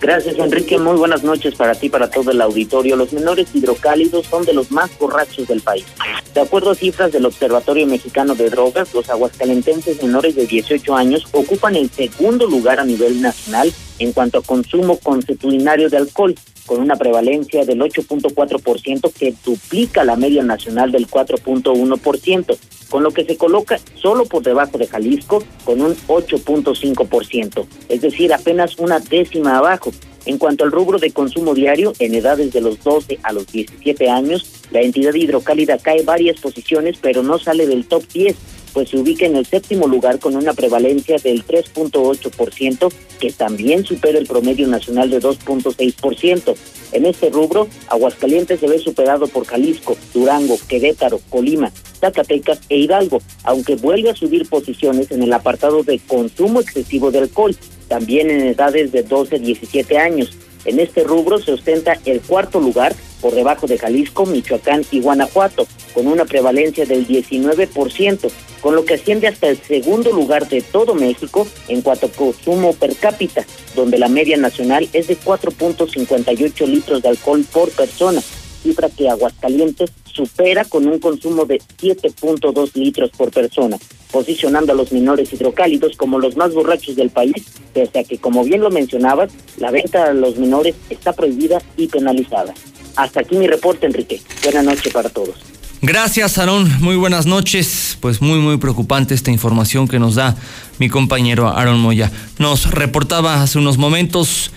Gracias, 0.00 0.38
Enrique. 0.38 0.78
Muy 0.78 0.96
buenas 0.96 1.24
noches 1.24 1.54
para 1.54 1.74
ti, 1.74 1.88
para 1.88 2.10
todo 2.10 2.30
el 2.30 2.40
auditorio. 2.40 2.94
Los 2.94 3.14
menores 3.14 3.48
hidrocálidos 3.54 4.26
son 4.26 4.44
de 4.44 4.52
los 4.52 4.70
más 4.70 4.90
borrachos 4.98 5.48
del 5.48 5.62
país. 5.62 5.86
De 6.34 6.42
acuerdo 6.42 6.72
a 6.72 6.74
cifras 6.74 7.10
del 7.10 7.24
Observatorio 7.24 7.86
Mexicano 7.86 8.34
de 8.34 8.50
Drogas, 8.50 8.92
los 8.92 9.08
aguascalentenses 9.08 10.02
menores 10.02 10.36
de 10.36 10.46
18 10.46 10.94
años 10.94 11.26
ocupan 11.32 11.74
el 11.74 11.88
segundo 11.88 12.46
lugar 12.46 12.80
a 12.80 12.84
nivel 12.84 13.22
nacional 13.22 13.72
en 13.98 14.12
cuanto 14.12 14.38
a 14.38 14.42
consumo 14.42 14.98
consuetudinario 14.98 15.88
de 15.88 15.96
alcohol, 15.96 16.34
con 16.66 16.80
una 16.80 16.96
prevalencia 16.96 17.64
del 17.64 17.80
8.4% 17.80 19.12
que 19.12 19.34
duplica 19.44 20.04
la 20.04 20.16
media 20.16 20.42
nacional 20.42 20.92
del 20.92 21.08
4.1%, 21.08 22.58
con 22.94 23.02
lo 23.02 23.10
que 23.10 23.24
se 23.24 23.36
coloca 23.36 23.80
solo 24.00 24.24
por 24.24 24.44
debajo 24.44 24.78
de 24.78 24.86
Jalisco 24.86 25.42
con 25.64 25.80
un 25.80 25.96
8.5%, 26.06 27.66
es 27.88 28.00
decir, 28.00 28.32
apenas 28.32 28.78
una 28.78 29.00
décima 29.00 29.58
abajo. 29.58 29.90
En 30.26 30.38
cuanto 30.38 30.62
al 30.62 30.70
rubro 30.70 31.00
de 31.00 31.10
consumo 31.10 31.54
diario, 31.54 31.92
en 31.98 32.14
edades 32.14 32.52
de 32.52 32.60
los 32.60 32.84
12 32.84 33.18
a 33.24 33.32
los 33.32 33.48
17 33.48 34.08
años, 34.08 34.46
la 34.70 34.82
entidad 34.82 35.12
hidrocálida 35.12 35.76
cae 35.78 36.04
varias 36.04 36.38
posiciones, 36.38 36.96
pero 37.02 37.24
no 37.24 37.40
sale 37.40 37.66
del 37.66 37.84
top 37.84 38.04
10 38.12 38.36
pues 38.72 38.90
se 38.90 38.98
ubica 38.98 39.24
en 39.24 39.36
el 39.36 39.46
séptimo 39.46 39.86
lugar 39.86 40.18
con 40.18 40.34
una 40.34 40.52
prevalencia 40.52 41.16
del 41.18 41.46
3.8%, 41.46 42.92
que 43.20 43.30
también 43.30 43.84
supera 43.84 44.18
el 44.18 44.26
promedio 44.26 44.66
nacional 44.66 45.10
de 45.10 45.20
2.6%. 45.20 46.56
En 46.94 47.06
este 47.06 47.28
rubro, 47.28 47.66
Aguascalientes 47.88 48.60
se 48.60 48.68
ve 48.68 48.78
superado 48.78 49.26
por 49.26 49.44
Jalisco, 49.46 49.96
Durango, 50.14 50.56
Querétaro, 50.68 51.18
Colima, 51.28 51.72
Zacatecas 52.00 52.60
e 52.68 52.78
Hidalgo, 52.78 53.20
aunque 53.42 53.74
vuelve 53.74 54.10
a 54.10 54.14
subir 54.14 54.48
posiciones 54.48 55.10
en 55.10 55.24
el 55.24 55.32
apartado 55.32 55.82
de 55.82 55.98
consumo 55.98 56.60
excesivo 56.60 57.10
de 57.10 57.18
alcohol, 57.18 57.56
también 57.88 58.30
en 58.30 58.42
edades 58.42 58.92
de 58.92 59.02
12 59.02 59.36
a 59.36 59.38
17 59.40 59.98
años. 59.98 60.36
En 60.64 60.80
este 60.80 61.04
rubro 61.04 61.38
se 61.40 61.52
ostenta 61.52 61.98
el 62.04 62.20
cuarto 62.20 62.60
lugar 62.60 62.94
por 63.20 63.34
debajo 63.34 63.66
de 63.66 63.78
Jalisco, 63.78 64.26
Michoacán 64.26 64.84
y 64.90 65.00
Guanajuato, 65.00 65.66
con 65.94 66.06
una 66.06 66.24
prevalencia 66.24 66.84
del 66.86 67.06
19%, 67.06 68.30
con 68.60 68.74
lo 68.74 68.84
que 68.84 68.94
asciende 68.94 69.28
hasta 69.28 69.48
el 69.48 69.58
segundo 69.58 70.12
lugar 70.12 70.48
de 70.48 70.62
todo 70.62 70.94
México 70.94 71.46
en 71.68 71.82
cuanto 71.82 72.06
a 72.06 72.10
consumo 72.10 72.72
per 72.74 72.96
cápita, 72.96 73.44
donde 73.74 73.98
la 73.98 74.08
media 74.08 74.36
nacional 74.36 74.88
es 74.92 75.06
de 75.06 75.18
4.58 75.18 76.66
litros 76.66 77.02
de 77.02 77.08
alcohol 77.08 77.44
por 77.52 77.70
persona, 77.70 78.22
cifra 78.62 78.88
que 78.88 79.08
Aguascalientes 79.08 79.90
supera 80.14 80.64
con 80.64 80.86
un 80.86 80.98
consumo 80.98 81.44
de 81.44 81.60
7.2 81.80 82.74
litros 82.74 83.10
por 83.10 83.30
persona, 83.30 83.76
posicionando 84.10 84.72
a 84.72 84.76
los 84.76 84.92
menores 84.92 85.32
hidrocálidos 85.32 85.96
como 85.96 86.18
los 86.18 86.36
más 86.36 86.54
borrachos 86.54 86.96
del 86.96 87.10
país, 87.10 87.34
pese 87.72 87.98
a 87.98 88.04
que, 88.04 88.18
como 88.18 88.44
bien 88.44 88.60
lo 88.60 88.70
mencionabas, 88.70 89.32
la 89.58 89.70
venta 89.70 90.04
a 90.04 90.14
los 90.14 90.36
menores 90.36 90.74
está 90.90 91.12
prohibida 91.12 91.60
y 91.76 91.88
penalizada. 91.88 92.54
Hasta 92.96 93.20
aquí 93.20 93.36
mi 93.36 93.48
reporte, 93.48 93.86
Enrique. 93.86 94.20
Buenas 94.44 94.64
noches 94.64 94.92
para 94.92 95.08
todos. 95.08 95.34
Gracias, 95.82 96.38
Aarón. 96.38 96.70
Muy 96.80 96.96
buenas 96.96 97.26
noches. 97.26 97.98
Pues 98.00 98.22
muy, 98.22 98.38
muy 98.38 98.56
preocupante 98.56 99.14
esta 99.14 99.30
información 99.30 99.86
que 99.86 99.98
nos 99.98 100.14
da 100.14 100.34
mi 100.78 100.88
compañero 100.88 101.48
Aaron 101.48 101.78
Moya. 101.78 102.10
Nos 102.38 102.70
reportaba 102.70 103.42
hace 103.42 103.58
unos 103.58 103.76
momentos 103.76 104.50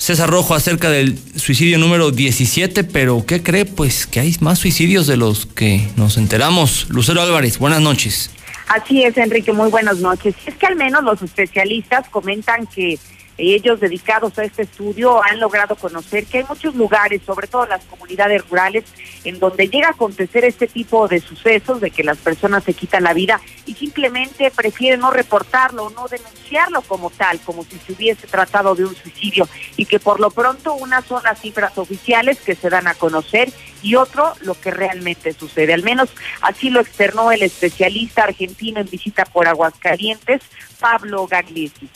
César 0.00 0.30
Rojo 0.30 0.54
acerca 0.54 0.88
del 0.88 1.18
suicidio 1.36 1.76
número 1.76 2.10
17, 2.10 2.84
pero 2.84 3.26
¿qué 3.26 3.42
cree? 3.42 3.66
Pues 3.66 4.06
que 4.06 4.18
hay 4.20 4.34
más 4.40 4.58
suicidios 4.58 5.06
de 5.06 5.18
los 5.18 5.44
que 5.44 5.86
nos 5.96 6.16
enteramos. 6.16 6.86
Lucero 6.88 7.20
Álvarez, 7.20 7.58
buenas 7.58 7.82
noches. 7.82 8.30
Así 8.68 9.02
es, 9.04 9.14
Enrique, 9.18 9.52
muy 9.52 9.68
buenas 9.68 9.98
noches. 9.98 10.34
Es 10.46 10.54
que 10.54 10.64
al 10.64 10.76
menos 10.76 11.04
los 11.04 11.20
especialistas 11.20 12.08
comentan 12.08 12.66
que 12.66 12.98
ellos 13.40 13.80
dedicados 13.80 14.38
a 14.38 14.44
este 14.44 14.62
estudio 14.62 15.22
han 15.24 15.40
logrado 15.40 15.76
conocer 15.76 16.26
que 16.26 16.38
hay 16.38 16.44
muchos 16.44 16.74
lugares, 16.74 17.22
sobre 17.24 17.46
todo 17.46 17.66
las 17.66 17.84
comunidades 17.84 18.48
rurales, 18.48 18.84
en 19.24 19.38
donde 19.38 19.68
llega 19.68 19.88
a 19.88 19.92
acontecer 19.92 20.44
este 20.44 20.66
tipo 20.66 21.08
de 21.08 21.20
sucesos, 21.20 21.80
de 21.80 21.90
que 21.90 22.04
las 22.04 22.18
personas 22.18 22.64
se 22.64 22.74
quitan 22.74 23.04
la 23.04 23.14
vida 23.14 23.40
y 23.66 23.74
simplemente 23.74 24.50
prefieren 24.50 25.00
no 25.00 25.10
reportarlo 25.10 25.90
no 25.90 26.06
denunciarlo 26.08 26.82
como 26.82 27.10
tal, 27.10 27.40
como 27.40 27.64
si 27.64 27.78
se 27.78 27.92
hubiese 27.92 28.26
tratado 28.26 28.74
de 28.74 28.84
un 28.84 28.94
suicidio 28.94 29.48
y 29.76 29.86
que 29.86 29.98
por 29.98 30.20
lo 30.20 30.30
pronto 30.30 30.74
unas 30.74 31.04
son 31.04 31.22
las 31.22 31.40
cifras 31.40 31.76
oficiales 31.78 32.40
que 32.40 32.54
se 32.54 32.68
dan 32.68 32.86
a 32.86 32.94
conocer 32.94 33.52
y 33.82 33.94
otro 33.94 34.34
lo 34.42 34.54
que 34.60 34.70
realmente 34.70 35.32
sucede. 35.32 35.72
Al 35.72 35.82
menos 35.82 36.10
así 36.42 36.70
lo 36.70 36.80
externó 36.80 37.32
el 37.32 37.42
especialista 37.42 38.24
argentino 38.24 38.80
en 38.80 38.90
visita 38.90 39.24
por 39.24 39.48
Aguascalientes, 39.48 40.42
Pablo 40.78 41.26
Gagliesi. 41.26 41.88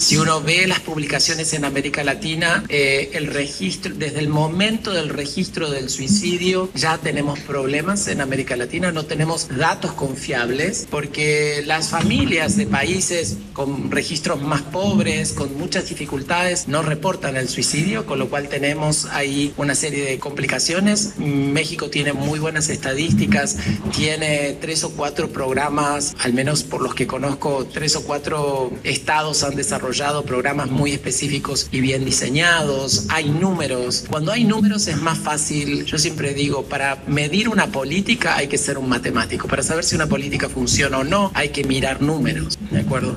Si 0.00 0.16
uno 0.16 0.40
ve 0.40 0.66
las 0.66 0.80
publicaciones 0.80 1.52
en 1.52 1.66
América 1.66 2.02
Latina, 2.02 2.64
eh, 2.70 3.10
el 3.12 3.26
registro, 3.26 3.94
desde 3.94 4.20
el 4.20 4.30
momento 4.30 4.94
del 4.94 5.10
registro 5.10 5.70
del 5.70 5.90
suicidio, 5.90 6.70
ya 6.74 6.96
tenemos 6.96 7.38
problemas 7.40 8.08
en 8.08 8.22
América 8.22 8.56
Latina, 8.56 8.92
no 8.92 9.04
tenemos 9.04 9.48
datos 9.58 9.92
confiables, 9.92 10.86
porque 10.90 11.62
las 11.66 11.90
familias 11.90 12.56
de 12.56 12.66
países 12.66 13.36
con 13.52 13.90
registros 13.90 14.40
más 14.40 14.62
pobres, 14.62 15.34
con 15.34 15.58
muchas 15.58 15.90
dificultades, 15.90 16.66
no 16.66 16.80
reportan 16.80 17.36
el 17.36 17.50
suicidio, 17.50 18.06
con 18.06 18.18
lo 18.18 18.30
cual 18.30 18.48
tenemos 18.48 19.04
ahí 19.04 19.52
una 19.58 19.74
serie 19.74 20.06
de 20.06 20.18
complicaciones. 20.18 21.18
México 21.18 21.90
tiene 21.90 22.14
muy 22.14 22.38
buenas 22.38 22.70
estadísticas, 22.70 23.58
tiene 23.94 24.56
tres 24.62 24.82
o 24.82 24.92
cuatro 24.92 25.28
programas, 25.28 26.14
al 26.20 26.32
menos 26.32 26.62
por 26.62 26.80
los 26.80 26.94
que 26.94 27.06
conozco, 27.06 27.66
tres 27.66 27.96
o 27.96 28.02
cuatro 28.04 28.72
estados 28.82 29.44
han 29.44 29.56
desarrollado 29.56 29.89
programas 30.24 30.70
muy 30.70 30.92
específicos 30.92 31.68
y 31.72 31.80
bien 31.80 32.04
diseñados, 32.04 33.06
hay 33.08 33.28
números. 33.28 34.04
Cuando 34.08 34.30
hay 34.32 34.44
números 34.44 34.86
es 34.86 34.96
más 34.96 35.18
fácil, 35.18 35.84
yo 35.84 35.98
siempre 35.98 36.32
digo, 36.32 36.64
para 36.64 36.98
medir 37.06 37.48
una 37.48 37.66
política 37.66 38.36
hay 38.36 38.46
que 38.46 38.56
ser 38.56 38.78
un 38.78 38.88
matemático, 38.88 39.48
para 39.48 39.62
saber 39.62 39.84
si 39.84 39.96
una 39.96 40.06
política 40.06 40.48
funciona 40.48 40.98
o 40.98 41.04
no 41.04 41.32
hay 41.34 41.48
que 41.48 41.64
mirar 41.64 42.00
números, 42.02 42.58
¿de 42.70 42.80
acuerdo? 42.80 43.16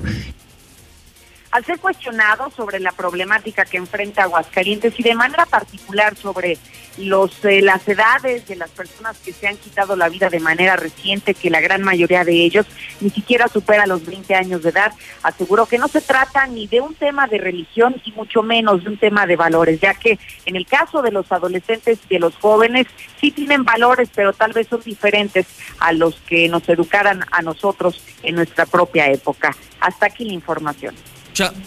Al 1.51 1.63
ser 1.63 1.79
cuestionado 1.79 2.49
sobre 2.55 2.79
la 2.79 2.91
problemática 2.91 3.65
que 3.65 3.77
enfrenta 3.77 4.23
Aguascalientes 4.23 4.95
y 4.97 5.03
de 5.03 5.13
manera 5.13 5.45
particular 5.45 6.15
sobre 6.17 6.57
los 6.97 7.43
eh, 7.45 7.61
las 7.61 7.87
edades 7.87 8.47
de 8.47 8.55
las 8.55 8.69
personas 8.69 9.17
que 9.19 9.33
se 9.33 9.47
han 9.47 9.57
quitado 9.57 9.95
la 9.95 10.09
vida 10.09 10.29
de 10.29 10.39
manera 10.39 10.75
reciente, 10.75 11.33
que 11.33 11.49
la 11.49 11.61
gran 11.61 11.81
mayoría 11.81 12.23
de 12.23 12.33
ellos 12.33 12.65
ni 13.01 13.09
siquiera 13.09 13.47
supera 13.47 13.87
los 13.87 14.05
20 14.05 14.35
años 14.35 14.63
de 14.63 14.69
edad, 14.69 14.93
aseguró 15.23 15.65
que 15.65 15.77
no 15.77 15.87
se 15.87 16.01
trata 16.01 16.45
ni 16.47 16.67
de 16.67 16.81
un 16.81 16.95
tema 16.95 17.27
de 17.27 17.37
religión 17.37 17.95
y 18.03 18.11
mucho 18.11 18.43
menos 18.43 18.83
de 18.83 18.89
un 18.89 18.97
tema 18.97 19.25
de 19.25 19.35
valores, 19.35 19.79
ya 19.79 19.93
que 19.93 20.19
en 20.45 20.55
el 20.55 20.65
caso 20.65 21.01
de 21.01 21.11
los 21.11 21.31
adolescentes 21.31 21.99
y 22.09 22.13
de 22.13 22.19
los 22.19 22.35
jóvenes 22.35 22.87
sí 23.19 23.31
tienen 23.31 23.63
valores, 23.63 24.09
pero 24.13 24.33
tal 24.33 24.53
vez 24.53 24.67
son 24.67 24.81
diferentes 24.81 25.47
a 25.79 25.93
los 25.93 26.15
que 26.21 26.47
nos 26.49 26.67
educaran 26.69 27.25
a 27.31 27.41
nosotros 27.41 28.01
en 28.23 28.35
nuestra 28.35 28.65
propia 28.65 29.07
época. 29.09 29.55
Hasta 29.79 30.07
aquí 30.07 30.25
la 30.25 30.33
información 30.33 30.95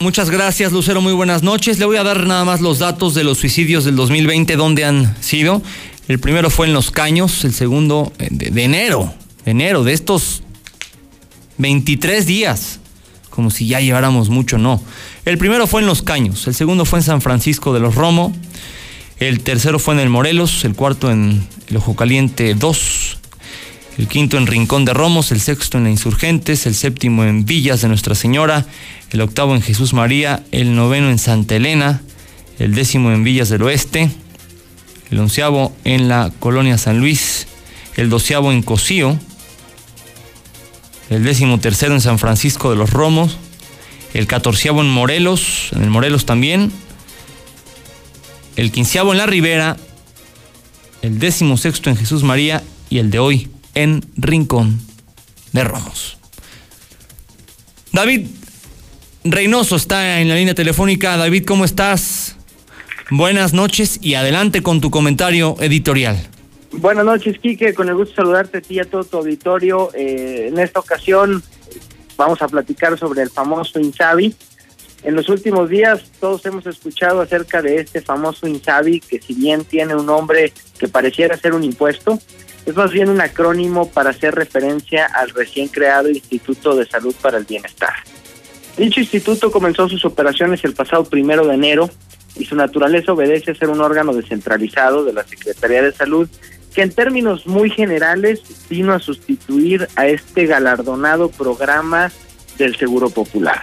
muchas 0.00 0.30
gracias, 0.30 0.72
Lucero. 0.72 1.00
Muy 1.00 1.12
buenas 1.12 1.42
noches. 1.42 1.78
Le 1.78 1.86
voy 1.86 1.96
a 1.96 2.04
dar 2.04 2.26
nada 2.26 2.44
más 2.44 2.60
los 2.60 2.78
datos 2.78 3.14
de 3.14 3.24
los 3.24 3.38
suicidios 3.38 3.84
del 3.84 3.96
2020, 3.96 4.56
dónde 4.56 4.84
han 4.84 5.16
sido. 5.22 5.62
El 6.08 6.20
primero 6.20 6.50
fue 6.50 6.66
en 6.66 6.72
Los 6.72 6.90
Caños, 6.90 7.44
el 7.44 7.52
segundo 7.52 8.12
eh, 8.18 8.28
de, 8.30 8.62
enero, 8.62 9.12
de 9.44 9.50
enero, 9.50 9.82
de 9.82 9.92
estos 9.92 10.42
23 11.58 12.26
días, 12.26 12.78
como 13.30 13.50
si 13.50 13.66
ya 13.66 13.80
lleváramos 13.80 14.28
mucho, 14.28 14.56
no. 14.56 14.80
El 15.24 15.36
primero 15.36 15.66
fue 15.66 15.80
en 15.80 15.88
Los 15.88 16.02
Caños, 16.02 16.46
el 16.46 16.54
segundo 16.54 16.84
fue 16.84 17.00
en 17.00 17.02
San 17.02 17.20
Francisco 17.20 17.74
de 17.74 17.80
los 17.80 17.96
Romo, 17.96 18.32
el 19.18 19.40
tercero 19.40 19.80
fue 19.80 19.94
en 19.94 20.00
el 20.00 20.08
Morelos, 20.08 20.64
el 20.64 20.74
cuarto 20.74 21.10
en 21.10 21.44
el 21.68 21.76
Ojo 21.76 21.96
Caliente 21.96 22.54
2, 22.54 23.18
el 23.98 24.08
quinto 24.08 24.36
en 24.36 24.46
Rincón 24.46 24.84
de 24.84 24.92
Romos, 24.92 25.32
el 25.32 25.40
sexto 25.40 25.78
en 25.78 25.86
Insurgentes, 25.86 26.66
el 26.66 26.74
séptimo 26.74 27.24
en 27.24 27.46
Villas 27.46 27.80
de 27.80 27.88
Nuestra 27.88 28.14
Señora, 28.14 28.66
el 29.10 29.20
octavo 29.22 29.54
en 29.54 29.62
Jesús 29.62 29.94
María, 29.94 30.42
el 30.52 30.74
noveno 30.74 31.08
en 31.10 31.18
Santa 31.18 31.56
Elena, 31.56 32.02
el 32.58 32.74
décimo 32.74 33.10
en 33.12 33.24
Villas 33.24 33.48
del 33.48 33.62
Oeste, 33.62 34.10
el 35.10 35.18
onceavo 35.18 35.74
en 35.84 36.08
la 36.08 36.30
Colonia 36.40 36.76
San 36.76 37.00
Luis, 37.00 37.46
el 37.96 38.10
doceavo 38.10 38.52
en 38.52 38.62
Cocío, 38.62 39.18
el 41.08 41.24
décimo 41.24 41.58
tercero 41.58 41.94
en 41.94 42.02
San 42.02 42.18
Francisco 42.18 42.68
de 42.68 42.76
los 42.76 42.90
Romos, 42.90 43.38
el 44.12 44.26
catorceavo 44.26 44.82
en 44.82 44.90
Morelos, 44.90 45.70
en 45.72 45.82
el 45.82 45.90
Morelos 45.90 46.26
también, 46.26 46.70
el 48.56 48.72
quinceavo 48.72 49.12
en 49.12 49.18
La 49.18 49.26
Ribera, 49.26 49.78
el 51.00 51.18
décimo 51.18 51.56
sexto 51.56 51.88
en 51.88 51.96
Jesús 51.96 52.22
María 52.24 52.62
y 52.90 52.98
el 52.98 53.10
de 53.10 53.20
hoy 53.20 53.48
en 53.76 54.02
Rincón 54.16 54.80
de 55.52 55.62
Romos. 55.62 56.18
David, 57.92 58.26
Reynoso 59.22 59.76
está 59.76 60.20
en 60.20 60.28
la 60.28 60.34
línea 60.34 60.54
telefónica. 60.54 61.16
David, 61.16 61.44
¿cómo 61.46 61.64
estás? 61.64 62.36
Buenas 63.10 63.52
noches 63.52 64.00
y 64.02 64.14
adelante 64.14 64.62
con 64.62 64.80
tu 64.80 64.90
comentario 64.90 65.56
editorial. 65.60 66.16
Buenas 66.72 67.04
noches, 67.04 67.38
Quique. 67.38 67.74
Con 67.74 67.88
el 67.88 67.94
gusto 67.94 68.10
de 68.10 68.16
saludarte 68.16 68.58
a 68.58 68.60
ti 68.60 68.74
y 68.74 68.80
a 68.80 68.84
todo 68.84 69.04
tu 69.04 69.18
auditorio. 69.18 69.90
Eh, 69.94 70.48
en 70.48 70.58
esta 70.58 70.80
ocasión 70.80 71.42
vamos 72.16 72.42
a 72.42 72.48
platicar 72.48 72.98
sobre 72.98 73.22
el 73.22 73.30
famoso 73.30 73.78
Insabi. 73.78 74.34
En 75.02 75.14
los 75.14 75.28
últimos 75.28 75.68
días 75.68 76.02
todos 76.18 76.44
hemos 76.46 76.66
escuchado 76.66 77.20
acerca 77.20 77.62
de 77.62 77.76
este 77.76 78.00
famoso 78.00 78.48
Insabi, 78.48 79.00
que 79.00 79.20
si 79.20 79.34
bien 79.34 79.64
tiene 79.64 79.94
un 79.94 80.06
nombre 80.06 80.52
que 80.78 80.88
pareciera 80.88 81.36
ser 81.36 81.54
un 81.54 81.62
impuesto, 81.62 82.18
es 82.66 82.74
más 82.74 82.90
bien 82.90 83.08
un 83.08 83.20
acrónimo 83.20 83.88
para 83.88 84.10
hacer 84.10 84.34
referencia 84.34 85.06
al 85.06 85.30
recién 85.30 85.68
creado 85.68 86.10
Instituto 86.10 86.74
de 86.74 86.84
Salud 86.84 87.14
para 87.22 87.38
el 87.38 87.44
Bienestar. 87.44 87.94
Dicho 88.76 89.00
instituto 89.00 89.50
comenzó 89.50 89.88
sus 89.88 90.04
operaciones 90.04 90.62
el 90.64 90.74
pasado 90.74 91.04
primero 91.04 91.46
de 91.46 91.54
enero 91.54 91.88
y 92.34 92.44
su 92.44 92.56
naturaleza 92.56 93.12
obedece 93.12 93.52
a 93.52 93.54
ser 93.54 93.70
un 93.70 93.80
órgano 93.80 94.12
descentralizado 94.12 95.04
de 95.04 95.14
la 95.14 95.24
Secretaría 95.24 95.80
de 95.80 95.92
Salud 95.92 96.28
que 96.74 96.82
en 96.82 96.92
términos 96.92 97.46
muy 97.46 97.70
generales 97.70 98.42
vino 98.68 98.92
a 98.92 98.98
sustituir 98.98 99.88
a 99.96 100.08
este 100.08 100.44
galardonado 100.44 101.30
programa 101.30 102.12
del 102.58 102.76
Seguro 102.76 103.08
Popular. 103.08 103.62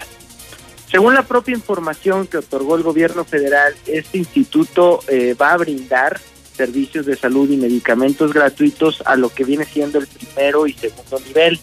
Según 0.89 1.13
la 1.13 1.23
propia 1.23 1.53
información 1.53 2.25
que 2.25 2.37
otorgó 2.37 2.75
el 2.75 2.83
gobierno 2.83 3.23
federal, 3.23 3.75
este 3.85 4.17
instituto 4.17 5.01
eh, 5.07 5.35
va 5.39 5.53
a 5.53 5.57
brindar 5.57 6.19
servicios 6.55 7.05
de 7.05 7.15
salud 7.15 7.49
y 7.49 7.57
medicamentos 7.57 8.33
gratuitos 8.33 9.01
a 9.05 9.15
lo 9.15 9.29
que 9.29 9.43
viene 9.43 9.65
siendo 9.65 9.99
el 9.99 10.07
primero 10.07 10.67
y 10.67 10.73
segundo 10.73 11.19
nivel 11.19 11.59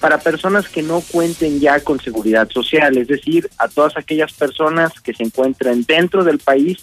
para 0.00 0.18
personas 0.18 0.68
que 0.68 0.82
no 0.82 1.00
cuenten 1.00 1.60
ya 1.60 1.80
con 1.80 2.00
seguridad 2.00 2.48
social, 2.50 2.96
es 2.98 3.06
decir, 3.06 3.48
a 3.58 3.68
todas 3.68 3.96
aquellas 3.96 4.32
personas 4.32 4.92
que 5.00 5.14
se 5.14 5.22
encuentran 5.22 5.84
dentro 5.84 6.24
del 6.24 6.40
país 6.40 6.78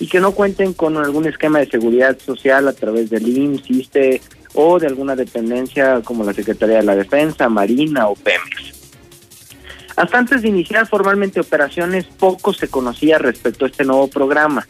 y 0.00 0.08
que 0.08 0.18
no 0.18 0.32
cuenten 0.32 0.72
con 0.72 0.96
algún 0.96 1.26
esquema 1.26 1.60
de 1.60 1.70
seguridad 1.70 2.18
social 2.18 2.66
a 2.66 2.72
través 2.72 3.10
del 3.10 3.28
IMSS, 3.28 4.20
o 4.54 4.78
de 4.78 4.86
alguna 4.86 5.16
dependencia 5.16 6.00
como 6.02 6.24
la 6.24 6.32
Secretaría 6.32 6.76
de 6.76 6.84
la 6.84 6.96
Defensa, 6.96 7.48
Marina 7.48 8.08
o 8.08 8.14
Pemex. 8.14 8.72
Hasta 9.96 10.18
antes 10.18 10.42
de 10.42 10.48
iniciar 10.48 10.88
formalmente 10.88 11.40
operaciones, 11.40 12.06
poco 12.06 12.52
se 12.52 12.68
conocía 12.68 13.18
respecto 13.18 13.64
a 13.64 13.68
este 13.68 13.84
nuevo 13.84 14.08
programa, 14.08 14.66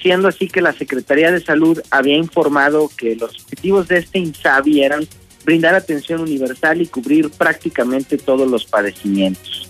siendo 0.00 0.28
así 0.28 0.48
que 0.48 0.60
la 0.60 0.72
Secretaría 0.72 1.30
de 1.30 1.40
Salud 1.40 1.80
había 1.90 2.16
informado 2.16 2.90
que 2.96 3.16
los 3.16 3.30
objetivos 3.42 3.88
de 3.88 3.98
este 3.98 4.18
INSABI 4.18 4.82
eran 4.82 5.06
brindar 5.44 5.74
atención 5.74 6.20
universal 6.20 6.80
y 6.80 6.86
cubrir 6.86 7.30
prácticamente 7.30 8.18
todos 8.18 8.50
los 8.50 8.64
padecimientos. 8.66 9.68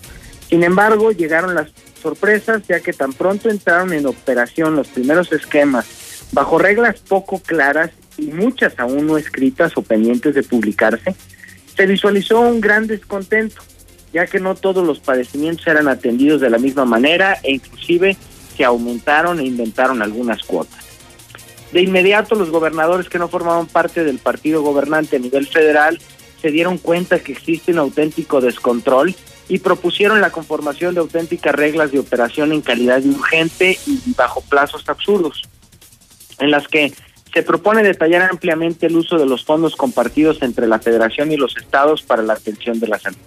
Sin 0.49 0.63
embargo, 0.63 1.11
llegaron 1.11 1.55
las 1.55 1.69
sorpresas 2.01 2.63
ya 2.67 2.79
que 2.79 2.93
tan 2.93 3.13
pronto 3.13 3.49
entraron 3.49 3.93
en 3.93 4.05
operación 4.05 4.75
los 4.75 4.87
primeros 4.87 5.31
esquemas 5.31 5.85
bajo 6.31 6.57
reglas 6.57 6.99
poco 6.99 7.39
claras 7.39 7.91
y 8.17 8.27
muchas 8.27 8.77
aún 8.77 9.07
no 9.07 9.17
escritas 9.17 9.77
o 9.77 9.81
pendientes 9.81 10.35
de 10.35 10.43
publicarse, 10.43 11.15
se 11.75 11.85
visualizó 11.85 12.39
un 12.41 12.61
gran 12.61 12.87
descontento 12.87 13.61
ya 14.11 14.25
que 14.25 14.39
no 14.39 14.55
todos 14.55 14.85
los 14.85 14.99
padecimientos 14.99 15.67
eran 15.67 15.87
atendidos 15.87 16.41
de 16.41 16.49
la 16.49 16.57
misma 16.57 16.85
manera 16.85 17.37
e 17.43 17.53
inclusive 17.53 18.17
se 18.59 18.65
aumentaron 18.65 19.39
e 19.39 19.45
inventaron 19.45 20.01
algunas 20.01 20.43
cuotas. 20.43 20.83
De 21.71 21.81
inmediato 21.81 22.35
los 22.35 22.49
gobernadores 22.49 23.07
que 23.07 23.17
no 23.17 23.29
formaban 23.29 23.67
parte 23.67 24.03
del 24.03 24.17
partido 24.17 24.61
gobernante 24.61 25.15
a 25.15 25.19
nivel 25.19 25.47
federal 25.47 25.97
se 26.41 26.51
dieron 26.51 26.77
cuenta 26.77 27.19
que 27.19 27.31
existe 27.31 27.71
un 27.71 27.77
auténtico 27.77 28.41
descontrol 28.41 29.15
y 29.47 29.59
propusieron 29.59 30.19
la 30.19 30.31
conformación 30.31 30.93
de 30.93 30.99
auténticas 30.99 31.55
reglas 31.55 31.93
de 31.93 31.99
operación 31.99 32.51
en 32.51 32.59
calidad 32.59 32.99
de 32.99 33.11
urgente 33.11 33.79
y 33.87 33.97
bajo 34.17 34.41
plazos 34.41 34.83
absurdos, 34.89 35.43
en 36.39 36.51
las 36.51 36.67
que 36.67 36.91
se 37.33 37.43
propone 37.43 37.81
detallar 37.81 38.23
ampliamente 38.23 38.87
el 38.87 38.97
uso 38.97 39.17
de 39.17 39.25
los 39.25 39.45
fondos 39.45 39.77
compartidos 39.77 40.41
entre 40.41 40.67
la 40.67 40.79
federación 40.79 41.31
y 41.31 41.37
los 41.37 41.55
estados 41.55 42.03
para 42.03 42.23
la 42.23 42.33
atención 42.33 42.77
de 42.81 42.87
la 42.89 42.99
salud. 42.99 43.19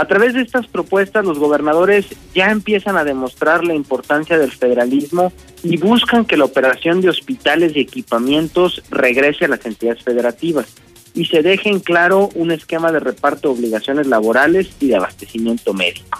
A 0.00 0.06
través 0.06 0.32
de 0.32 0.40
estas 0.40 0.66
propuestas, 0.66 1.26
los 1.26 1.38
gobernadores 1.38 2.06
ya 2.34 2.50
empiezan 2.50 2.96
a 2.96 3.04
demostrar 3.04 3.64
la 3.64 3.74
importancia 3.74 4.38
del 4.38 4.50
federalismo 4.50 5.30
y 5.62 5.76
buscan 5.76 6.24
que 6.24 6.38
la 6.38 6.46
operación 6.46 7.02
de 7.02 7.10
hospitales 7.10 7.76
y 7.76 7.80
equipamientos 7.80 8.82
regrese 8.88 9.44
a 9.44 9.48
las 9.48 9.66
entidades 9.66 10.02
federativas 10.02 10.68
y 11.12 11.26
se 11.26 11.42
deje 11.42 11.68
en 11.68 11.80
claro 11.80 12.30
un 12.34 12.50
esquema 12.50 12.90
de 12.92 13.00
reparto 13.00 13.48
de 13.48 13.58
obligaciones 13.58 14.06
laborales 14.06 14.70
y 14.80 14.88
de 14.88 14.96
abastecimiento 14.96 15.74
médico. 15.74 16.18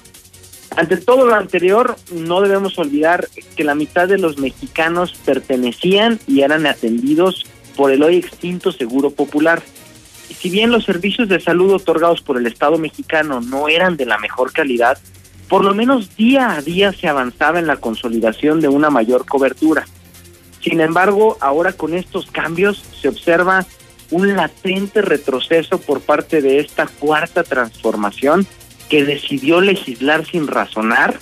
Ante 0.77 0.99
todo 0.99 1.25
lo 1.25 1.35
anterior, 1.35 1.97
no 2.13 2.43
debemos 2.43 2.79
olvidar 2.79 3.29
que 3.57 3.65
la 3.65 3.75
mitad 3.75 4.09
de 4.09 4.19
los 4.19 4.37
mexicanos 4.37 5.15
pertenecían 5.25 6.21
y 6.27 6.43
eran 6.43 6.67
atendidos 6.67 7.47
por 7.79 7.93
el 7.93 8.03
hoy 8.03 8.17
extinto 8.17 8.73
Seguro 8.73 9.09
Popular 9.09 9.63
si 10.35 10.51
bien 10.51 10.71
los 10.71 10.85
servicios 10.85 11.29
de 11.29 11.41
salud 11.41 11.73
otorgados 11.73 12.21
por 12.21 12.37
el 12.37 12.47
Estado 12.47 12.79
mexicano 12.79 13.41
no 13.41 13.69
eran 13.69 13.97
de 13.97 14.07
la 14.07 14.19
mejor 14.19 14.53
calidad, 14.53 14.99
por 15.49 15.65
lo 15.65 15.75
menos 15.75 16.17
día 16.17 16.53
a 16.53 16.63
día 16.63 16.93
se 16.93 17.09
avanzaba 17.09 17.59
en 17.59 17.67
la 17.67 17.77
consolidación 17.77 18.61
de 18.61 18.69
una 18.69 18.91
mayor 18.91 19.27
cobertura. 19.27 19.87
Sin 20.63 20.81
embargo, 20.81 21.37
ahora 21.41 21.73
con 21.73 21.95
estos 21.95 22.31
cambios 22.31 22.85
se 23.01 23.09
observa 23.09 23.67
un 24.11 24.37
latente 24.37 25.03
retroceso 25.03 25.79
por 25.79 26.01
parte 26.01 26.43
de 26.43 26.61
esta 26.61 26.87
cuarta 26.87 27.43
transformación 27.43 28.47
que 28.89 29.05
decidió 29.05 29.61
legislar 29.61 30.27
sin 30.27 30.47
razonar 30.47 31.19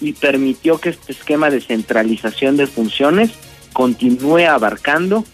y 0.00 0.12
permitió 0.12 0.78
que 0.78 0.90
este 0.90 1.12
esquema 1.12 1.50
de 1.50 1.60
centralización 1.60 2.56
de 2.56 2.66
funciones 2.66 3.30
continúe 3.72 4.46
abarcando 4.48 5.24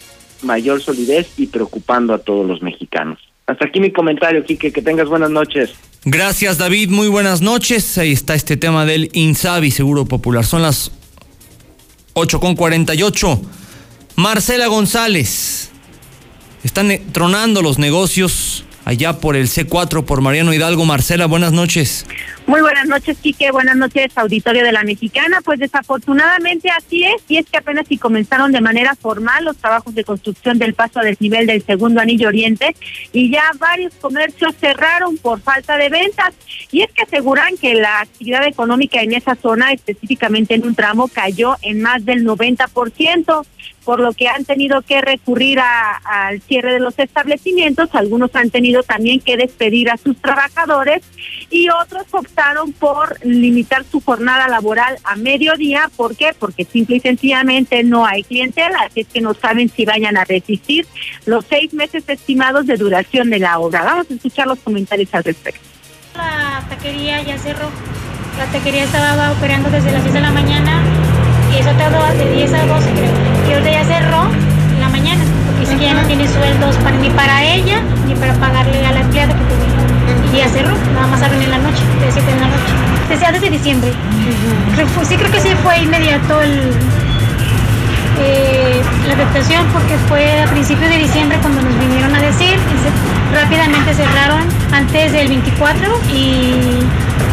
mayor 0.44 0.80
solidez 0.82 1.28
y 1.36 1.46
preocupando 1.46 2.14
a 2.14 2.18
todos 2.18 2.46
los 2.46 2.62
mexicanos. 2.62 3.18
Hasta 3.46 3.66
aquí 3.66 3.80
mi 3.80 3.92
comentario, 3.92 4.44
Quique, 4.44 4.72
que 4.72 4.82
tengas 4.82 5.08
buenas 5.08 5.30
noches. 5.30 5.74
Gracias, 6.04 6.58
David, 6.58 6.90
muy 6.90 7.08
buenas 7.08 7.40
noches. 7.40 7.98
Ahí 7.98 8.12
está 8.12 8.34
este 8.34 8.56
tema 8.56 8.86
del 8.86 9.10
INSABI, 9.12 9.70
Seguro 9.70 10.04
Popular. 10.04 10.44
Son 10.44 10.62
las 10.62 10.90
8 12.14 12.40
con 12.40 12.54
48. 12.54 13.40
Marcela 14.16 14.66
González. 14.68 15.70
Están 16.62 16.90
eh, 16.90 17.02
tronando 17.12 17.60
los 17.60 17.78
negocios 17.78 18.64
allá 18.84 19.18
por 19.20 19.36
el 19.36 19.48
C4, 19.48 20.04
por 20.04 20.20
Mariano 20.20 20.54
Hidalgo. 20.54 20.84
Marcela, 20.84 21.26
buenas 21.26 21.52
noches. 21.52 22.06
Muy 22.46 22.60
buenas 22.60 22.86
noches, 22.86 23.16
Quique. 23.22 23.50
Buenas 23.52 23.74
noches, 23.74 24.12
auditorio 24.16 24.64
de 24.64 24.72
la 24.72 24.84
Mexicana. 24.84 25.40
Pues 25.42 25.58
desafortunadamente 25.58 26.68
así 26.70 27.02
es, 27.02 27.22
y 27.26 27.38
es 27.38 27.46
que 27.46 27.56
apenas 27.56 27.86
si 27.88 27.96
comenzaron 27.96 28.52
de 28.52 28.60
manera 28.60 28.94
formal 28.94 29.46
los 29.46 29.56
trabajos 29.56 29.94
de 29.94 30.04
construcción 30.04 30.58
del 30.58 30.74
paso 30.74 31.00
a 31.00 31.04
desnivel 31.04 31.46
del 31.46 31.64
segundo 31.64 32.02
anillo 32.02 32.28
oriente 32.28 32.76
y 33.14 33.30
ya 33.30 33.44
varios 33.58 33.94
comercios 33.94 34.54
cerraron 34.56 35.16
por 35.16 35.40
falta 35.40 35.78
de 35.78 35.88
ventas. 35.88 36.34
Y 36.70 36.82
es 36.82 36.92
que 36.92 37.04
aseguran 37.04 37.56
que 37.56 37.74
la 37.74 38.00
actividad 38.00 38.46
económica 38.46 39.00
en 39.00 39.14
esa 39.14 39.36
zona, 39.36 39.72
específicamente 39.72 40.54
en 40.54 40.66
un 40.66 40.74
tramo, 40.74 41.08
cayó 41.08 41.56
en 41.62 41.80
más 41.80 42.04
del 42.04 42.26
90% 42.26 43.46
por 43.84 44.00
lo 44.00 44.12
que 44.12 44.28
han 44.28 44.44
tenido 44.44 44.82
que 44.82 45.00
recurrir 45.00 45.60
al 45.60 46.40
cierre 46.42 46.72
de 46.72 46.80
los 46.80 46.98
establecimientos, 46.98 47.90
algunos 47.92 48.34
han 48.34 48.50
tenido 48.50 48.82
también 48.82 49.20
que 49.20 49.36
despedir 49.36 49.90
a 49.90 49.98
sus 49.98 50.16
trabajadores 50.16 51.02
y 51.50 51.68
otros 51.68 52.06
por 52.78 53.24
limitar 53.24 53.84
su 53.84 54.00
jornada 54.00 54.48
laboral 54.48 54.98
a 55.04 55.16
mediodía. 55.16 55.90
¿Por 55.96 56.16
qué? 56.16 56.32
Porque 56.38 56.64
simple 56.64 56.96
y 56.96 57.00
sencillamente 57.00 57.82
no 57.82 58.06
hay 58.06 58.22
clientela, 58.22 58.80
así 58.82 59.00
es 59.00 59.08
que 59.08 59.20
no 59.20 59.34
saben 59.34 59.68
si 59.68 59.84
vayan 59.84 60.16
a 60.16 60.24
resistir 60.24 60.86
los 61.26 61.44
seis 61.48 61.72
meses 61.72 62.04
estimados 62.06 62.66
de 62.66 62.76
duración 62.76 63.30
de 63.30 63.38
la 63.38 63.58
obra. 63.58 63.82
Vamos 63.82 64.06
a 64.10 64.14
escuchar 64.14 64.46
los 64.46 64.58
comentarios 64.58 65.12
al 65.14 65.24
respecto. 65.24 65.60
La 66.16 66.64
taquería 66.68 67.22
ya 67.22 67.38
cerró. 67.38 67.70
La 68.38 68.46
taquería 68.46 68.84
estaba 68.84 69.32
operando 69.32 69.70
desde 69.70 69.92
las 69.92 70.02
10 70.02 70.14
de 70.14 70.20
la 70.20 70.30
mañana 70.30 70.82
y 71.52 71.60
eso 71.60 71.70
tardó 71.72 72.04
de 72.16 72.34
10 72.34 72.52
a 72.52 72.66
12 72.66 72.90
creo. 72.90 73.12
Y 73.48 73.52
ahorita 73.52 73.70
ya 73.70 73.84
cerró 73.84 74.53
en 75.62 75.68
la 75.68 75.74
mañana 75.74 75.74
porque 75.74 75.76
dice 75.76 75.76
que 75.76 75.84
ya 75.84 75.94
no 75.94 76.06
tiene 76.06 76.28
sueldos 76.28 76.76
para, 76.76 76.96
ni 76.96 77.10
para 77.10 77.44
ella 77.44 77.82
ni 78.06 78.14
para 78.14 78.34
pagarle 78.34 78.86
a 78.86 78.92
la 78.92 79.00
empleada 79.00 79.34
que 79.34 79.44
tuvo 79.44 79.64
y 80.34 80.38
ya 80.38 80.48
cerró, 80.48 80.74
nada 80.94 81.06
más 81.06 81.22
abren 81.22 81.42
en 81.42 81.50
la 81.50 81.58
noche, 81.58 81.82
de 82.00 82.10
7 82.12 82.32
de 82.32 82.40
la 82.40 82.48
noche. 82.48 82.72
Desde 83.08 83.26
antes 83.26 83.42
de 83.42 83.50
diciembre. 83.50 83.92
sí, 85.04 85.16
creo 85.16 85.30
que 85.30 85.40
sí 85.40 85.48
fue 85.62 85.78
inmediato 85.78 86.40
el, 86.42 86.72
eh, 88.20 88.82
la 89.06 89.14
adaptación 89.14 89.64
porque 89.72 89.96
fue 90.08 90.42
a 90.42 90.46
principios 90.46 90.90
de 90.90 90.98
diciembre 90.98 91.38
cuando 91.40 91.62
nos 91.62 91.78
vinieron 91.78 92.14
a 92.14 92.20
decir 92.20 92.54
y 92.58 93.34
rápidamente 93.34 93.94
cerraron 93.94 94.42
antes 94.72 95.12
del 95.12 95.28
24 95.28 96.00
y 96.12 96.80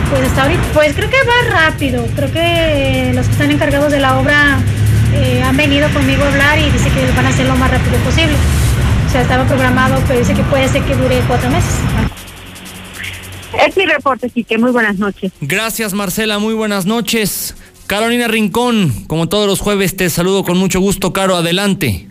pues 0.09 0.27
hasta 0.27 0.43
ahorita. 0.43 0.61
Pues 0.73 0.93
creo 0.95 1.09
que 1.09 1.17
va 1.23 1.59
rápido, 1.61 2.05
creo 2.15 2.31
que 2.31 3.11
los 3.15 3.25
que 3.25 3.31
están 3.31 3.51
encargados 3.51 3.91
de 3.91 3.99
la 3.99 4.19
obra 4.19 4.59
eh, 5.13 5.41
han 5.43 5.57
venido 5.57 5.89
conmigo 5.93 6.23
a 6.23 6.27
hablar 6.27 6.59
y 6.59 6.69
dice 6.71 6.89
que 6.89 7.05
van 7.15 7.25
a 7.25 7.29
hacer 7.29 7.45
lo 7.47 7.55
más 7.55 7.71
rápido 7.71 7.97
posible. 7.99 8.35
O 9.07 9.09
sea, 9.09 9.21
estaba 9.21 9.45
programado, 9.45 10.01
pero 10.07 10.19
dice 10.19 10.33
que 10.33 10.43
puede 10.43 10.67
ser 10.67 10.83
que 10.83 10.95
dure 10.95 11.19
cuatro 11.27 11.49
meses. 11.49 11.75
Es 13.67 13.75
mi 13.75 13.85
reporte, 13.85 14.29
que 14.29 14.57
Muy 14.57 14.71
buenas 14.71 14.97
noches. 14.97 15.31
Gracias, 15.41 15.93
Marcela. 15.93 16.39
Muy 16.39 16.53
buenas 16.53 16.85
noches. 16.85 17.55
Carolina 17.87 18.27
Rincón, 18.29 18.91
como 19.07 19.27
todos 19.27 19.47
los 19.47 19.59
jueves, 19.59 19.97
te 19.97 20.09
saludo 20.09 20.43
con 20.43 20.57
mucho 20.57 20.79
gusto, 20.79 21.11
Caro. 21.11 21.35
Adelante. 21.35 22.07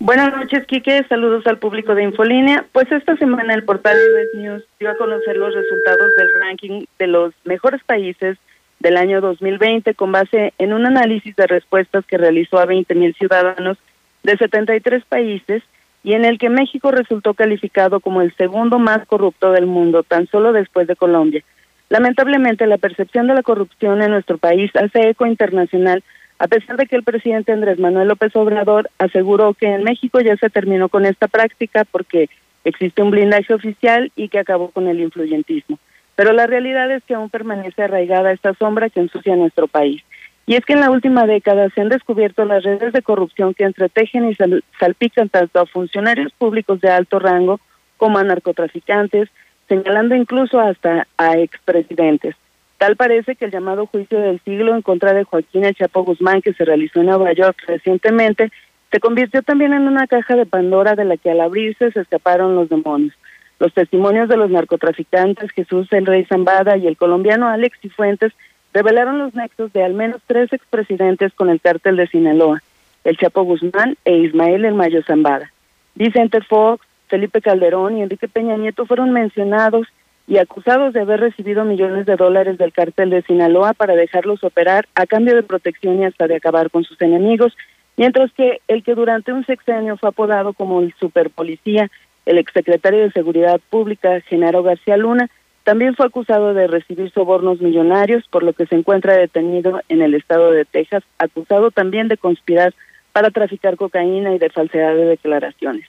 Buenas 0.00 0.34
noches, 0.34 0.66
Quique. 0.66 1.04
Saludos 1.08 1.46
al 1.46 1.58
público 1.58 1.94
de 1.94 2.02
Infolínea. 2.02 2.64
Pues 2.72 2.90
esta 2.90 3.16
semana 3.16 3.54
el 3.54 3.62
portal 3.64 3.96
US 3.96 4.40
News 4.40 4.64
dio 4.80 4.90
a 4.90 4.96
conocer 4.96 5.36
los 5.36 5.54
resultados 5.54 6.14
del 6.16 6.28
ranking 6.40 6.84
de 6.98 7.06
los 7.06 7.32
mejores 7.44 7.80
países 7.84 8.38
del 8.80 8.96
año 8.96 9.20
2020 9.20 9.94
con 9.94 10.10
base 10.10 10.54
en 10.58 10.72
un 10.72 10.86
análisis 10.86 11.36
de 11.36 11.46
respuestas 11.46 12.04
que 12.06 12.18
realizó 12.18 12.58
a 12.58 12.66
20 12.66 12.94
mil 12.94 13.14
ciudadanos 13.14 13.78
de 14.22 14.36
73 14.36 15.04
países 15.04 15.62
y 16.02 16.14
en 16.14 16.24
el 16.24 16.38
que 16.38 16.48
México 16.48 16.90
resultó 16.90 17.34
calificado 17.34 18.00
como 18.00 18.22
el 18.22 18.34
segundo 18.36 18.78
más 18.78 19.06
corrupto 19.06 19.52
del 19.52 19.66
mundo, 19.66 20.02
tan 20.02 20.26
solo 20.28 20.52
después 20.52 20.86
de 20.86 20.96
Colombia. 20.96 21.42
Lamentablemente, 21.90 22.66
la 22.66 22.78
percepción 22.78 23.26
de 23.26 23.34
la 23.34 23.42
corrupción 23.42 24.00
en 24.00 24.10
nuestro 24.10 24.38
país 24.38 24.70
hace 24.76 25.10
eco 25.10 25.26
internacional, 25.26 26.02
a 26.38 26.48
pesar 26.48 26.76
de 26.78 26.86
que 26.86 26.96
el 26.96 27.02
presidente 27.02 27.52
Andrés 27.52 27.78
Manuel 27.78 28.08
López 28.08 28.34
Obrador 28.34 28.90
aseguró 28.98 29.52
que 29.52 29.66
en 29.66 29.84
México 29.84 30.20
ya 30.20 30.36
se 30.36 30.48
terminó 30.48 30.88
con 30.88 31.04
esta 31.04 31.28
práctica 31.28 31.84
porque 31.84 32.30
existe 32.64 33.02
un 33.02 33.10
blindaje 33.10 33.52
oficial 33.52 34.10
y 34.16 34.28
que 34.28 34.38
acabó 34.38 34.70
con 34.70 34.88
el 34.88 35.00
influyentismo. 35.00 35.78
Pero 36.20 36.34
la 36.34 36.46
realidad 36.46 36.90
es 36.90 37.02
que 37.04 37.14
aún 37.14 37.30
permanece 37.30 37.82
arraigada 37.82 38.30
esta 38.30 38.52
sombra 38.52 38.90
que 38.90 39.00
ensucia 39.00 39.34
nuestro 39.36 39.68
país. 39.68 40.02
Y 40.44 40.54
es 40.54 40.66
que 40.66 40.74
en 40.74 40.80
la 40.80 40.90
última 40.90 41.24
década 41.24 41.70
se 41.70 41.80
han 41.80 41.88
descubierto 41.88 42.44
las 42.44 42.62
redes 42.62 42.92
de 42.92 43.00
corrupción 43.00 43.54
que 43.54 43.64
entretejen 43.64 44.28
y 44.28 44.36
salpican 44.78 45.30
tanto 45.30 45.60
a 45.60 45.64
funcionarios 45.64 46.30
públicos 46.34 46.78
de 46.82 46.90
alto 46.90 47.20
rango 47.20 47.58
como 47.96 48.18
a 48.18 48.22
narcotraficantes, 48.22 49.30
señalando 49.66 50.14
incluso 50.14 50.60
hasta 50.60 51.06
a 51.16 51.38
expresidentes. 51.38 52.36
Tal 52.76 52.96
parece 52.96 53.34
que 53.34 53.46
el 53.46 53.50
llamado 53.50 53.86
juicio 53.86 54.20
del 54.20 54.40
siglo 54.40 54.74
en 54.74 54.82
contra 54.82 55.14
de 55.14 55.24
Joaquín 55.24 55.64
El 55.64 55.74
Chapo 55.74 56.04
Guzmán, 56.04 56.42
que 56.42 56.52
se 56.52 56.66
realizó 56.66 57.00
en 57.00 57.06
Nueva 57.06 57.32
York 57.32 57.56
recientemente, 57.66 58.52
se 58.92 59.00
convirtió 59.00 59.40
también 59.40 59.72
en 59.72 59.88
una 59.88 60.06
caja 60.06 60.36
de 60.36 60.44
Pandora 60.44 60.96
de 60.96 61.06
la 61.06 61.16
que 61.16 61.30
al 61.30 61.40
abrirse 61.40 61.90
se 61.92 62.00
escaparon 62.02 62.56
los 62.56 62.68
demonios. 62.68 63.14
Los 63.60 63.74
testimonios 63.74 64.30
de 64.30 64.38
los 64.38 64.50
narcotraficantes 64.50 65.50
Jesús 65.50 65.86
el 65.92 66.06
Rey 66.06 66.24
Zambada 66.24 66.78
y 66.78 66.86
el 66.86 66.96
colombiano 66.96 67.46
Alex 67.46 67.78
Cifuentes 67.82 68.32
revelaron 68.72 69.18
los 69.18 69.34
nexos 69.34 69.70
de 69.74 69.84
al 69.84 69.92
menos 69.92 70.22
tres 70.26 70.50
expresidentes 70.54 71.34
con 71.34 71.50
el 71.50 71.60
cártel 71.60 71.96
de 71.96 72.06
Sinaloa, 72.06 72.62
el 73.04 73.18
Chapo 73.18 73.42
Guzmán 73.42 73.98
e 74.06 74.16
Ismael 74.16 74.64
El 74.64 74.74
Mayo 74.74 75.02
Zambada. 75.06 75.52
Vicente 75.94 76.40
Fox, 76.40 76.86
Felipe 77.08 77.42
Calderón 77.42 77.98
y 77.98 78.02
Enrique 78.02 78.28
Peña 78.28 78.56
Nieto 78.56 78.86
fueron 78.86 79.12
mencionados 79.12 79.86
y 80.26 80.38
acusados 80.38 80.94
de 80.94 81.00
haber 81.00 81.20
recibido 81.20 81.62
millones 81.64 82.06
de 82.06 82.16
dólares 82.16 82.56
del 82.56 82.72
cártel 82.72 83.10
de 83.10 83.20
Sinaloa 83.22 83.74
para 83.74 83.94
dejarlos 83.94 84.42
operar 84.42 84.88
a 84.94 85.04
cambio 85.04 85.34
de 85.34 85.42
protección 85.42 86.00
y 86.00 86.06
hasta 86.06 86.26
de 86.28 86.36
acabar 86.36 86.70
con 86.70 86.84
sus 86.84 86.98
enemigos, 87.02 87.54
mientras 87.98 88.32
que 88.32 88.62
el 88.68 88.82
que 88.82 88.94
durante 88.94 89.34
un 89.34 89.44
sexenio 89.44 89.98
fue 89.98 90.08
apodado 90.08 90.54
como 90.54 90.80
el 90.80 90.94
superpolicía 90.98 91.90
el 92.30 92.38
exsecretario 92.38 93.00
de 93.00 93.10
Seguridad 93.10 93.60
Pública, 93.70 94.20
Genaro 94.20 94.62
García 94.62 94.96
Luna, 94.96 95.28
también 95.64 95.96
fue 95.96 96.06
acusado 96.06 96.54
de 96.54 96.68
recibir 96.68 97.10
sobornos 97.10 97.60
millonarios, 97.60 98.24
por 98.30 98.44
lo 98.44 98.52
que 98.52 98.66
se 98.66 98.76
encuentra 98.76 99.16
detenido 99.16 99.82
en 99.88 100.00
el 100.00 100.14
estado 100.14 100.52
de 100.52 100.64
Texas, 100.64 101.02
acusado 101.18 101.72
también 101.72 102.06
de 102.06 102.16
conspirar 102.16 102.72
para 103.12 103.30
traficar 103.30 103.76
cocaína 103.76 104.32
y 104.32 104.38
de 104.38 104.48
falsedad 104.48 104.94
de 104.94 105.06
declaraciones. 105.06 105.88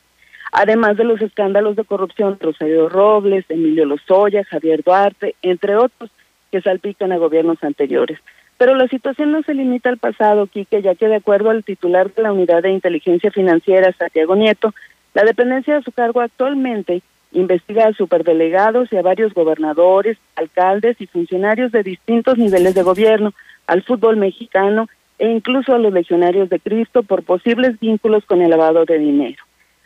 Además 0.52 0.98
de 0.98 1.04
los 1.04 1.22
escándalos 1.22 1.76
de 1.76 1.86
corrupción, 1.86 2.38
Rosario 2.40 2.90
Robles, 2.90 3.46
Emilio 3.48 3.86
Lozoya, 3.86 4.44
Javier 4.44 4.84
Duarte, 4.84 5.36
entre 5.44 5.76
otros, 5.76 6.10
que 6.52 6.62
salpican 6.62 7.12
a 7.12 7.18
gobiernos 7.18 7.64
anteriores. 7.64 8.20
Pero 8.58 8.76
la 8.76 8.88
situación 8.88 9.32
no 9.32 9.44
se 9.44 9.54
limita 9.54 9.90
al 9.90 9.98
pasado, 9.98 10.48
Quique, 10.48 10.82
ya 10.82 10.96
que 10.96 11.08
de 11.08 11.16
acuerdo 11.16 11.52
al 11.52 11.64
titular 11.64 12.12
de 12.12 12.24
la 12.24 12.34
Unidad 12.34 12.64
de 12.64 12.72
Inteligencia 12.72 13.32
Financiera, 13.32 13.94
Santiago 13.94 14.36
Nieto, 14.36 14.74
la 15.14 15.24
dependencia 15.24 15.76
de 15.76 15.84
su 15.84 15.92
cargo 15.92 16.22
actualmente 16.22 17.02
investiga 17.34 17.88
a 17.88 17.94
superdelegados 17.94 18.92
y 18.92 18.98
a 18.98 19.02
varios 19.02 19.34
gobernadores, 19.34 20.18
alcaldes 20.36 21.00
y 21.00 21.08
funcionarios 21.08 21.72
de 21.72 21.84
distintos 21.84 22.38
niveles 22.38 22.76
de 22.76 22.84
gobierno, 22.84 23.34
al 23.68 23.84
fútbol 23.84 24.18
mexicano 24.18 24.88
e 25.18 25.30
incluso 25.30 25.74
a 25.74 25.78
los 25.78 25.94
legionarios 25.94 26.50
de 26.50 26.60
Cristo 26.60 27.04
por 27.04 27.24
posibles 27.24 27.80
vínculos 27.80 28.26
con 28.26 28.42
el 28.42 28.50
lavado 28.50 28.86
de 28.86 28.98
dinero. 28.98 29.44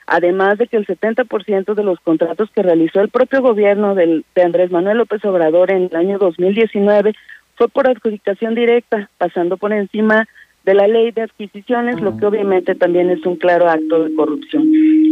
Además 0.07 0.57
de 0.57 0.67
que 0.67 0.77
el 0.77 0.85
70% 0.85 1.73
de 1.73 1.83
los 1.83 1.99
contratos 1.99 2.49
que 2.51 2.61
realizó 2.61 3.01
el 3.01 3.09
propio 3.09 3.41
gobierno 3.41 3.95
de 3.95 4.23
Andrés 4.41 4.71
Manuel 4.71 4.99
López 4.99 5.23
Obrador 5.25 5.71
en 5.71 5.89
el 5.91 5.95
año 5.95 6.19
2019 6.19 7.13
fue 7.55 7.67
por 7.69 7.89
adjudicación 7.89 8.53
directa, 8.53 9.09
pasando 9.17 9.57
por 9.57 9.73
encima 9.73 10.27
de 10.63 10.73
la 10.73 10.87
ley 10.87 11.11
de 11.11 11.23
adquisiciones, 11.23 12.01
lo 12.01 12.17
que 12.17 12.25
obviamente 12.25 12.75
también 12.75 13.09
es 13.09 13.25
un 13.25 13.35
claro 13.35 13.69
acto 13.69 14.03
de 14.03 14.15
corrupción. 14.15 14.63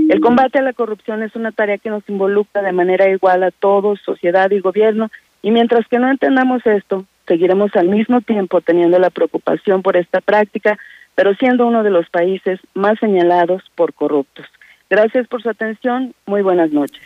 El 0.10 0.20
combate 0.22 0.60
a 0.60 0.64
la 0.64 0.74
corrupción 0.74 1.24
es 1.24 1.36
una 1.36 1.51
tarea 1.51 1.78
que 1.78 1.89
nos 1.89 2.08
involucra 2.08 2.62
de 2.62 2.72
manera 2.72 3.10
igual 3.10 3.43
a 3.43 3.51
todos, 3.51 3.99
sociedad 4.06 4.51
y 4.51 4.60
gobierno, 4.60 5.10
y 5.41 5.51
mientras 5.51 5.88
que 5.88 5.99
no 5.99 6.10
entendamos 6.10 6.66
esto, 6.66 7.06
seguiremos 7.28 7.76
al 7.76 7.89
mismo 7.89 8.22
tiempo 8.22 8.62
teniendo 8.62 8.99
la 8.99 9.10
preocupación 9.10 9.82
por 9.82 9.97
esta 9.97 10.22
práctica, 10.22 10.78
pero 11.16 11.36
siendo 11.36 11.68
uno 11.68 11.84
de 11.84 11.89
los 11.89 12.10
países 12.10 12.60
más 12.74 12.99
señalados 12.99 13.64
por 13.76 13.93
corruptos. 13.93 14.45
Gracias 14.89 15.28
por 15.28 15.41
su 15.41 15.49
atención, 15.49 16.14
muy 16.26 16.41
buenas 16.41 16.72
noches. 16.72 17.01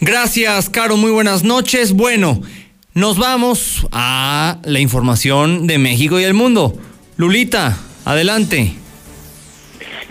Gracias, 0.00 0.68
Caro, 0.70 0.96
muy 0.96 1.10
buenas 1.10 1.44
noches. 1.44 1.92
Bueno, 1.92 2.40
nos 2.94 3.18
vamos 3.18 3.86
a 3.92 4.58
la 4.64 4.80
información 4.80 5.66
de 5.66 5.78
México 5.78 6.18
y 6.18 6.24
el 6.24 6.34
mundo. 6.34 6.74
Lulita, 7.16 7.76
adelante. 8.04 8.74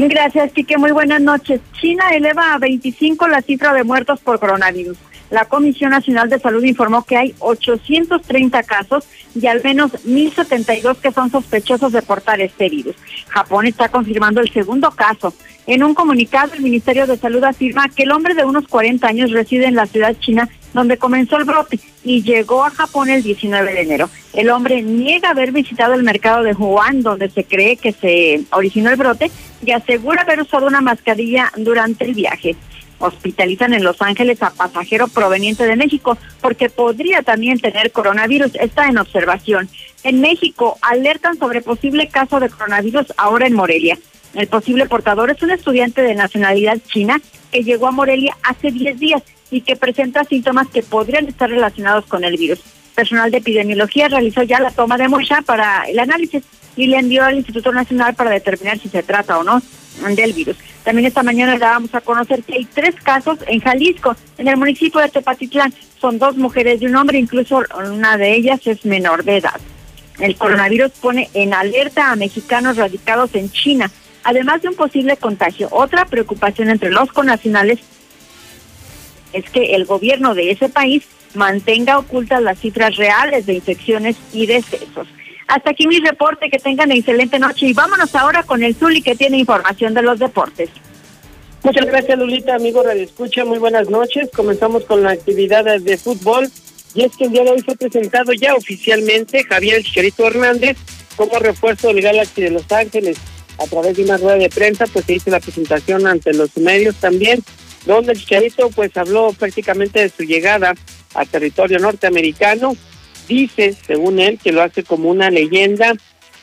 Gracias, 0.08 0.54
Quique. 0.54 0.78
Muy 0.78 0.92
buenas 0.92 1.20
noches. 1.20 1.60
China 1.74 2.06
eleva 2.14 2.54
a 2.54 2.58
25 2.58 3.28
la 3.28 3.42
cifra 3.42 3.74
de 3.74 3.84
muertos 3.84 4.22
por 4.22 4.40
coronavirus. 4.40 4.98
La 5.30 5.44
Comisión 5.46 5.92
Nacional 5.92 6.30
de 6.30 6.40
Salud 6.40 6.64
informó 6.64 7.04
que 7.04 7.18
hay 7.18 7.36
830 7.40 8.64
casos 8.64 9.06
y 9.36 9.46
al 9.46 9.62
menos 9.62 9.92
1.072 10.06 10.98
que 10.98 11.12
son 11.12 11.30
sospechosos 11.30 11.92
de 11.92 12.02
portar 12.02 12.40
este 12.40 12.70
virus. 12.70 12.96
Japón 13.28 13.68
está 13.68 13.90
confirmando 13.90 14.40
el 14.40 14.50
segundo 14.52 14.90
caso. 14.92 15.34
En 15.68 15.84
un 15.84 15.94
comunicado, 15.94 16.54
el 16.54 16.62
Ministerio 16.62 17.06
de 17.06 17.18
Salud 17.18 17.44
afirma 17.44 17.90
que 17.90 18.04
el 18.04 18.12
hombre 18.12 18.34
de 18.36 18.46
unos 18.46 18.68
40 18.70 19.06
años 19.06 19.32
reside 19.32 19.66
en 19.66 19.76
la 19.76 19.86
ciudad 19.86 20.16
china 20.20 20.48
donde 20.74 20.98
comenzó 20.98 21.38
el 21.38 21.46
brote 21.46 21.80
y 22.04 22.22
llegó 22.22 22.64
a 22.64 22.70
Japón 22.70 23.10
el 23.10 23.24
19 23.24 23.74
de 23.74 23.82
enero. 23.82 24.10
El 24.34 24.50
hombre 24.50 24.82
niega 24.82 25.32
haber 25.32 25.52
visitado 25.52 25.94
el 25.94 26.04
mercado 26.04 26.44
de 26.44 26.54
Wuhan, 26.54 27.02
donde 27.02 27.30
se 27.30 27.44
cree 27.44 27.78
que 27.78 27.92
se 27.92 28.42
originó 28.52 28.90
el 28.90 28.96
brote, 28.96 29.32
y 29.66 29.72
asegura 29.72 30.22
haber 30.22 30.42
usado 30.42 30.68
una 30.68 30.82
mascarilla 30.82 31.52
durante 31.58 32.06
el 32.06 32.14
viaje. 32.14 32.56
Hospitalizan 33.00 33.74
en 33.74 33.84
Los 33.84 34.02
Ángeles 34.02 34.44
a 34.44 34.52
pasajero 34.52 35.08
proveniente 35.08 35.66
de 35.66 35.78
México 35.78 36.18
porque 36.42 36.70
podría 36.70 37.22
también 37.22 37.58
tener 37.60 37.92
coronavirus. 37.92 38.56
Está 38.56 38.88
en 38.88 38.98
observación. 38.98 39.70
En 40.04 40.20
México 40.20 40.78
alertan 40.82 41.38
sobre 41.38 41.62
posible 41.62 42.10
caso 42.10 42.40
de 42.40 42.50
coronavirus 42.50 43.14
ahora 43.18 43.48
en 43.48 43.54
Morelia. 43.54 43.98
El 44.34 44.48
posible 44.48 44.86
portador 44.86 45.32
es 45.32 45.42
un 45.42 45.52
estudiante 45.52 46.02
de 46.02 46.14
nacionalidad 46.14 46.78
china 46.88 47.22
que 47.52 47.64
llegó 47.64 47.88
a 47.88 47.92
Morelia 47.92 48.38
hace 48.44 48.70
10 48.70 49.00
días 49.00 49.24
y 49.52 49.62
que 49.62 49.76
presenta 49.76 50.24
síntomas 50.24 50.68
que 50.68 50.84
podrían 50.84 51.28
estar 51.28 51.50
relacionados 51.50 52.06
con 52.06 52.24
el 52.24 52.38
virus. 52.38 52.60
Personal 52.96 53.32
de 53.32 53.38
epidemiología 53.38 54.08
realizó 54.08 54.44
ya 54.44 54.60
la 54.60 54.72
toma 54.72 54.98
de 54.98 55.08
muestra 55.08 55.42
para 55.42 55.84
el 55.84 56.00
análisis 56.00 56.44
y 56.76 56.88
le 56.88 56.98
envió 56.98 57.24
al 57.24 57.38
Instituto 57.38 57.72
Nacional 57.72 58.14
para 58.16 58.32
determinar 58.32 58.80
si 58.80 58.90
se 58.90 59.04
trata 59.04 59.38
o 59.38 59.44
no 59.44 59.62
del 60.16 60.34
virus. 60.34 60.58
También 60.84 61.08
esta 61.08 61.24
mañana 61.24 61.54
le 61.54 61.60
vamos 61.60 61.94
a 61.94 62.02
conocer 62.02 62.44
que 62.44 62.56
hay 62.56 62.66
tres 62.66 62.96
casos 63.04 63.40
en 63.48 63.60
Jalisco, 63.60 64.16
en 64.38 64.48
el 64.48 64.58
municipio 64.58 65.02
de 65.02 65.10
Tepatitlán. 65.10 65.74
Son 66.00 66.18
dos 66.18 66.38
mujeres 66.38 66.82
y 66.82 66.86
un 66.86 66.96
hombre, 66.96 67.20
incluso 67.20 67.62
una 67.78 68.18
de 68.18 68.34
ellas 68.34 68.66
es 68.66 68.86
menor 68.86 69.24
de 69.24 69.38
edad. 69.38 69.60
El 70.20 70.36
coronavirus 70.36 70.92
pone 71.02 71.30
en 71.34 71.54
alerta 71.54 72.12
a 72.12 72.16
mexicanos 72.16 72.78
radicados 72.78 73.36
en 73.36 73.52
China, 73.52 73.92
además 74.24 74.62
de 74.62 74.70
un 74.70 74.76
posible 74.76 75.18
contagio. 75.18 75.68
Otra 75.72 76.06
preocupación 76.06 76.70
entre 76.70 76.92
los 76.92 77.12
connacionales 77.12 77.80
es 79.34 79.50
que 79.50 79.76
el 79.76 79.86
gobierno 79.86 80.36
de 80.36 80.52
ese 80.52 80.70
país 80.70 81.04
mantenga 81.34 82.00
ocultas 82.00 82.42
las 82.42 82.60
cifras 82.60 82.96
reales 82.96 83.46
de 83.46 83.54
infecciones 83.54 84.16
y 84.34 84.46
decesos. 84.46 85.08
Hasta 85.48 85.72
aquí 85.72 85.88
mi 85.88 86.00
reporte, 86.00 86.50
que 86.50 86.60
tengan 86.60 86.92
excelente 86.92 87.40
noche 87.40 87.68
y 87.68 87.74
vámonos 87.74 88.14
ahora 88.16 88.44
con 88.44 88.64
el 88.64 88.76
Zuli 88.76 89.02
que 89.02 89.16
tiene 89.16 89.40
información 89.40 89.94
de 89.94 90.04
los 90.04 90.20
deportes. 90.20 90.70
Muchas 91.64 91.88
gracias 91.88 92.18
Lulita, 92.18 92.56
amigo 92.56 92.84
Radio 92.84 93.04
Escucha, 93.04 93.44
muy 93.44 93.58
buenas 93.58 93.90
noches. 93.90 94.30
Comenzamos 94.34 94.86
con 94.86 95.04
la 95.04 95.12
actividad 95.12 95.66
de 95.66 95.98
fútbol 95.98 96.50
y 96.94 97.04
es 97.04 97.16
que 97.18 97.26
el 97.26 97.32
día 97.32 97.44
de 97.44 97.52
hoy 97.52 97.62
fue 97.62 97.76
presentado 97.76 98.32
ya 98.34 98.56
oficialmente 98.56 99.44
Javier 99.44 99.84
Chicharito 99.84 100.26
Hernández 100.26 100.78
como 101.16 101.38
refuerzo 101.40 101.90
del 101.90 102.02
Galaxy 102.02 102.42
de 102.42 102.52
Los 102.52 102.72
Ángeles. 102.72 103.18
A 103.58 103.66
través 103.66 103.98
de 103.98 104.04
una 104.04 104.18
rueda 104.18 104.38
de 104.38 104.50
prensa 104.50 104.86
pues 104.88 105.06
se 105.06 105.16
hizo 105.16 105.32
la 105.32 105.42
presentación 105.42 106.08
ante 106.08 106.34
los 106.34 106.56
medios 106.58 106.96
también 106.96 107.44
donde 107.96 108.14
el 108.14 108.20
Chicharito 108.20 108.70
pues 108.70 108.96
habló 108.98 109.34
prácticamente 109.34 110.00
de 110.00 110.10
su 110.10 110.24
llegada 110.24 110.74
a 111.14 111.26
territorio 111.26 111.80
norteamericano. 111.80 112.76
Dice, 113.28 113.76
según 113.86 114.20
él, 114.20 114.40
que 114.42 114.52
lo 114.52 114.62
hace 114.62 114.84
como 114.84 115.10
una 115.10 115.30
leyenda 115.30 115.94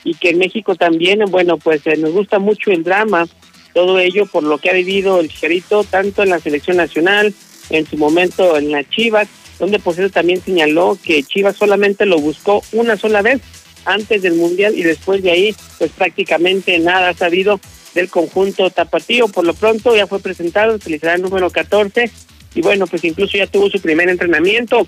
y 0.04 0.14
que 0.14 0.30
en 0.30 0.38
México 0.38 0.76
también, 0.76 1.24
bueno, 1.28 1.56
pues 1.56 1.86
eh, 1.86 1.96
nos 1.96 2.12
gusta 2.12 2.38
mucho 2.38 2.70
el 2.70 2.84
drama, 2.84 3.26
todo 3.74 3.98
ello 3.98 4.26
por 4.26 4.42
lo 4.42 4.58
que 4.58 4.70
ha 4.70 4.74
vivido 4.74 5.20
el 5.20 5.28
Chicharito 5.28 5.84
tanto 5.84 6.22
en 6.22 6.30
la 6.30 6.40
selección 6.40 6.76
nacional, 6.76 7.34
en 7.70 7.86
su 7.86 7.96
momento 7.96 8.56
en 8.56 8.70
las 8.70 8.88
Chivas, 8.88 9.28
donde 9.58 9.78
por 9.78 9.94
eso 9.94 10.10
también 10.10 10.40
señaló 10.40 10.98
que 11.02 11.22
Chivas 11.22 11.56
solamente 11.56 12.06
lo 12.06 12.18
buscó 12.18 12.62
una 12.72 12.96
sola 12.96 13.22
vez 13.22 13.40
antes 13.84 14.22
del 14.22 14.34
Mundial 14.34 14.76
y 14.76 14.82
después 14.82 15.22
de 15.22 15.30
ahí 15.30 15.56
pues 15.78 15.90
prácticamente 15.92 16.78
nada 16.78 17.10
ha 17.10 17.14
sabido 17.14 17.60
del 17.96 18.08
conjunto 18.10 18.70
tapatío. 18.70 19.26
Por 19.26 19.44
lo 19.44 19.54
pronto 19.54 19.96
ya 19.96 20.06
fue 20.06 20.20
presentado, 20.20 20.78
será 20.78 21.14
el 21.14 21.22
número 21.22 21.50
14 21.50 22.10
y 22.54 22.60
bueno, 22.60 22.86
pues 22.86 23.02
incluso 23.04 23.36
ya 23.36 23.48
tuvo 23.48 23.68
su 23.68 23.80
primer 23.80 24.08
entrenamiento. 24.08 24.86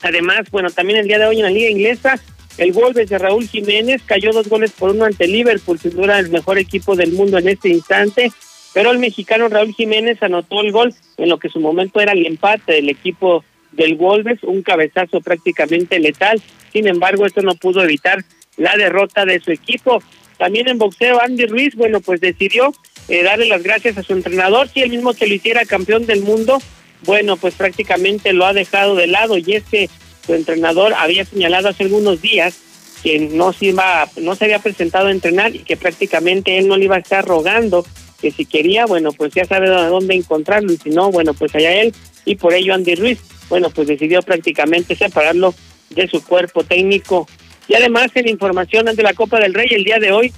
Además, 0.00 0.50
bueno, 0.50 0.70
también 0.70 1.00
el 1.00 1.08
día 1.08 1.18
de 1.18 1.26
hoy 1.26 1.36
en 1.36 1.42
la 1.42 1.50
liga 1.50 1.68
inglesa, 1.68 2.20
el 2.56 2.72
Wolves 2.72 3.08
de 3.08 3.18
Raúl 3.18 3.46
Jiménez 3.46 4.02
cayó 4.06 4.32
dos 4.32 4.48
goles 4.48 4.72
por 4.72 4.90
uno 4.90 5.04
ante 5.04 5.26
Liverpool, 5.26 5.78
sin 5.78 5.90
duda 5.90 6.18
el 6.18 6.30
mejor 6.30 6.58
equipo 6.58 6.96
del 6.96 7.12
mundo 7.12 7.38
en 7.38 7.48
este 7.48 7.68
instante, 7.68 8.32
pero 8.72 8.92
el 8.92 8.98
mexicano 8.98 9.48
Raúl 9.48 9.74
Jiménez 9.74 10.22
anotó 10.22 10.60
el 10.60 10.72
gol 10.72 10.94
en 11.16 11.28
lo 11.28 11.38
que 11.38 11.48
su 11.48 11.60
momento 11.60 12.00
era 12.00 12.12
el 12.12 12.24
empate 12.26 12.72
del 12.74 12.88
equipo 12.88 13.44
del 13.72 13.96
Wolves, 13.96 14.42
un 14.42 14.62
cabezazo 14.62 15.20
prácticamente 15.20 15.98
letal. 15.98 16.40
Sin 16.72 16.86
embargo, 16.86 17.26
esto 17.26 17.42
no 17.42 17.54
pudo 17.54 17.82
evitar 17.82 18.24
la 18.56 18.76
derrota 18.76 19.24
de 19.24 19.40
su 19.40 19.50
equipo. 19.50 20.02
También 20.38 20.68
en 20.68 20.78
boxeo, 20.78 21.20
Andy 21.20 21.46
Ruiz, 21.46 21.74
bueno, 21.74 22.00
pues 22.00 22.20
decidió 22.20 22.72
eh, 23.08 23.22
darle 23.22 23.46
las 23.46 23.62
gracias 23.62 23.98
a 23.98 24.02
su 24.02 24.12
entrenador, 24.12 24.68
si 24.68 24.80
el 24.80 24.90
mismo 24.90 25.12
que 25.14 25.26
lo 25.26 25.34
hiciera 25.34 25.64
campeón 25.64 26.06
del 26.06 26.22
mundo, 26.22 26.62
bueno, 27.02 27.36
pues 27.36 27.54
prácticamente 27.54 28.32
lo 28.32 28.46
ha 28.46 28.52
dejado 28.52 28.94
de 28.94 29.06
lado. 29.06 29.36
Y 29.36 29.54
es 29.54 29.64
que 29.64 29.90
su 30.26 30.34
entrenador 30.34 30.94
había 30.94 31.24
señalado 31.24 31.68
hace 31.68 31.84
algunos 31.84 32.22
días 32.22 32.58
que 33.02 33.18
no 33.20 33.52
se 33.52 33.66
iba, 33.66 34.08
no 34.16 34.34
se 34.34 34.44
había 34.44 34.58
presentado 34.58 35.08
a 35.08 35.12
entrenar 35.12 35.54
y 35.54 35.60
que 35.60 35.76
prácticamente 35.76 36.58
él 36.58 36.68
no 36.68 36.76
le 36.76 36.84
iba 36.84 36.96
a 36.96 37.00
estar 37.00 37.24
rogando 37.24 37.86
que 38.20 38.32
si 38.32 38.44
quería, 38.44 38.84
bueno, 38.86 39.12
pues 39.12 39.32
ya 39.32 39.44
sabe 39.44 39.68
dónde 39.68 40.14
encontrarlo. 40.14 40.72
Y 40.72 40.76
si 40.76 40.90
no, 40.90 41.10
bueno, 41.10 41.34
pues 41.34 41.54
allá 41.54 41.80
él 41.80 41.94
y 42.24 42.34
por 42.36 42.52
ello 42.52 42.74
Andy 42.74 42.96
Ruiz, 42.96 43.20
bueno, 43.48 43.70
pues 43.70 43.88
decidió 43.88 44.22
prácticamente 44.22 44.96
separarlo 44.96 45.54
de 45.90 46.08
su 46.08 46.22
cuerpo 46.24 46.64
técnico. 46.64 47.28
Y 47.68 47.74
además 47.74 48.10
en 48.14 48.28
información 48.28 48.88
ante 48.88 49.02
la 49.02 49.14
Copa 49.14 49.38
del 49.38 49.54
Rey 49.54 49.68
el 49.70 49.84
día 49.84 49.98
de 49.98 50.10
hoy, 50.10 50.32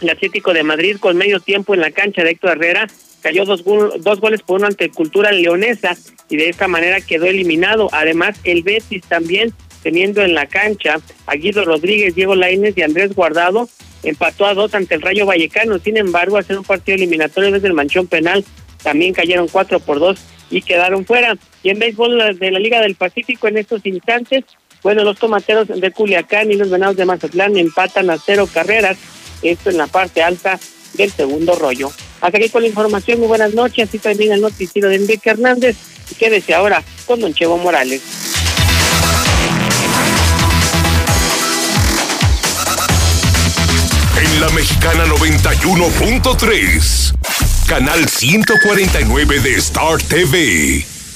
el 0.00 0.10
Atlético 0.10 0.52
de 0.52 0.62
Madrid 0.62 0.96
con 0.98 1.16
medio 1.16 1.40
tiempo 1.40 1.72
en 1.72 1.80
la 1.80 1.92
cancha 1.92 2.22
de 2.22 2.30
Héctor 2.30 2.52
Herrera 2.52 2.86
cayó 3.22 3.44
dos, 3.44 3.64
dos 3.64 4.20
goles 4.20 4.42
por 4.42 4.58
uno 4.58 4.66
ante 4.66 4.90
Cultura 4.90 5.32
Leonesa 5.32 5.96
y 6.28 6.36
de 6.36 6.48
esta 6.48 6.68
manera 6.68 7.00
quedó 7.00 7.26
eliminado. 7.26 7.88
Además, 7.92 8.38
el 8.44 8.62
Betis 8.62 9.02
también 9.08 9.54
teniendo 9.82 10.22
en 10.22 10.34
la 10.34 10.46
cancha 10.46 10.98
a 11.26 11.34
Guido 11.36 11.64
Rodríguez, 11.64 12.14
Diego 12.14 12.34
Lainez 12.34 12.76
y 12.76 12.82
Andrés 12.82 13.14
Guardado, 13.14 13.68
empató 14.02 14.46
a 14.46 14.54
dos 14.54 14.74
ante 14.74 14.96
el 14.96 15.02
Rayo 15.02 15.26
Vallecano. 15.26 15.78
Sin 15.78 15.96
embargo, 15.96 16.38
hacer 16.38 16.58
un 16.58 16.64
partido 16.64 16.96
eliminatorio 16.96 17.52
desde 17.52 17.68
el 17.68 17.74
manchón 17.74 18.08
penal, 18.08 18.44
también 18.82 19.14
cayeron 19.14 19.46
cuatro 19.48 19.78
por 19.78 20.00
dos 20.00 20.18
y 20.50 20.62
quedaron 20.62 21.04
fuera. 21.04 21.36
Y 21.62 21.70
en 21.70 21.78
béisbol 21.78 22.36
de 22.38 22.50
la 22.50 22.58
Liga 22.58 22.80
del 22.80 22.96
Pacífico 22.96 23.46
en 23.48 23.58
estos 23.58 23.84
instantes, 23.86 24.44
bueno, 24.86 25.02
los 25.02 25.18
tomateros 25.18 25.66
de 25.66 25.90
Culiacán 25.90 26.52
y 26.52 26.54
los 26.54 26.70
venados 26.70 26.94
de 26.94 27.04
Mazatlán 27.04 27.56
empatan 27.56 28.08
a 28.08 28.18
cero 28.24 28.48
carreras, 28.54 28.96
esto 29.42 29.70
en 29.70 29.78
la 29.78 29.88
parte 29.88 30.22
alta 30.22 30.60
del 30.94 31.10
segundo 31.10 31.56
rollo. 31.56 31.90
Hasta 32.20 32.38
aquí 32.38 32.48
con 32.50 32.62
la 32.62 32.68
información, 32.68 33.18
muy 33.18 33.26
buenas 33.26 33.52
noches, 33.52 33.88
así 33.88 33.98
también 33.98 34.30
el 34.30 34.40
noticiero 34.40 34.88
de 34.88 34.94
Enrique 34.94 35.30
Hernández, 35.30 35.76
quédese 36.16 36.54
ahora 36.54 36.84
con 37.04 37.18
Don 37.18 37.34
Chevo 37.34 37.58
Morales. 37.58 38.00
En 44.22 44.40
la 44.40 44.50
Mexicana 44.50 45.04
91.3, 45.06 47.66
canal 47.66 48.08
149 48.08 49.40
de 49.40 49.56
Star 49.56 50.00
TV. 50.00 50.95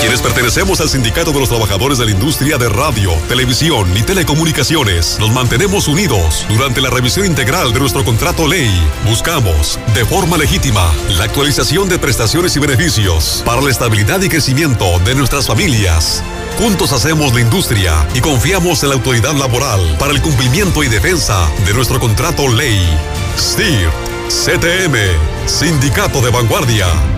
Quienes 0.00 0.22
pertenecemos 0.22 0.80
al 0.80 0.88
Sindicato 0.88 1.32
de 1.32 1.40
los 1.40 1.48
Trabajadores 1.48 1.98
de 1.98 2.06
la 2.06 2.12
Industria 2.12 2.56
de 2.56 2.68
Radio, 2.68 3.12
Televisión 3.28 3.94
y 3.96 4.02
Telecomunicaciones, 4.02 5.18
nos 5.18 5.32
mantenemos 5.32 5.88
unidos 5.88 6.46
durante 6.48 6.80
la 6.80 6.88
revisión 6.88 7.26
integral 7.26 7.72
de 7.72 7.80
nuestro 7.80 8.04
contrato 8.04 8.46
ley. 8.46 8.70
Buscamos, 9.04 9.78
de 9.94 10.04
forma 10.04 10.36
legítima, 10.36 10.92
la 11.10 11.24
actualización 11.24 11.88
de 11.88 11.98
prestaciones 11.98 12.56
y 12.56 12.60
beneficios 12.60 13.42
para 13.44 13.60
la 13.60 13.70
estabilidad 13.70 14.22
y 14.22 14.28
crecimiento 14.28 14.98
de 15.00 15.14
nuestras 15.14 15.46
familias. 15.46 16.22
Juntos 16.58 16.92
hacemos 16.92 17.34
la 17.34 17.40
industria 17.40 18.06
y 18.14 18.20
confiamos 18.20 18.82
en 18.82 18.90
la 18.90 18.94
autoridad 18.94 19.34
laboral 19.34 19.96
para 19.98 20.12
el 20.12 20.22
cumplimiento 20.22 20.82
y 20.84 20.88
defensa 20.88 21.50
de 21.66 21.74
nuestro 21.74 22.00
contrato 22.00 22.48
ley. 22.48 22.80
STIR, 23.36 23.90
CTM, 24.28 24.96
Sindicato 25.46 26.20
de 26.20 26.30
Vanguardia. 26.30 27.17